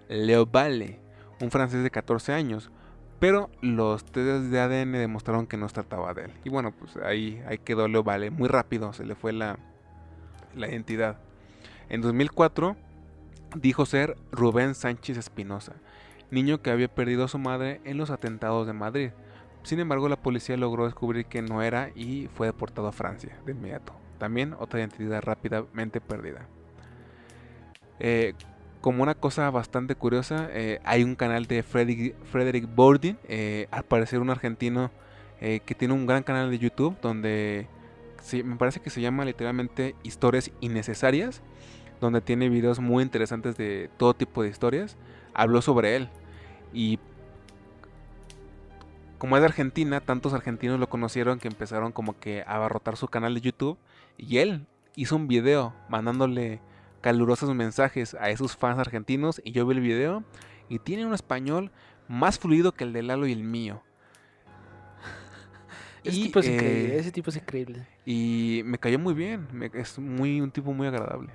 Leo 0.09 0.46
Valle, 0.46 1.00
un 1.40 1.50
francés 1.50 1.82
de 1.82 1.90
14 1.90 2.32
años, 2.32 2.70
pero 3.18 3.50
los 3.61 4.04
test 4.04 4.44
de 4.44 4.61
ADN 4.61 4.98
demostraron 4.98 5.46
que 5.46 5.57
no 5.57 5.68
se 5.68 5.74
trataba 5.74 6.14
de 6.14 6.26
él. 6.26 6.30
Y 6.44 6.48
bueno, 6.50 6.72
pues 6.72 6.96
ahí, 6.98 7.42
ahí 7.48 7.59
quedó 7.59 7.88
Leo 7.88 8.04
Valle, 8.04 8.30
muy 8.30 8.48
rápido 8.48 8.92
se 8.92 9.04
le 9.04 9.14
fue 9.16 9.32
la, 9.32 9.59
la 10.54 10.68
identidad. 10.68 11.18
En 11.88 12.00
2004, 12.02 12.76
dijo 13.57 13.86
ser 13.86 14.16
Rubén 14.32 14.74
Sánchez 14.74 15.16
Espinosa, 15.18 15.72
niño 16.30 16.62
que 16.62 16.70
había 16.70 16.88
perdido 16.88 17.24
a 17.24 17.28
su 17.28 17.38
madre 17.38 17.80
en 17.84 17.96
los 17.98 18.10
atentados 18.10 18.66
de 18.66 18.72
Madrid. 18.72 19.10
Sin 19.62 19.80
embargo, 19.80 20.08
la 20.08 20.16
policía 20.16 20.56
logró 20.56 20.84
descubrir 20.84 21.26
que 21.26 21.42
no 21.42 21.62
era 21.62 21.90
y 21.94 22.28
fue 22.28 22.46
deportado 22.46 22.88
a 22.88 22.92
Francia 22.92 23.36
de 23.44 23.52
inmediato. 23.52 23.92
También 24.18 24.54
otra 24.58 24.80
identidad 24.80 25.22
rápidamente 25.22 26.00
perdida. 26.00 26.46
Eh, 27.98 28.34
como 28.80 29.02
una 29.02 29.14
cosa 29.14 29.50
bastante 29.50 29.94
curiosa, 29.96 30.48
eh, 30.52 30.80
hay 30.84 31.02
un 31.02 31.16
canal 31.16 31.46
de 31.46 31.62
Frederick, 31.62 32.14
Frederick 32.24 32.68
Bordin, 32.72 33.18
eh, 33.24 33.66
al 33.70 33.82
parecer 33.82 34.20
un 34.20 34.30
argentino 34.30 34.90
que 35.38 35.74
tiene 35.76 35.92
un 35.92 36.06
gran 36.06 36.22
canal 36.22 36.50
de 36.50 36.58
YouTube 36.58 36.96
donde 37.02 37.66
me 38.32 38.56
parece 38.56 38.80
que 38.80 38.88
se 38.88 39.02
llama 39.02 39.22
literalmente 39.26 39.94
Historias 40.02 40.50
Innecesarias, 40.60 41.42
donde 42.00 42.22
tiene 42.22 42.48
videos 42.48 42.80
muy 42.80 43.02
interesantes 43.02 43.54
de 43.58 43.90
todo 43.98 44.14
tipo 44.14 44.42
de 44.42 44.48
historias. 44.48 44.96
Habló 45.39 45.61
sobre 45.62 45.97
él 45.97 46.09
y 46.72 46.99
como 49.18 49.37
es 49.37 49.41
de 49.43 49.47
Argentina, 49.47 50.01
tantos 50.01 50.32
argentinos 50.34 50.78
lo 50.80 50.89
conocieron 50.89 51.39
que 51.39 51.49
empezaron 51.49 51.93
como 51.93 52.18
que 52.18 52.43
a 52.43 52.57
abarrotar 52.57 52.97
su 52.97 53.09
canal 53.09 53.34
de 53.34 53.41
YouTube 53.41 53.78
y 54.18 54.39
él 54.39 54.66
hizo 54.95 55.16
un 55.16 55.26
video 55.28 55.74
mandándole 55.89 56.61
calurosos 57.01 57.55
mensajes 57.55 58.14
a 58.14 58.30
esos 58.30 58.57
fans 58.57 58.78
argentinos 58.78 59.41
y 59.45 59.53
yo 59.53 59.66
vi 59.66 59.74
el 59.76 59.80
video 59.80 60.24
y 60.68 60.78
tiene 60.78 61.07
un 61.07 61.14
español 61.14 61.70
más 62.09 62.39
fluido 62.39 62.72
que 62.72 62.84
el 62.84 62.93
de 62.93 63.03
Lalo 63.03 63.26
y 63.26 63.32
el 63.32 63.43
mío. 63.45 63.82
Ese, 66.05 66.16
Y, 66.18 66.22
tipo 66.24 66.39
es 66.41 66.49
increíble, 66.49 66.95
eh, 66.95 66.99
ese 66.99 67.12
tipo 67.12 67.30
es 67.30 67.37
increíble. 67.37 67.87
Y 68.05 68.62
me 68.64 68.78
cayó 68.78 68.99
muy 68.99 69.14
bien, 69.14 69.49
me- 69.53 69.70
es 69.74 69.99
muy 69.99 70.41
un 70.41 70.51
tipo 70.51 70.72
muy 70.72 70.87
agradable. 70.87 71.32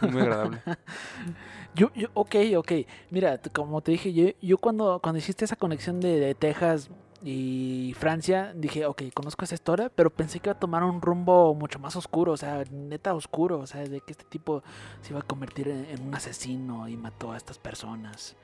Muy 0.00 0.22
agradable. 0.22 0.60
Yo, 1.74 1.90
yo, 1.94 2.08
ok, 2.14 2.36
ok. 2.56 2.72
Mira, 3.10 3.38
como 3.52 3.80
te 3.80 3.90
dije, 3.92 4.12
yo, 4.12 4.28
yo 4.40 4.58
cuando, 4.58 5.00
cuando 5.02 5.18
hiciste 5.18 5.44
esa 5.44 5.56
conexión 5.56 5.98
de, 6.00 6.20
de 6.20 6.34
Texas 6.36 6.88
y 7.20 7.94
Francia, 7.98 8.52
dije, 8.54 8.86
ok, 8.86 9.02
conozco 9.12 9.44
esa 9.44 9.56
historia, 9.56 9.90
pero 9.92 10.10
pensé 10.10 10.38
que 10.38 10.50
iba 10.50 10.56
a 10.56 10.60
tomar 10.60 10.84
un 10.84 11.00
rumbo 11.02 11.52
mucho 11.54 11.80
más 11.80 11.96
oscuro, 11.96 12.30
o 12.32 12.36
sea, 12.36 12.62
neta 12.70 13.12
oscuro, 13.12 13.58
o 13.58 13.66
sea, 13.66 13.80
de 13.88 14.00
que 14.00 14.12
este 14.12 14.24
tipo 14.24 14.62
se 15.02 15.10
iba 15.10 15.18
a 15.18 15.22
convertir 15.24 15.66
en, 15.66 15.84
en 15.86 16.06
un 16.06 16.14
asesino 16.14 16.86
y 16.86 16.96
mató 16.96 17.32
a 17.32 17.36
estas 17.36 17.58
personas. 17.58 18.36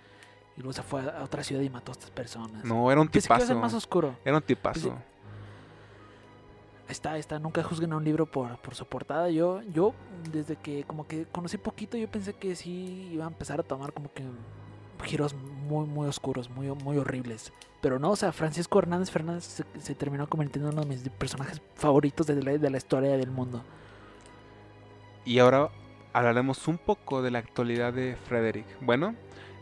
Y 0.57 0.63
luego 0.63 0.73
se 0.73 0.83
fue 0.83 1.01
a 1.03 1.21
a 1.21 1.23
otra 1.23 1.45
ciudad 1.45 1.63
y 1.63 1.71
mató 1.71 1.93
a 1.93 1.95
estas 1.95 2.11
personas. 2.11 2.65
No, 2.65 2.91
era 2.91 3.01
un 3.01 3.07
pensé 3.07 3.29
que 3.29 3.33
iba 3.33 3.37
a 3.37 3.39
ser 3.41 3.49
tipazo. 3.49 3.61
más 3.61 3.75
oscuro. 3.75 4.17
Era 4.25 4.37
un 4.39 4.43
tipazo. 4.43 4.89
Pensé- 4.91 5.05
está, 6.91 7.17
está. 7.19 7.39
Nunca 7.39 7.63
juzguen 7.63 7.93
a 7.93 7.97
un 7.97 8.05
libro 8.05 8.27
por, 8.27 8.59
por 8.59 8.75
su 8.75 8.87
portada. 8.87 9.31
Yo, 9.31 9.63
yo, 9.63 9.95
desde 10.33 10.57
que 10.57 10.85
como 10.85 11.07
que 11.07 11.27
conocí 11.27 11.59
poquito, 11.59 11.97
yo 11.97 12.11
pensé 12.11 12.35
que 12.35 12.55
sí 12.57 13.11
iba 13.13 13.25
a 13.25 13.29
empezar 13.29 13.61
a 13.61 13.63
tomar 13.63 13.93
como 13.93 14.13
que 14.13 14.25
giros 15.03 15.35
muy, 15.35 15.87
muy 15.87 16.09
oscuros, 16.09 16.51
muy, 16.51 16.69
muy 16.69 16.99
horribles. 16.99 17.53
Pero 17.81 17.99
no, 17.99 18.11
o 18.11 18.17
sea, 18.17 18.33
Francisco 18.33 18.79
Hernández 18.79 19.11
Fernández 19.11 19.65
se, 19.79 19.95
terminó 19.95 20.29
convirtiendo 20.29 20.69
en 20.69 20.75
uno 20.75 20.83
de 20.83 20.89
mis 20.89 21.09
personajes 21.11 21.63
favoritos 21.75 22.27
de 22.27 22.43
la, 22.43 22.77
historia 22.77 23.17
del 23.17 23.31
mundo. 23.31 23.63
Y 25.25 25.39
ahora 25.39 25.71
hablaremos 26.13 26.69
un 26.69 26.79
poco 26.79 27.23
de 27.23 27.31
la 27.31 27.39
actualidad 27.39 27.93
de 27.93 28.17
Frederick. 28.17 28.67
Bueno, 28.81 29.15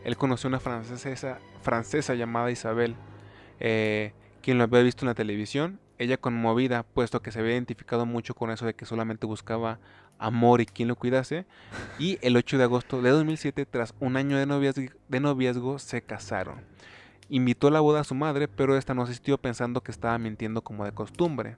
él 0.03 0.17
conoció 0.17 0.47
una 0.47 0.59
francesa, 0.59 1.39
francesa 1.61 2.15
llamada 2.15 2.51
Isabel, 2.51 2.95
eh, 3.59 4.13
quien 4.41 4.57
lo 4.57 4.65
había 4.65 4.81
visto 4.81 5.05
en 5.05 5.07
la 5.09 5.15
televisión. 5.15 5.79
Ella 5.99 6.17
conmovida, 6.17 6.83
puesto 6.83 7.21
que 7.21 7.31
se 7.31 7.39
había 7.39 7.51
identificado 7.53 8.05
mucho 8.07 8.33
con 8.33 8.49
eso 8.49 8.65
de 8.65 8.73
que 8.73 8.85
solamente 8.85 9.27
buscaba 9.27 9.77
amor 10.17 10.61
y 10.61 10.65
quien 10.65 10.87
lo 10.87 10.95
cuidase. 10.95 11.45
Y 11.99 12.17
el 12.21 12.35
8 12.35 12.57
de 12.57 12.63
agosto 12.63 13.01
de 13.01 13.11
2007, 13.11 13.65
tras 13.65 13.93
un 13.99 14.17
año 14.17 14.37
de 14.37 15.19
noviazgo, 15.19 15.77
se 15.77 16.01
casaron. 16.01 16.61
Invitó 17.29 17.67
a 17.67 17.71
la 17.71 17.79
boda 17.81 17.99
a 17.99 18.03
su 18.05 18.15
madre, 18.15 18.47
pero 18.47 18.75
esta 18.75 18.95
no 18.95 19.03
asistió 19.03 19.37
pensando 19.37 19.81
que 19.81 19.91
estaba 19.91 20.17
mintiendo 20.17 20.61
como 20.63 20.83
de 20.85 20.91
costumbre. 20.93 21.57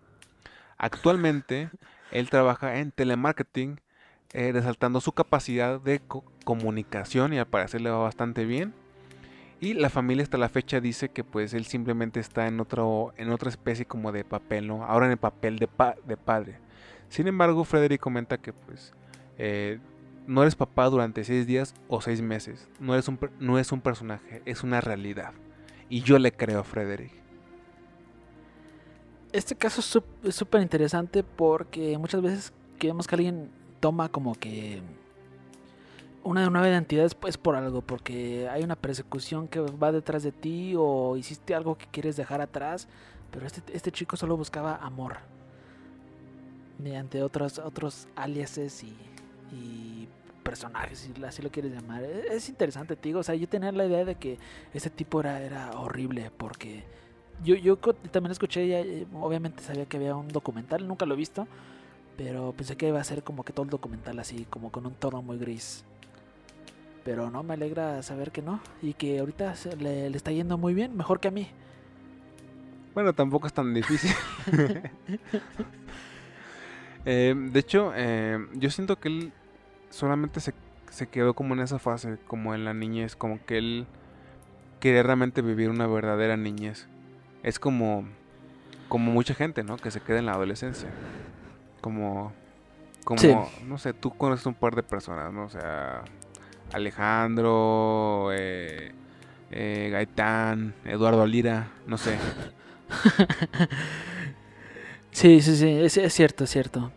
Actualmente, 0.78 1.70
él 2.12 2.30
trabaja 2.30 2.78
en 2.80 2.92
telemarketing 2.92 3.80
eh, 4.34 4.52
resaltando 4.54 5.02
su 5.02 5.12
capacidad 5.12 5.80
de 5.80 6.00
co- 6.00 6.24
comunicación 6.44 7.34
y 7.34 7.38
al 7.40 7.46
parecer 7.48 7.82
le 7.82 7.90
va 7.92 8.00
bastante 8.00 8.46
bien. 8.46 8.74
Y 9.62 9.76
la 9.76 9.90
familia 9.92 10.24
hasta 10.24 10.40
la 10.40 10.50
fecha 10.50 10.82
dice 10.82 11.10
que 11.10 11.24
pues 11.24 11.54
él 11.54 11.66
simplemente 11.66 12.20
está 12.20 12.48
en 12.48 12.60
otro 12.60 13.14
en 13.16 13.30
otra 13.32 13.50
especie 13.50 13.86
como 13.86 14.12
de 14.12 14.26
papel, 14.26 14.68
¿no? 14.68 14.84
Ahora 14.84 15.06
en 15.06 15.12
el 15.12 15.18
papel 15.20 15.60
de, 15.60 15.68
pa- 15.68 15.96
de 16.06 16.18
padre. 16.18 16.58
Sin 17.10 17.28
embargo, 17.28 17.64
Frederick 17.64 18.02
comenta 18.02 18.40
que 18.40 18.54
pues 18.54 18.92
eh, 19.38 19.78
no 20.26 20.42
eres 20.42 20.56
papá 20.56 20.90
durante 20.90 21.24
seis 21.24 21.46
días 21.46 21.76
o 21.88 22.02
seis 22.02 22.22
meses. 22.24 22.68
No, 22.80 22.94
eres 22.94 23.08
un, 23.08 23.20
no 23.40 23.60
es 23.60 23.72
un 23.72 23.82
personaje, 23.82 24.42
es 24.46 24.64
una 24.64 24.82
realidad. 24.82 25.34
Y 25.90 26.02
yo 26.02 26.18
le 26.18 26.32
creo 26.32 26.62
a 26.62 26.64
Frederick. 26.64 27.12
Este 29.32 29.56
caso 29.56 29.82
es 30.24 30.36
súper 30.36 30.62
interesante 30.62 31.24
porque 31.24 31.98
muchas 32.00 32.22
veces 32.24 32.54
vemos 32.80 33.08
que 33.08 33.16
alguien 33.16 33.52
toma 33.80 34.10
como 34.10 34.34
que 34.34 34.82
una 36.24 36.50
nueva 36.50 36.70
identidad 36.70 37.06
es 37.06 37.16
pues 37.16 37.38
por 37.38 37.56
algo, 37.56 37.82
porque 37.82 38.48
hay 38.50 38.64
una 38.64 38.76
persecución 38.76 39.48
que 39.48 39.60
va 39.60 39.92
detrás 39.92 40.24
de 40.24 40.32
ti 40.32 40.74
o 40.78 41.18
hiciste 41.18 41.56
algo 41.56 41.78
que 41.78 41.88
quieres 41.88 42.16
dejar 42.16 42.42
atrás, 42.42 42.88
pero 43.32 43.46
este, 43.48 43.62
este 43.76 43.92
chico 43.92 44.18
solo 44.18 44.38
buscaba 44.38 44.76
amor 44.78 45.18
mediante 46.80 47.22
otros, 47.22 47.60
otros 47.60 48.08
aliases 48.16 48.84
y, 48.84 50.08
personajes, 50.44 51.00
si 51.16 51.24
así 51.24 51.42
lo 51.42 51.52
quieres 51.52 51.72
llamar. 51.72 52.04
E- 52.04 52.34
Es 52.36 52.50
interesante, 52.50 52.96
te 52.96 53.14
o 53.16 53.24
sea, 53.24 53.36
yo 53.36 53.48
tenía 53.48 53.72
la 53.72 53.86
idea 53.86 54.04
de 54.06 54.16
que 54.16 54.40
este 54.74 54.90
tipo 54.90 55.20
era, 55.20 55.40
era 55.42 55.72
horrible 55.80 56.32
porque 56.36 56.84
yo, 57.44 57.56
yo 57.56 57.78
también 57.78 58.32
escuché, 58.32 58.68
ya, 58.68 58.80
eh, 58.80 59.06
obviamente 59.14 59.62
sabía 59.64 59.86
que 59.86 59.98
había 59.98 60.16
un 60.16 60.28
documental, 60.28 60.88
nunca 60.88 61.06
lo 61.06 61.14
he 61.14 61.18
visto, 61.18 61.48
pero 62.18 62.54
pensé 62.54 62.76
que 62.78 62.88
iba 62.88 63.00
a 63.00 63.04
ser 63.04 63.24
como 63.24 63.44
que 63.44 63.54
todo 63.54 63.64
el 63.66 63.70
documental 63.70 64.20
así, 64.20 64.46
como 64.50 64.72
con 64.72 64.86
un 64.86 64.94
tono 64.96 65.22
muy 65.22 65.38
gris. 65.38 65.84
Pero 67.04 67.32
no, 67.32 67.42
me 67.44 67.56
alegra 67.56 68.02
saber 68.04 68.32
que 68.32 68.42
no, 68.42 68.62
y 68.82 68.94
que 68.94 69.20
ahorita 69.20 69.56
se- 69.56 69.76
le, 69.76 70.10
le 70.10 70.18
está 70.18 70.32
yendo 70.32 70.58
muy 70.58 70.74
bien, 70.74 70.96
mejor 70.96 71.20
que 71.20 71.30
a 71.30 71.32
mí. 71.32 71.50
Bueno, 72.94 73.14
tampoco 73.14 73.48
es 73.48 73.54
tan 73.54 73.74
difícil. 73.74 74.12
Eh, 77.06 77.34
de 77.36 77.60
hecho, 77.60 77.94
eh, 77.96 78.38
yo 78.54 78.70
siento 78.70 79.00
que 79.00 79.08
él 79.08 79.34
solamente 79.90 80.40
se, 80.40 80.54
se 80.92 81.08
quedó 81.08 81.34
como 81.34 81.56
en 81.56 81.62
esa 81.62 81.80
fase, 81.80 82.18
como 82.28 82.54
en 82.54 82.64
la 82.64 82.74
niñez, 82.76 83.16
como 83.16 83.44
que 83.46 83.58
él 83.58 83.88
quería 84.80 85.02
realmente 85.02 85.42
vivir 85.42 85.70
una 85.72 85.88
verdadera 85.88 86.38
niñez. 86.38 86.88
Es 87.42 87.58
como, 87.58 88.06
como 88.88 89.12
mucha 89.12 89.34
gente, 89.34 89.64
¿no? 89.64 89.78
Que 89.78 89.90
se 89.90 90.00
queda 90.02 90.20
en 90.20 90.28
la 90.28 90.34
adolescencia. 90.34 90.90
Como, 91.82 92.34
como, 93.04 93.20
Sí. 93.20 93.36
no 93.66 93.80
sé, 93.80 93.94
tú 93.94 94.12
conoces 94.16 94.46
un 94.46 94.54
par 94.54 94.76
de 94.76 94.84
personas, 94.84 95.34
¿no? 95.34 95.46
O 95.46 95.50
sea, 95.50 96.04
Alejandro, 96.74 98.30
eh, 98.34 98.92
eh, 99.52 99.90
Gaitán, 99.92 100.74
Eduardo 100.86 101.24
Alira, 101.24 101.72
no 101.88 101.98
sé. 101.98 102.18
Sí, 105.12 105.42
sí, 105.42 105.58
sí, 105.58 105.68
es, 105.70 106.14
cierto, 106.14 106.46
es 106.46 106.50
cierto. 106.50 106.92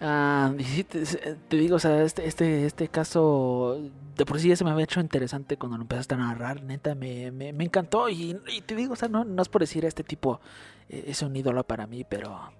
Ah, 0.00 0.52
te, 0.90 1.04
te 1.48 1.56
digo, 1.56 1.76
o 1.76 1.78
sea, 1.78 2.02
este, 2.02 2.26
este, 2.26 2.66
este 2.66 2.88
caso 2.88 3.80
de 4.16 4.26
por 4.26 4.40
sí 4.40 4.48
ya 4.48 4.56
se 4.56 4.64
me 4.64 4.70
había 4.70 4.84
hecho 4.84 5.00
interesante 5.00 5.56
cuando 5.56 5.76
lo 5.78 5.82
empezaste 5.84 6.14
a 6.14 6.18
narrar, 6.18 6.62
neta, 6.62 6.94
me, 6.94 7.30
me, 7.30 7.50
encantó 7.64 8.08
y, 8.08 8.36
y 8.48 8.60
te 8.62 8.74
digo, 8.74 8.94
o 8.94 8.96
sea, 8.96 9.08
no, 9.08 9.24
no 9.24 9.42
es 9.42 9.48
por 9.48 9.60
decir 9.60 9.84
este 9.84 10.04
tipo 10.04 10.40
eh, 10.88 11.04
es 11.08 11.22
un 11.22 11.34
ídolo 11.36 11.64
para 11.64 11.86
mí, 11.86 12.04
pero 12.04 12.52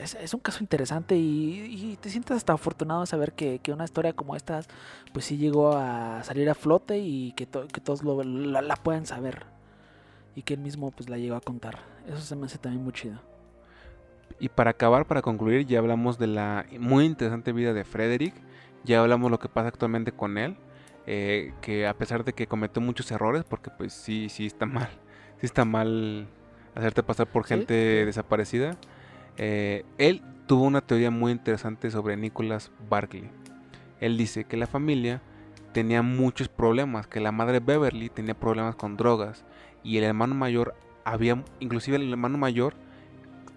es, 0.00 0.14
es 0.14 0.34
un 0.34 0.40
caso 0.40 0.58
interesante 0.62 1.16
y, 1.16 1.92
y 1.92 1.96
te 1.96 2.10
sientes 2.10 2.36
hasta 2.36 2.52
afortunado 2.52 3.00
de 3.02 3.06
saber 3.06 3.32
que, 3.32 3.58
que 3.58 3.72
una 3.72 3.84
historia 3.84 4.12
como 4.12 4.36
esta, 4.36 4.60
pues 5.12 5.24
sí 5.24 5.36
llegó 5.36 5.72
a 5.76 6.22
salir 6.24 6.48
a 6.50 6.54
flote 6.54 6.98
y 6.98 7.32
que, 7.32 7.46
to- 7.46 7.66
que 7.68 7.80
todos 7.80 8.02
lo, 8.02 8.22
la, 8.22 8.62
la 8.62 8.76
pueden 8.76 9.06
saber 9.06 9.44
y 10.34 10.42
que 10.42 10.54
él 10.54 10.60
mismo 10.60 10.90
pues 10.90 11.08
la 11.08 11.18
llegó 11.18 11.36
a 11.36 11.40
contar. 11.40 11.78
Eso 12.06 12.20
se 12.20 12.36
me 12.36 12.46
hace 12.46 12.58
también 12.58 12.82
muy 12.82 12.92
chido. 12.92 13.20
Y 14.40 14.48
para 14.48 14.70
acabar, 14.70 15.06
para 15.06 15.20
concluir, 15.22 15.66
ya 15.66 15.80
hablamos 15.80 16.18
de 16.18 16.28
la 16.28 16.64
muy 16.78 17.04
interesante 17.04 17.52
vida 17.52 17.72
de 17.72 17.84
Frederick, 17.84 18.34
ya 18.84 19.00
hablamos 19.00 19.30
lo 19.30 19.38
que 19.40 19.48
pasa 19.48 19.68
actualmente 19.68 20.12
con 20.12 20.38
él, 20.38 20.56
eh, 21.06 21.52
que 21.60 21.86
a 21.88 21.94
pesar 21.94 22.24
de 22.24 22.32
que 22.32 22.46
cometió 22.46 22.80
muchos 22.80 23.10
errores, 23.10 23.42
porque 23.42 23.70
pues 23.70 23.92
sí, 23.92 24.28
sí 24.28 24.46
está 24.46 24.64
mal, 24.66 24.88
sí 25.40 25.46
está 25.46 25.64
mal 25.64 26.28
hacerte 26.76 27.02
pasar 27.02 27.26
por 27.26 27.44
Sí. 27.46 27.54
gente 27.54 27.74
desaparecida, 28.06 28.76
eh, 29.38 29.84
él 29.96 30.22
tuvo 30.46 30.64
una 30.64 30.80
teoría 30.80 31.10
muy 31.10 31.32
interesante 31.32 31.90
sobre 31.90 32.16
Nicholas 32.16 32.70
Barkley. 32.90 33.30
Él 34.00 34.16
dice 34.16 34.44
que 34.44 34.56
la 34.56 34.66
familia 34.66 35.22
tenía 35.72 36.02
muchos 36.02 36.48
problemas, 36.48 37.06
que 37.06 37.20
la 37.20 37.32
madre 37.32 37.60
Beverly 37.60 38.08
tenía 38.08 38.34
problemas 38.34 38.74
con 38.74 38.96
drogas 38.96 39.44
y 39.82 39.96
el 39.98 40.04
hermano 40.04 40.34
mayor 40.34 40.74
había, 41.04 41.42
inclusive 41.60 41.96
el 41.96 42.10
hermano 42.10 42.36
mayor 42.36 42.74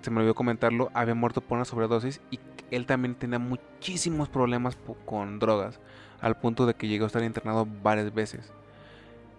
se 0.02 0.12
me 0.12 0.20
olvidó 0.20 0.36
comentarlo, 0.36 0.90
había 0.94 1.16
muerto 1.16 1.42
por 1.42 1.58
una 1.58 1.66
sobredosis 1.66 2.22
y 2.32 2.40
él 2.72 2.86
también 2.86 3.16
tenía 3.16 3.40
muchísimos 3.40 4.30
problemas 4.30 4.78
con 5.06 5.40
drogas, 5.40 5.80
al 6.22 6.38
punto 6.38 6.66
de 6.66 6.74
que 6.74 6.88
llegó 6.88 7.06
a 7.06 7.08
estar 7.08 7.24
internado 7.24 7.68
varias 7.84 8.14
veces. 8.14 8.52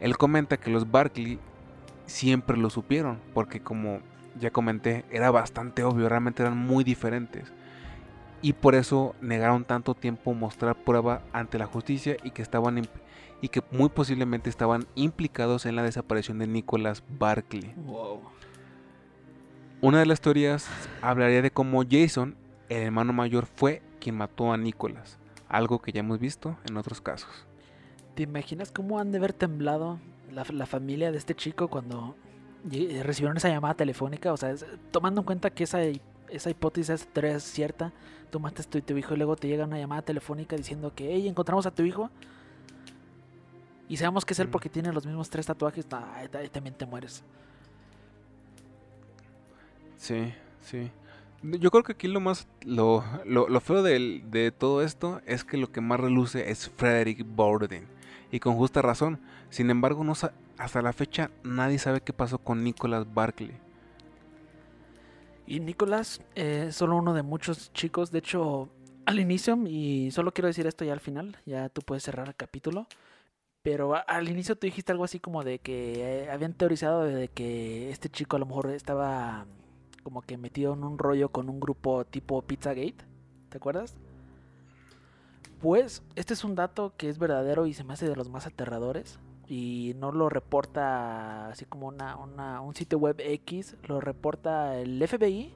Él 0.00 0.16
comenta 0.16 0.56
que 0.56 0.70
los 0.70 0.90
Barkley 0.90 1.38
siempre 2.06 2.56
lo 2.56 2.70
supieron, 2.70 3.18
porque 3.34 3.60
como 3.60 4.00
ya 4.38 4.50
comenté, 4.50 5.04
era 5.10 5.30
bastante 5.30 5.84
obvio, 5.84 6.08
realmente 6.08 6.42
eran 6.42 6.56
muy 6.56 6.84
diferentes. 6.84 7.52
y 8.44 8.54
por 8.54 8.74
eso 8.74 9.14
negaron 9.20 9.64
tanto 9.64 9.94
tiempo 9.94 10.34
mostrar 10.34 10.74
prueba 10.74 11.22
ante 11.32 11.58
la 11.58 11.66
justicia 11.66 12.16
y 12.24 12.32
que 12.32 12.42
estaban 12.42 12.82
y 13.40 13.48
que 13.48 13.62
muy 13.70 13.88
posiblemente 13.88 14.50
estaban 14.50 14.86
implicados 14.96 15.64
en 15.66 15.76
la 15.76 15.82
desaparición 15.84 16.38
de 16.38 16.48
Nicholas 16.48 17.04
Barkley. 17.18 17.72
Una 19.80 19.98
de 19.98 20.06
las 20.06 20.20
teorías 20.20 20.68
hablaría 21.02 21.42
de 21.42 21.50
cómo 21.50 21.82
Jason, 21.88 22.36
el 22.68 22.82
hermano 22.82 23.12
mayor, 23.12 23.46
fue 23.46 23.82
quien 24.00 24.16
mató 24.16 24.52
a 24.52 24.56
Nicholas, 24.56 25.18
algo 25.48 25.80
que 25.80 25.90
ya 25.90 26.00
hemos 26.00 26.20
visto 26.20 26.56
en 26.68 26.76
otros 26.76 27.00
casos. 27.00 27.46
¿Te 28.14 28.22
imaginas 28.22 28.70
cómo 28.70 29.00
han 29.00 29.10
de 29.10 29.18
haber 29.18 29.32
temblado 29.32 29.98
la, 30.30 30.66
familia 30.66 31.10
de 31.10 31.18
este 31.18 31.34
chico 31.34 31.66
cuando 31.68 32.14
recibieron 33.02 33.36
esa 33.36 33.48
llamada 33.48 33.74
telefónica? 33.74 34.32
O 34.32 34.36
sea, 34.36 34.54
tomando 34.90 35.20
en 35.20 35.24
cuenta 35.24 35.50
que 35.50 35.64
esa, 35.64 35.80
esa 36.28 36.50
hipótesis 36.50 37.06
es 37.14 37.42
cierta, 37.42 37.92
tú 38.30 38.40
matas 38.40 38.66
a 38.66 38.70
tu, 38.70 38.80
tu 38.80 38.96
hijo 38.96 39.14
y 39.14 39.16
luego 39.18 39.36
te 39.36 39.48
llega 39.48 39.64
una 39.64 39.78
llamada 39.78 40.02
telefónica 40.02 40.56
diciendo 40.56 40.92
que, 40.94 41.12
hey, 41.12 41.28
encontramos 41.28 41.66
a 41.66 41.70
tu 41.70 41.82
hijo. 41.82 42.10
Y 43.88 43.98
sabemos 43.98 44.24
que 44.24 44.32
es 44.32 44.40
él 44.40 44.48
porque 44.48 44.70
tiene 44.70 44.92
los 44.92 45.04
mismos 45.04 45.28
tres 45.28 45.44
tatuajes, 45.44 45.86
también 45.86 46.74
te 46.74 46.86
mueres. 46.86 47.22
Sí, 49.98 50.32
sí. 50.62 50.90
Yo 51.42 51.70
creo 51.70 51.82
que 51.82 51.92
aquí 51.92 52.08
lo 52.08 52.20
más, 52.20 52.46
lo, 52.64 53.04
lo, 53.26 53.60
feo 53.60 53.82
de, 53.82 54.22
de, 54.30 54.50
todo 54.50 54.82
esto 54.82 55.20
es 55.26 55.44
que 55.44 55.56
lo 55.56 55.70
que 55.70 55.80
más 55.80 56.00
reluce 56.00 56.50
es 56.50 56.70
Frederick 56.70 57.26
Borden. 57.26 57.86
Y 58.30 58.40
con 58.40 58.54
justa 58.56 58.80
razón. 58.80 59.20
Sin 59.50 59.68
embargo, 59.68 60.04
no, 60.04 60.14
hasta 60.58 60.82
la 60.82 60.92
fecha 60.92 61.30
nadie 61.42 61.78
sabe 61.78 62.00
qué 62.00 62.12
pasó 62.12 62.38
con 62.38 62.62
Nicholas 62.62 63.12
Barkley. 63.12 63.52
Y 65.46 65.60
Nicholas 65.60 66.20
es 66.34 66.76
solo 66.76 66.96
uno 66.96 67.14
de 67.14 67.22
muchos 67.22 67.72
chicos. 67.72 68.10
De 68.10 68.20
hecho, 68.20 68.70
al 69.06 69.18
inicio, 69.18 69.58
y 69.66 70.10
solo 70.12 70.32
quiero 70.32 70.48
decir 70.48 70.66
esto 70.66 70.84
ya 70.84 70.92
al 70.92 71.00
final, 71.00 71.36
ya 71.44 71.68
tú 71.68 71.82
puedes 71.82 72.04
cerrar 72.04 72.28
el 72.28 72.36
capítulo. 72.36 72.86
Pero 73.62 73.94
al 74.08 74.28
inicio 74.28 74.56
tú 74.56 74.66
dijiste 74.66 74.92
algo 74.92 75.04
así 75.04 75.20
como 75.20 75.44
de 75.44 75.60
que 75.60 76.24
eh, 76.24 76.30
habían 76.30 76.52
teorizado 76.54 77.04
de 77.04 77.28
que 77.28 77.90
este 77.90 78.08
chico 78.08 78.36
a 78.36 78.40
lo 78.40 78.46
mejor 78.46 78.70
estaba 78.70 79.46
como 80.02 80.22
que 80.22 80.36
metido 80.36 80.74
en 80.74 80.82
un 80.82 80.98
rollo 80.98 81.28
con 81.28 81.48
un 81.48 81.60
grupo 81.60 82.04
tipo 82.04 82.42
Pizzagate. 82.42 82.96
¿Te 83.50 83.58
acuerdas? 83.58 83.96
Pues 85.60 86.02
este 86.16 86.34
es 86.34 86.42
un 86.42 86.56
dato 86.56 86.94
que 86.96 87.08
es 87.08 87.18
verdadero 87.18 87.66
y 87.66 87.74
se 87.74 87.84
me 87.84 87.92
hace 87.92 88.08
de 88.08 88.16
los 88.16 88.28
más 88.30 88.46
aterradores. 88.46 89.20
Y 89.48 89.94
no 89.98 90.12
lo 90.12 90.28
reporta 90.28 91.48
así 91.48 91.64
como 91.64 91.88
una, 91.88 92.16
un 92.60 92.74
sitio 92.74 92.98
web 92.98 93.16
X, 93.18 93.76
lo 93.86 94.00
reporta 94.00 94.78
el 94.78 95.06
FBI 95.06 95.52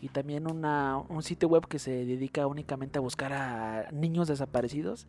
y 0.00 0.08
también 0.08 0.50
una, 0.50 0.98
un 1.08 1.22
sitio 1.22 1.48
web 1.48 1.66
que 1.66 1.78
se 1.78 2.04
dedica 2.04 2.46
únicamente 2.46 2.98
a 2.98 3.00
buscar 3.00 3.32
a 3.32 3.90
niños 3.90 4.28
desaparecidos. 4.28 5.06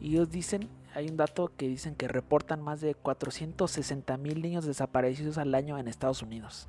Y 0.00 0.14
ellos 0.14 0.30
dicen, 0.30 0.68
hay 0.94 1.08
un 1.08 1.16
dato 1.16 1.50
que 1.56 1.66
dicen 1.66 1.94
que 1.94 2.08
reportan 2.08 2.60
más 2.60 2.80
de 2.80 2.94
460 2.94 4.16
mil 4.18 4.42
niños 4.42 4.66
desaparecidos 4.66 5.38
al 5.38 5.54
año 5.54 5.78
en 5.78 5.88
Estados 5.88 6.20
Unidos. 6.22 6.68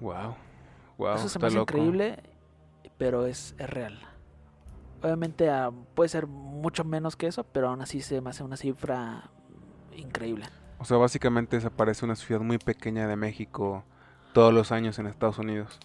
Wow, 0.00 0.34
wow. 0.98 1.14
Eso 1.16 1.28
se 1.28 1.38
me 1.38 1.46
hace 1.46 1.58
increíble, 1.58 2.22
pero 2.98 3.26
es, 3.26 3.54
real. 3.58 3.98
Obviamente 5.02 5.48
ah, 5.50 5.70
puede 5.94 6.08
ser 6.08 6.26
mucho 6.26 6.84
menos 6.84 7.16
que 7.16 7.26
eso, 7.26 7.44
pero 7.44 7.68
aún 7.68 7.80
así 7.80 8.00
se 8.00 8.20
me 8.20 8.30
hace 8.30 8.42
una 8.42 8.56
cifra 8.56 9.30
increíble. 9.96 10.46
O 10.78 10.84
sea, 10.84 10.96
básicamente 10.96 11.56
desaparece 11.56 12.04
una 12.04 12.16
ciudad 12.16 12.40
muy 12.40 12.58
pequeña 12.58 13.06
de 13.06 13.16
México 13.16 13.84
todos 14.32 14.52
los 14.52 14.72
años 14.72 14.98
en 14.98 15.06
Estados 15.06 15.38
Unidos. 15.38 15.78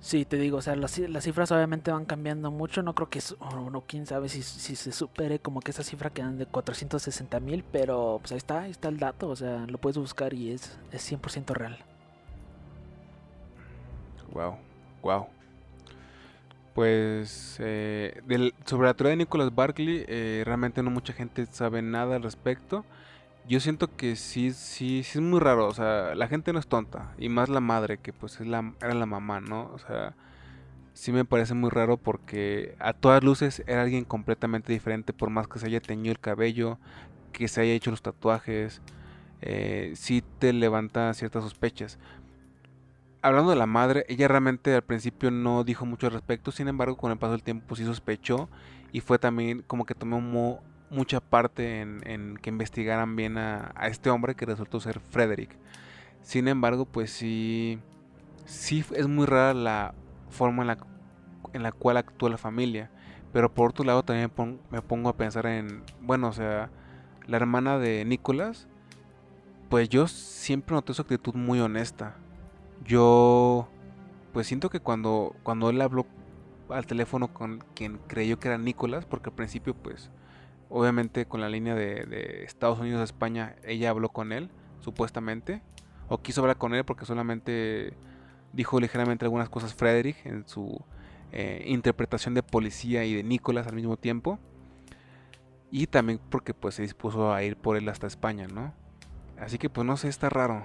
Sí, 0.00 0.26
te 0.26 0.36
digo, 0.36 0.58
o 0.58 0.60
sea, 0.60 0.76
las, 0.76 0.92
cifras 0.92 1.50
obviamente 1.50 1.90
van 1.90 2.04
cambiando 2.04 2.50
mucho. 2.50 2.82
No 2.82 2.94
creo 2.94 3.08
que, 3.08 3.20
es, 3.20 3.34
o 3.40 3.84
quién 3.86 4.04
sabe 4.04 4.28
si, 4.28 4.42
si, 4.42 4.76
se 4.76 4.92
supere 4.92 5.38
como 5.38 5.60
que 5.60 5.70
esa 5.70 5.82
cifra 5.82 6.10
que 6.10 6.20
dan 6.20 6.36
de 6.36 6.44
460 6.44 7.40
mil, 7.40 7.64
pero 7.72 8.18
pues 8.20 8.32
ahí 8.32 8.36
está, 8.36 8.60
ahí 8.62 8.70
está 8.70 8.88
el 8.88 8.98
dato, 8.98 9.30
o 9.30 9.36
sea, 9.36 9.66
lo 9.66 9.78
puedes 9.78 9.96
buscar 9.96 10.34
y 10.34 10.50
es, 10.52 10.78
es 10.92 11.10
100% 11.10 11.54
real. 11.54 11.78
Wow, 14.34 14.56
wow. 15.02 15.26
Pues 16.74 17.56
eh, 17.60 18.20
sobre 18.64 18.88
la 18.88 18.94
teoría 18.94 19.10
de 19.10 19.16
Nicholas 19.18 19.54
Barkley, 19.54 20.04
eh, 20.08 20.42
realmente 20.44 20.82
no 20.82 20.90
mucha 20.90 21.12
gente 21.12 21.46
sabe 21.46 21.82
nada 21.82 22.16
al 22.16 22.22
respecto. 22.22 22.84
Yo 23.48 23.60
siento 23.60 23.94
que 23.96 24.16
sí, 24.16 24.52
sí, 24.52 25.04
sí 25.04 25.18
es 25.18 25.24
muy 25.24 25.40
raro. 25.40 25.68
O 25.68 25.74
sea, 25.74 26.14
la 26.16 26.28
gente 26.28 26.52
no 26.52 26.58
es 26.58 26.66
tonta. 26.66 27.14
Y 27.18 27.28
más 27.28 27.48
la 27.48 27.60
madre, 27.60 27.98
que 27.98 28.12
pues 28.12 28.40
es 28.40 28.46
la, 28.48 28.74
era 28.80 28.94
la 28.94 29.06
mamá, 29.06 29.40
¿no? 29.40 29.70
O 29.72 29.78
sea, 29.78 30.14
sí 30.94 31.12
me 31.12 31.24
parece 31.24 31.54
muy 31.54 31.70
raro 31.70 31.96
porque 31.98 32.76
a 32.80 32.92
todas 32.94 33.24
luces 33.24 33.62
era 33.66 33.82
alguien 33.82 34.04
completamente 34.04 34.72
diferente. 34.72 35.12
Por 35.12 35.30
más 35.30 35.48
que 35.48 35.60
se 35.60 35.66
haya 35.66 35.80
teñido 35.80 36.12
el 36.12 36.20
cabello, 36.20 36.78
que 37.32 37.48
se 37.48 37.60
haya 37.62 37.72
hecho 37.74 37.90
los 37.92 38.02
tatuajes. 38.02 38.82
Eh, 39.42 39.92
sí 39.96 40.24
te 40.40 40.52
levanta 40.52 41.12
ciertas 41.14 41.44
sospechas 41.44 41.98
hablando 43.24 43.50
de 43.50 43.56
la 43.56 43.64
madre, 43.64 44.04
ella 44.08 44.28
realmente 44.28 44.74
al 44.74 44.82
principio 44.82 45.30
no 45.30 45.64
dijo 45.64 45.86
mucho 45.86 46.06
al 46.06 46.12
respecto, 46.12 46.52
sin 46.52 46.68
embargo 46.68 46.98
con 46.98 47.10
el 47.10 47.16
paso 47.16 47.32
del 47.32 47.42
tiempo 47.42 47.74
sí 47.74 47.82
sospechó 47.82 48.50
y 48.92 49.00
fue 49.00 49.18
también 49.18 49.62
como 49.66 49.86
que 49.86 49.94
tomó 49.94 50.60
mucha 50.90 51.20
parte 51.20 51.80
en, 51.80 52.36
que 52.42 52.50
investigaran 52.50 53.16
bien 53.16 53.38
a, 53.38 53.72
este 53.86 54.10
hombre 54.10 54.34
que 54.34 54.44
resultó 54.44 54.78
ser 54.78 55.00
Frederick. 55.00 55.56
Sin 56.20 56.48
embargo, 56.48 56.84
pues 56.84 57.10
sí, 57.12 57.78
sí 58.44 58.84
es 58.94 59.08
muy 59.08 59.24
rara 59.24 59.54
la 59.54 59.94
forma 60.28 60.62
en 60.62 60.66
la, 60.66 60.78
en 61.54 61.62
la 61.62 61.72
cual 61.72 61.96
actúa 61.96 62.28
la 62.28 62.38
familia. 62.38 62.90
Pero 63.32 63.52
por 63.52 63.70
otro 63.70 63.86
lado 63.86 64.02
también 64.02 64.30
me 64.70 64.82
pongo 64.82 65.08
a 65.08 65.16
pensar 65.16 65.46
en, 65.46 65.82
bueno, 66.02 66.28
o 66.28 66.32
sea, 66.32 66.68
la 67.26 67.38
hermana 67.38 67.78
de 67.78 68.04
Nicolás, 68.04 68.68
pues 69.70 69.88
yo 69.88 70.08
siempre 70.08 70.74
noté 70.74 70.92
su 70.92 71.00
actitud 71.00 71.34
muy 71.34 71.58
honesta 71.60 72.16
yo 72.84 73.68
pues 74.32 74.46
siento 74.46 74.68
que 74.68 74.80
cuando, 74.80 75.36
cuando 75.42 75.70
él 75.70 75.80
habló 75.80 76.06
al 76.68 76.86
teléfono 76.86 77.32
con 77.32 77.64
quien 77.74 77.98
creyó 78.06 78.38
que 78.38 78.48
era 78.48 78.58
Nicolás, 78.58 79.04
porque 79.04 79.30
al 79.30 79.36
principio 79.36 79.74
pues 79.74 80.10
obviamente 80.68 81.26
con 81.26 81.40
la 81.40 81.48
línea 81.48 81.74
de, 81.74 82.44
Estados 82.44 82.80
Unidos 82.80 83.00
a 83.00 83.04
España 83.04 83.56
ella 83.64 83.90
habló 83.90 84.08
con 84.08 84.32
él, 84.32 84.50
supuestamente, 84.80 85.62
o 86.08 86.18
quiso 86.18 86.40
hablar 86.40 86.58
con 86.58 86.74
él 86.74 86.84
porque 86.84 87.06
solamente 87.06 87.94
dijo 88.52 88.80
ligeramente 88.80 89.24
algunas 89.24 89.48
cosas 89.48 89.74
Frederick 89.74 90.24
en 90.26 90.46
su 90.48 90.84
eh, 91.32 91.64
interpretación 91.66 92.34
de 92.34 92.42
policía 92.42 93.04
y 93.04 93.14
de 93.14 93.22
Nicolás 93.22 93.66
al 93.66 93.74
mismo 93.74 93.96
tiempo. 93.96 94.38
Y 95.70 95.88
también 95.88 96.20
porque 96.30 96.54
pues 96.54 96.76
se 96.76 96.82
dispuso 96.82 97.32
a 97.32 97.42
ir 97.42 97.56
por 97.56 97.76
él 97.76 97.88
hasta 97.88 98.06
España, 98.06 98.46
¿no? 98.46 98.72
Así 99.38 99.58
que 99.58 99.68
pues 99.68 99.86
no 99.86 99.96
sé, 99.96 100.08
está 100.08 100.28
raro. 100.28 100.64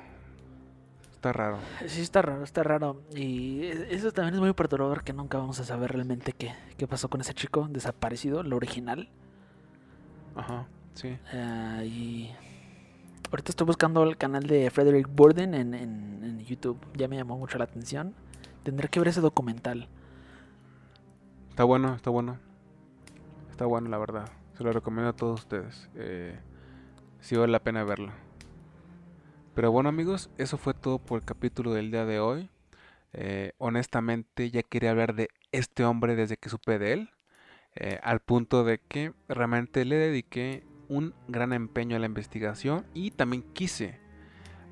Está 1.20 1.34
raro. 1.34 1.57
Sí, 1.86 1.99
está 1.99 2.22
raro, 2.22 2.45
está 2.45 2.63
raro. 2.63 3.01
Y 3.13 3.65
eso 3.65 4.13
también 4.13 4.36
es 4.36 4.39
muy 4.39 4.53
perturbador 4.53 5.03
que 5.03 5.11
nunca 5.11 5.38
vamos 5.38 5.59
a 5.59 5.65
saber 5.65 5.91
realmente 5.91 6.32
qué, 6.32 6.55
qué 6.78 6.88
pasó 6.88 7.09
con 7.09 7.20
ese 7.20 7.34
chico 7.34 7.67
desaparecido, 7.70 8.41
lo 8.41 8.55
original. 8.55 9.09
Ajá, 10.34 10.67
sí. 10.93 11.17
Ah, 11.34 11.84
y 11.84 12.34
ahorita 13.30 13.51
estoy 13.51 13.67
buscando 13.67 14.01
el 14.03 14.15
canal 14.15 14.43
de 14.43 14.70
Frederick 14.70 15.09
Borden 15.13 15.55
en, 15.55 15.74
en, 15.74 16.39
YouTube. 16.45 16.80
Ya 16.93 17.09
me 17.09 17.17
llamó 17.17 17.38
mucho 17.38 17.57
la 17.57 17.65
atención. 17.65 18.15
Tendré 18.63 18.88
que 18.88 19.01
ver 19.01 19.09
ese 19.09 19.20
documental. 19.20 19.89
Está 21.49 21.65
bueno, 21.65 21.95
está 21.95 22.09
bueno. 22.11 22.39
Está 23.51 23.65
bueno, 23.65 23.89
la 23.89 23.97
verdad. 23.97 24.30
Se 24.57 24.63
lo 24.63 24.72
recomiendo 24.72 25.09
a 25.09 25.13
todos 25.17 25.41
ustedes. 25.41 25.89
Eh, 25.95 26.39
sí 27.20 27.36
vale 27.36 27.51
la 27.51 27.59
pena 27.59 27.84
verlo. 27.84 28.13
Pero 29.55 29.71
bueno 29.71 29.89
amigos, 29.89 30.29
eso 30.37 30.57
fue 30.57 30.73
todo 30.73 30.99
por 30.99 31.19
el 31.19 31.25
capítulo 31.25 31.73
del 31.73 31.91
día 31.91 32.05
de 32.05 32.19
hoy. 32.19 32.49
Eh, 33.13 33.53
honestamente 33.57 34.51
ya 34.51 34.61
quería 34.61 34.91
hablar 34.91 35.15
de 35.15 35.29
este 35.51 35.83
hombre 35.83 36.15
desde 36.15 36.37
que 36.37 36.49
supe 36.49 36.79
de 36.79 36.93
él. 36.93 37.09
Eh, 37.75 37.99
al 38.03 38.19
punto 38.19 38.63
de 38.63 38.79
que 38.79 39.13
realmente 39.27 39.85
le 39.85 39.95
dediqué 39.95 40.63
un 40.87 41.13
gran 41.27 41.53
empeño 41.53 41.95
a 41.95 41.99
la 41.99 42.07
investigación 42.07 42.85
y 42.93 43.11
también 43.11 43.43
quise 43.53 43.99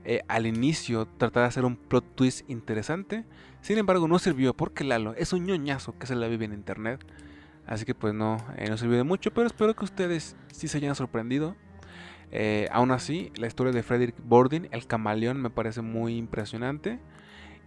eh, 0.04 0.22
al 0.28 0.48
inicio 0.48 1.06
tratar 1.06 1.44
de 1.44 1.48
hacer 1.48 1.66
un 1.66 1.76
plot 1.76 2.16
twist 2.16 2.50
interesante. 2.50 3.26
Sin 3.62 3.78
embargo 3.78 4.08
no 4.08 4.20
sirvió 4.20 4.54
porque 4.54 4.84
Lalo 4.84 5.14
es 5.16 5.34
un 5.34 5.46
ñoñazo 5.46 5.98
que 5.98 6.08
se 6.08 6.16
la 6.16 6.28
vive 6.28 6.46
en 6.46 6.54
internet. 6.54 7.06
Así 7.66 7.84
que 7.84 7.94
pues 7.94 8.14
no, 8.14 8.38
no 8.70 8.78
sirvió 8.78 8.98
de 8.98 9.04
mucho, 9.04 9.32
pero 9.32 9.48
espero 9.48 9.76
que 9.76 9.84
ustedes 9.84 10.38
sí 10.54 10.68
se 10.68 10.78
hayan 10.78 10.96
sorprendido. 10.96 11.56
Eh, 12.32 12.68
aún 12.72 12.92
así, 12.92 13.32
la 13.38 13.48
historia 13.48 13.72
de 13.72 13.84
Frederick 13.84 14.16
Bordin, 14.24 14.68
el 14.72 14.86
camaleón, 14.86 15.42
me 15.42 15.50
parece 15.50 15.82
muy 15.82 16.18
impresionante. 16.18 17.00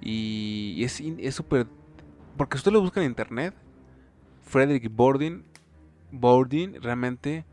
Y 0.01 0.83
es 0.85 1.35
súper... 1.35 1.67
porque 2.37 2.57
usted 2.57 2.73
lo 2.73 2.81
busca 2.81 3.01
en 3.01 3.07
internet, 3.07 3.55
Frederick 4.43 4.91
Bordin, 4.95 5.45
Bordin, 6.11 6.83
realmente 6.83 7.45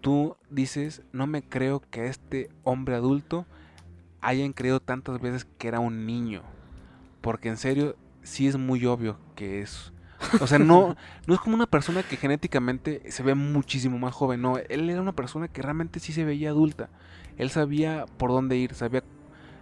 tú 0.00 0.36
dices, 0.50 1.02
no 1.12 1.26
me 1.26 1.42
creo 1.42 1.80
que 1.80 2.06
este 2.06 2.50
hombre 2.64 2.94
adulto 2.94 3.46
hayan 4.20 4.52
creído 4.52 4.80
tantas 4.80 5.20
veces 5.20 5.46
que 5.58 5.68
era 5.68 5.80
un 5.80 6.06
niño. 6.06 6.42
Porque 7.20 7.48
en 7.48 7.56
serio, 7.56 7.96
sí 8.22 8.46
es 8.46 8.56
muy 8.56 8.84
obvio 8.86 9.18
que 9.34 9.60
es... 9.60 9.92
O 10.40 10.46
sea, 10.46 10.58
no, 10.58 10.96
no 11.26 11.34
es 11.34 11.40
como 11.40 11.54
una 11.54 11.66
persona 11.66 12.02
que 12.02 12.16
genéticamente 12.16 13.10
se 13.10 13.22
ve 13.22 13.34
muchísimo 13.34 13.98
más 13.98 14.14
joven, 14.14 14.42
no, 14.42 14.58
él 14.58 14.90
era 14.90 15.00
una 15.00 15.12
persona 15.12 15.48
que 15.48 15.62
realmente 15.62 16.00
sí 16.00 16.12
se 16.12 16.24
veía 16.24 16.50
adulta. 16.50 16.88
Él 17.36 17.50
sabía 17.50 18.06
por 18.16 18.30
dónde 18.30 18.56
ir, 18.56 18.74
sabía 18.74 19.04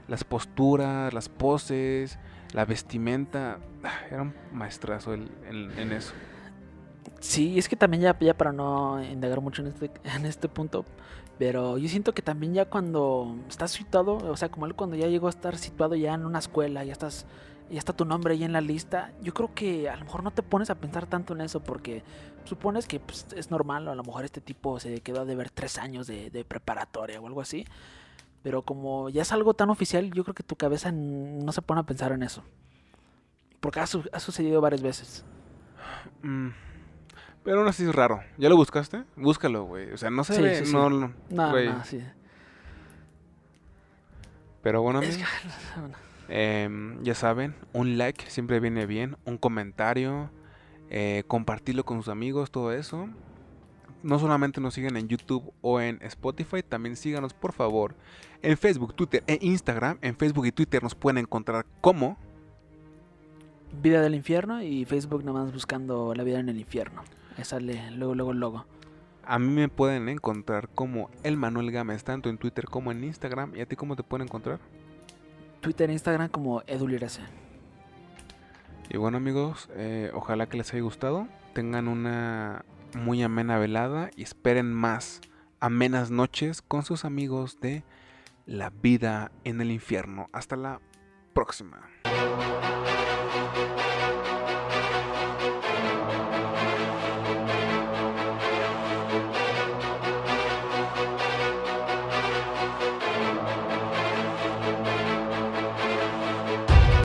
las 0.09 0.25
posturas, 0.25 1.13
las 1.13 1.29
poses, 1.29 2.19
la 2.53 2.65
vestimenta. 2.65 3.59
Ah, 3.85 4.07
era 4.11 4.23
un 4.23 4.35
maestrazo 4.53 5.15
en, 5.15 5.29
eso. 5.93 6.13
Sí, 7.21 7.59
es 7.59 7.69
que 7.69 7.77
también 7.77 8.03
ya, 8.03 8.19
ya 8.19 8.35
para 8.35 8.53
no 8.53 9.03
indagar 9.03 9.41
mucho 9.41 9.63
en 9.63 9.69
este, 9.69 9.91
en 10.05 10.25
este 10.25 10.49
punto, 10.49 10.85
pero 11.39 11.79
yo 11.79 11.89
siento 11.89 12.15
que 12.15 12.23
también 12.23 12.55
ya 12.55 12.65
cuando 12.65 13.37
estás 13.49 13.73
situado, 13.73 14.17
o 14.17 14.37
sea, 14.37 14.49
como 14.49 14.67
él 14.67 14.75
cuando 14.75 14.97
ya 14.97 15.07
llegó 15.07 15.27
a 15.27 15.31
estar 15.31 15.57
situado 15.57 15.95
ya 15.95 16.15
en 16.15 16.25
una 16.25 16.39
escuela, 16.39 16.83
ya 16.85 16.93
estás, 16.93 17.27
ya 17.71 17.79
está 17.79 17.93
tu 17.93 18.05
nombre 18.05 18.35
ahí 18.35 18.45
en 18.45 18.53
la 18.53 18.61
lista, 18.61 19.13
yo 19.21 19.35
creo 19.35 19.55
que 19.55 19.89
a 19.89 19.97
lo 19.97 20.05
mejor 20.05 20.23
no 20.23 20.31
te 20.31 20.43
pones 20.43 20.71
a 20.71 20.77
pensar 20.77 21.07
tanto 21.07 21.35
en 21.35 21.41
eso 21.41 21.61
porque 21.61 22.03
supones 22.45 22.87
que 22.87 23.01
pues, 23.01 23.27
es 23.35 23.51
normal, 23.51 23.89
o 23.89 23.93
a 23.93 23.95
lo 23.95 24.05
mejor 24.05 24.25
este 24.25 24.41
tipo 24.41 24.79
se 24.81 25.01
quedó 25.01 25.25
de 25.25 25.35
ver 25.35 25.51
tres 25.51 25.79
años 25.79 26.07
de, 26.07 26.31
de 26.31 26.45
preparatoria 26.45 27.21
o 27.21 27.27
algo 27.27 27.41
así. 27.41 27.67
Pero 28.43 28.63
como 28.63 29.09
ya 29.09 29.23
es 29.23 29.33
algo 29.33 29.55
tan 29.55 29.71
oficial, 29.71 30.13
yo 30.13 30.23
creo 30.23 30.35
que 30.35 30.45
tu 30.45 30.55
cabeza 30.55 30.93
no 30.93 31.51
se 31.51 31.63
pone 31.63 31.81
a 31.81 31.85
pensar 31.85 32.13
en 32.13 32.23
eso. 32.23 32.45
Porque 33.59 33.81
ha, 33.81 33.87
sucedido 33.89 34.61
varias 34.61 34.83
veces. 34.83 35.25
Mm, 36.23 36.51
pero 37.43 37.59
aún 37.59 37.69
así 37.69 37.83
es 37.83 37.93
raro. 37.93 38.21
¿Ya 38.39 38.49
lo 38.49 38.57
buscaste? 38.57 39.03
Búscalo, 39.17 39.65
güey. 39.65 39.91
O 39.91 39.97
sea, 39.97 40.11
no 40.11 40.23
se 40.23 40.41
ve. 40.41 40.63
No, 40.71 40.89
no, 40.89 41.13
no, 41.29 41.85
sí. 41.85 42.01
Pero 44.63 44.81
bueno, 44.83 45.01
em, 46.29 47.03
ya 47.03 47.15
saben, 47.15 47.55
un 47.73 47.99
like 47.99 48.31
siempre 48.31 48.61
viene 48.61 48.87
bien. 48.87 49.17
Un 49.25 49.39
comentario. 49.39 50.31
Eh, 50.89 51.25
compartirlo 51.27 51.85
con 51.85 51.99
sus 51.99 52.09
amigos, 52.09 52.51
todo 52.51 52.73
eso. 52.73 53.09
No 54.03 54.19
solamente 54.19 54.61
nos 54.61 54.75
siguen 54.75 54.97
en 54.97 55.09
YouTube 55.09 55.53
o 55.63 55.81
en 55.81 55.99
Spotify, 56.03 56.63
también 56.63 56.95
síganos 56.95 57.35
por 57.35 57.53
favor 57.53 57.97
en 58.43 58.57
Facebook, 58.57 58.95
Twitter 58.95 59.25
e 59.27 59.39
Instagram. 59.41 59.99
En 60.03 60.17
Facebook 60.17 60.47
y 60.47 60.53
Twitter 60.53 60.83
nos 60.83 60.95
pueden 60.95 61.19
encontrar 61.19 61.67
como 61.81 62.17
Vida 63.83 64.01
del 64.01 64.15
Infierno 64.15 64.63
y 64.63 64.85
Facebook 64.85 65.25
nada 65.25 65.43
más 65.43 65.53
buscando 65.53 66.15
la 66.15 66.23
vida 66.23 66.39
en 66.39 66.49
el 66.49 66.59
infierno. 66.59 67.03
Ahí 67.37 67.45
sale 67.45 67.91
luego, 67.91 68.15
luego 68.15 68.33
el 68.33 68.39
logo. 68.39 68.65
A 69.25 69.39
mí 69.41 69.49
me 69.49 69.69
pueden 69.69 70.09
encontrar 70.09 70.69
como 70.69 71.11
el 71.25 71.37
Manuel 71.37 71.73
Gámez, 71.73 72.05
tanto 72.05 72.31
en 72.31 72.39
Twitter 72.39 72.67
como 72.67 72.93
en 72.93 73.03
Instagram. 73.03 73.57
¿Y 73.57 73.61
a 73.61 73.67
ti 73.67 73.75
cómo 73.75 73.97
te 73.97 74.05
pueden 74.05 74.29
encontrar? 74.29 74.61
Twitter 75.67 75.91
e 75.91 75.95
Instagram 75.95 76.29
como 76.29 76.63
Edulirase. 76.69 77.23
Y 78.89 78.99
bueno 78.99 79.17
amigos, 79.17 79.69
eh, 79.75 80.13
ojalá 80.15 80.49
que 80.49 80.57
les 80.57 80.73
haya 80.73 80.83
gustado. 80.85 81.27
Tengan 81.55 81.89
una 81.89 82.65
muy 82.95 83.21
amena 83.25 83.59
velada 83.59 84.11
y 84.15 84.23
esperen 84.23 84.73
más 84.73 85.21
amenas 85.59 86.13
noches 86.13 86.63
con 86.63 86.85
sus 86.85 87.05
amigos 87.05 87.59
de 87.61 87.83
La 88.47 88.71
vida 88.71 89.33
en 89.43 89.61
el 89.61 89.73
infierno. 89.73 90.29
Hasta 90.33 90.55
la 90.55 90.81
próxima. 91.35 91.81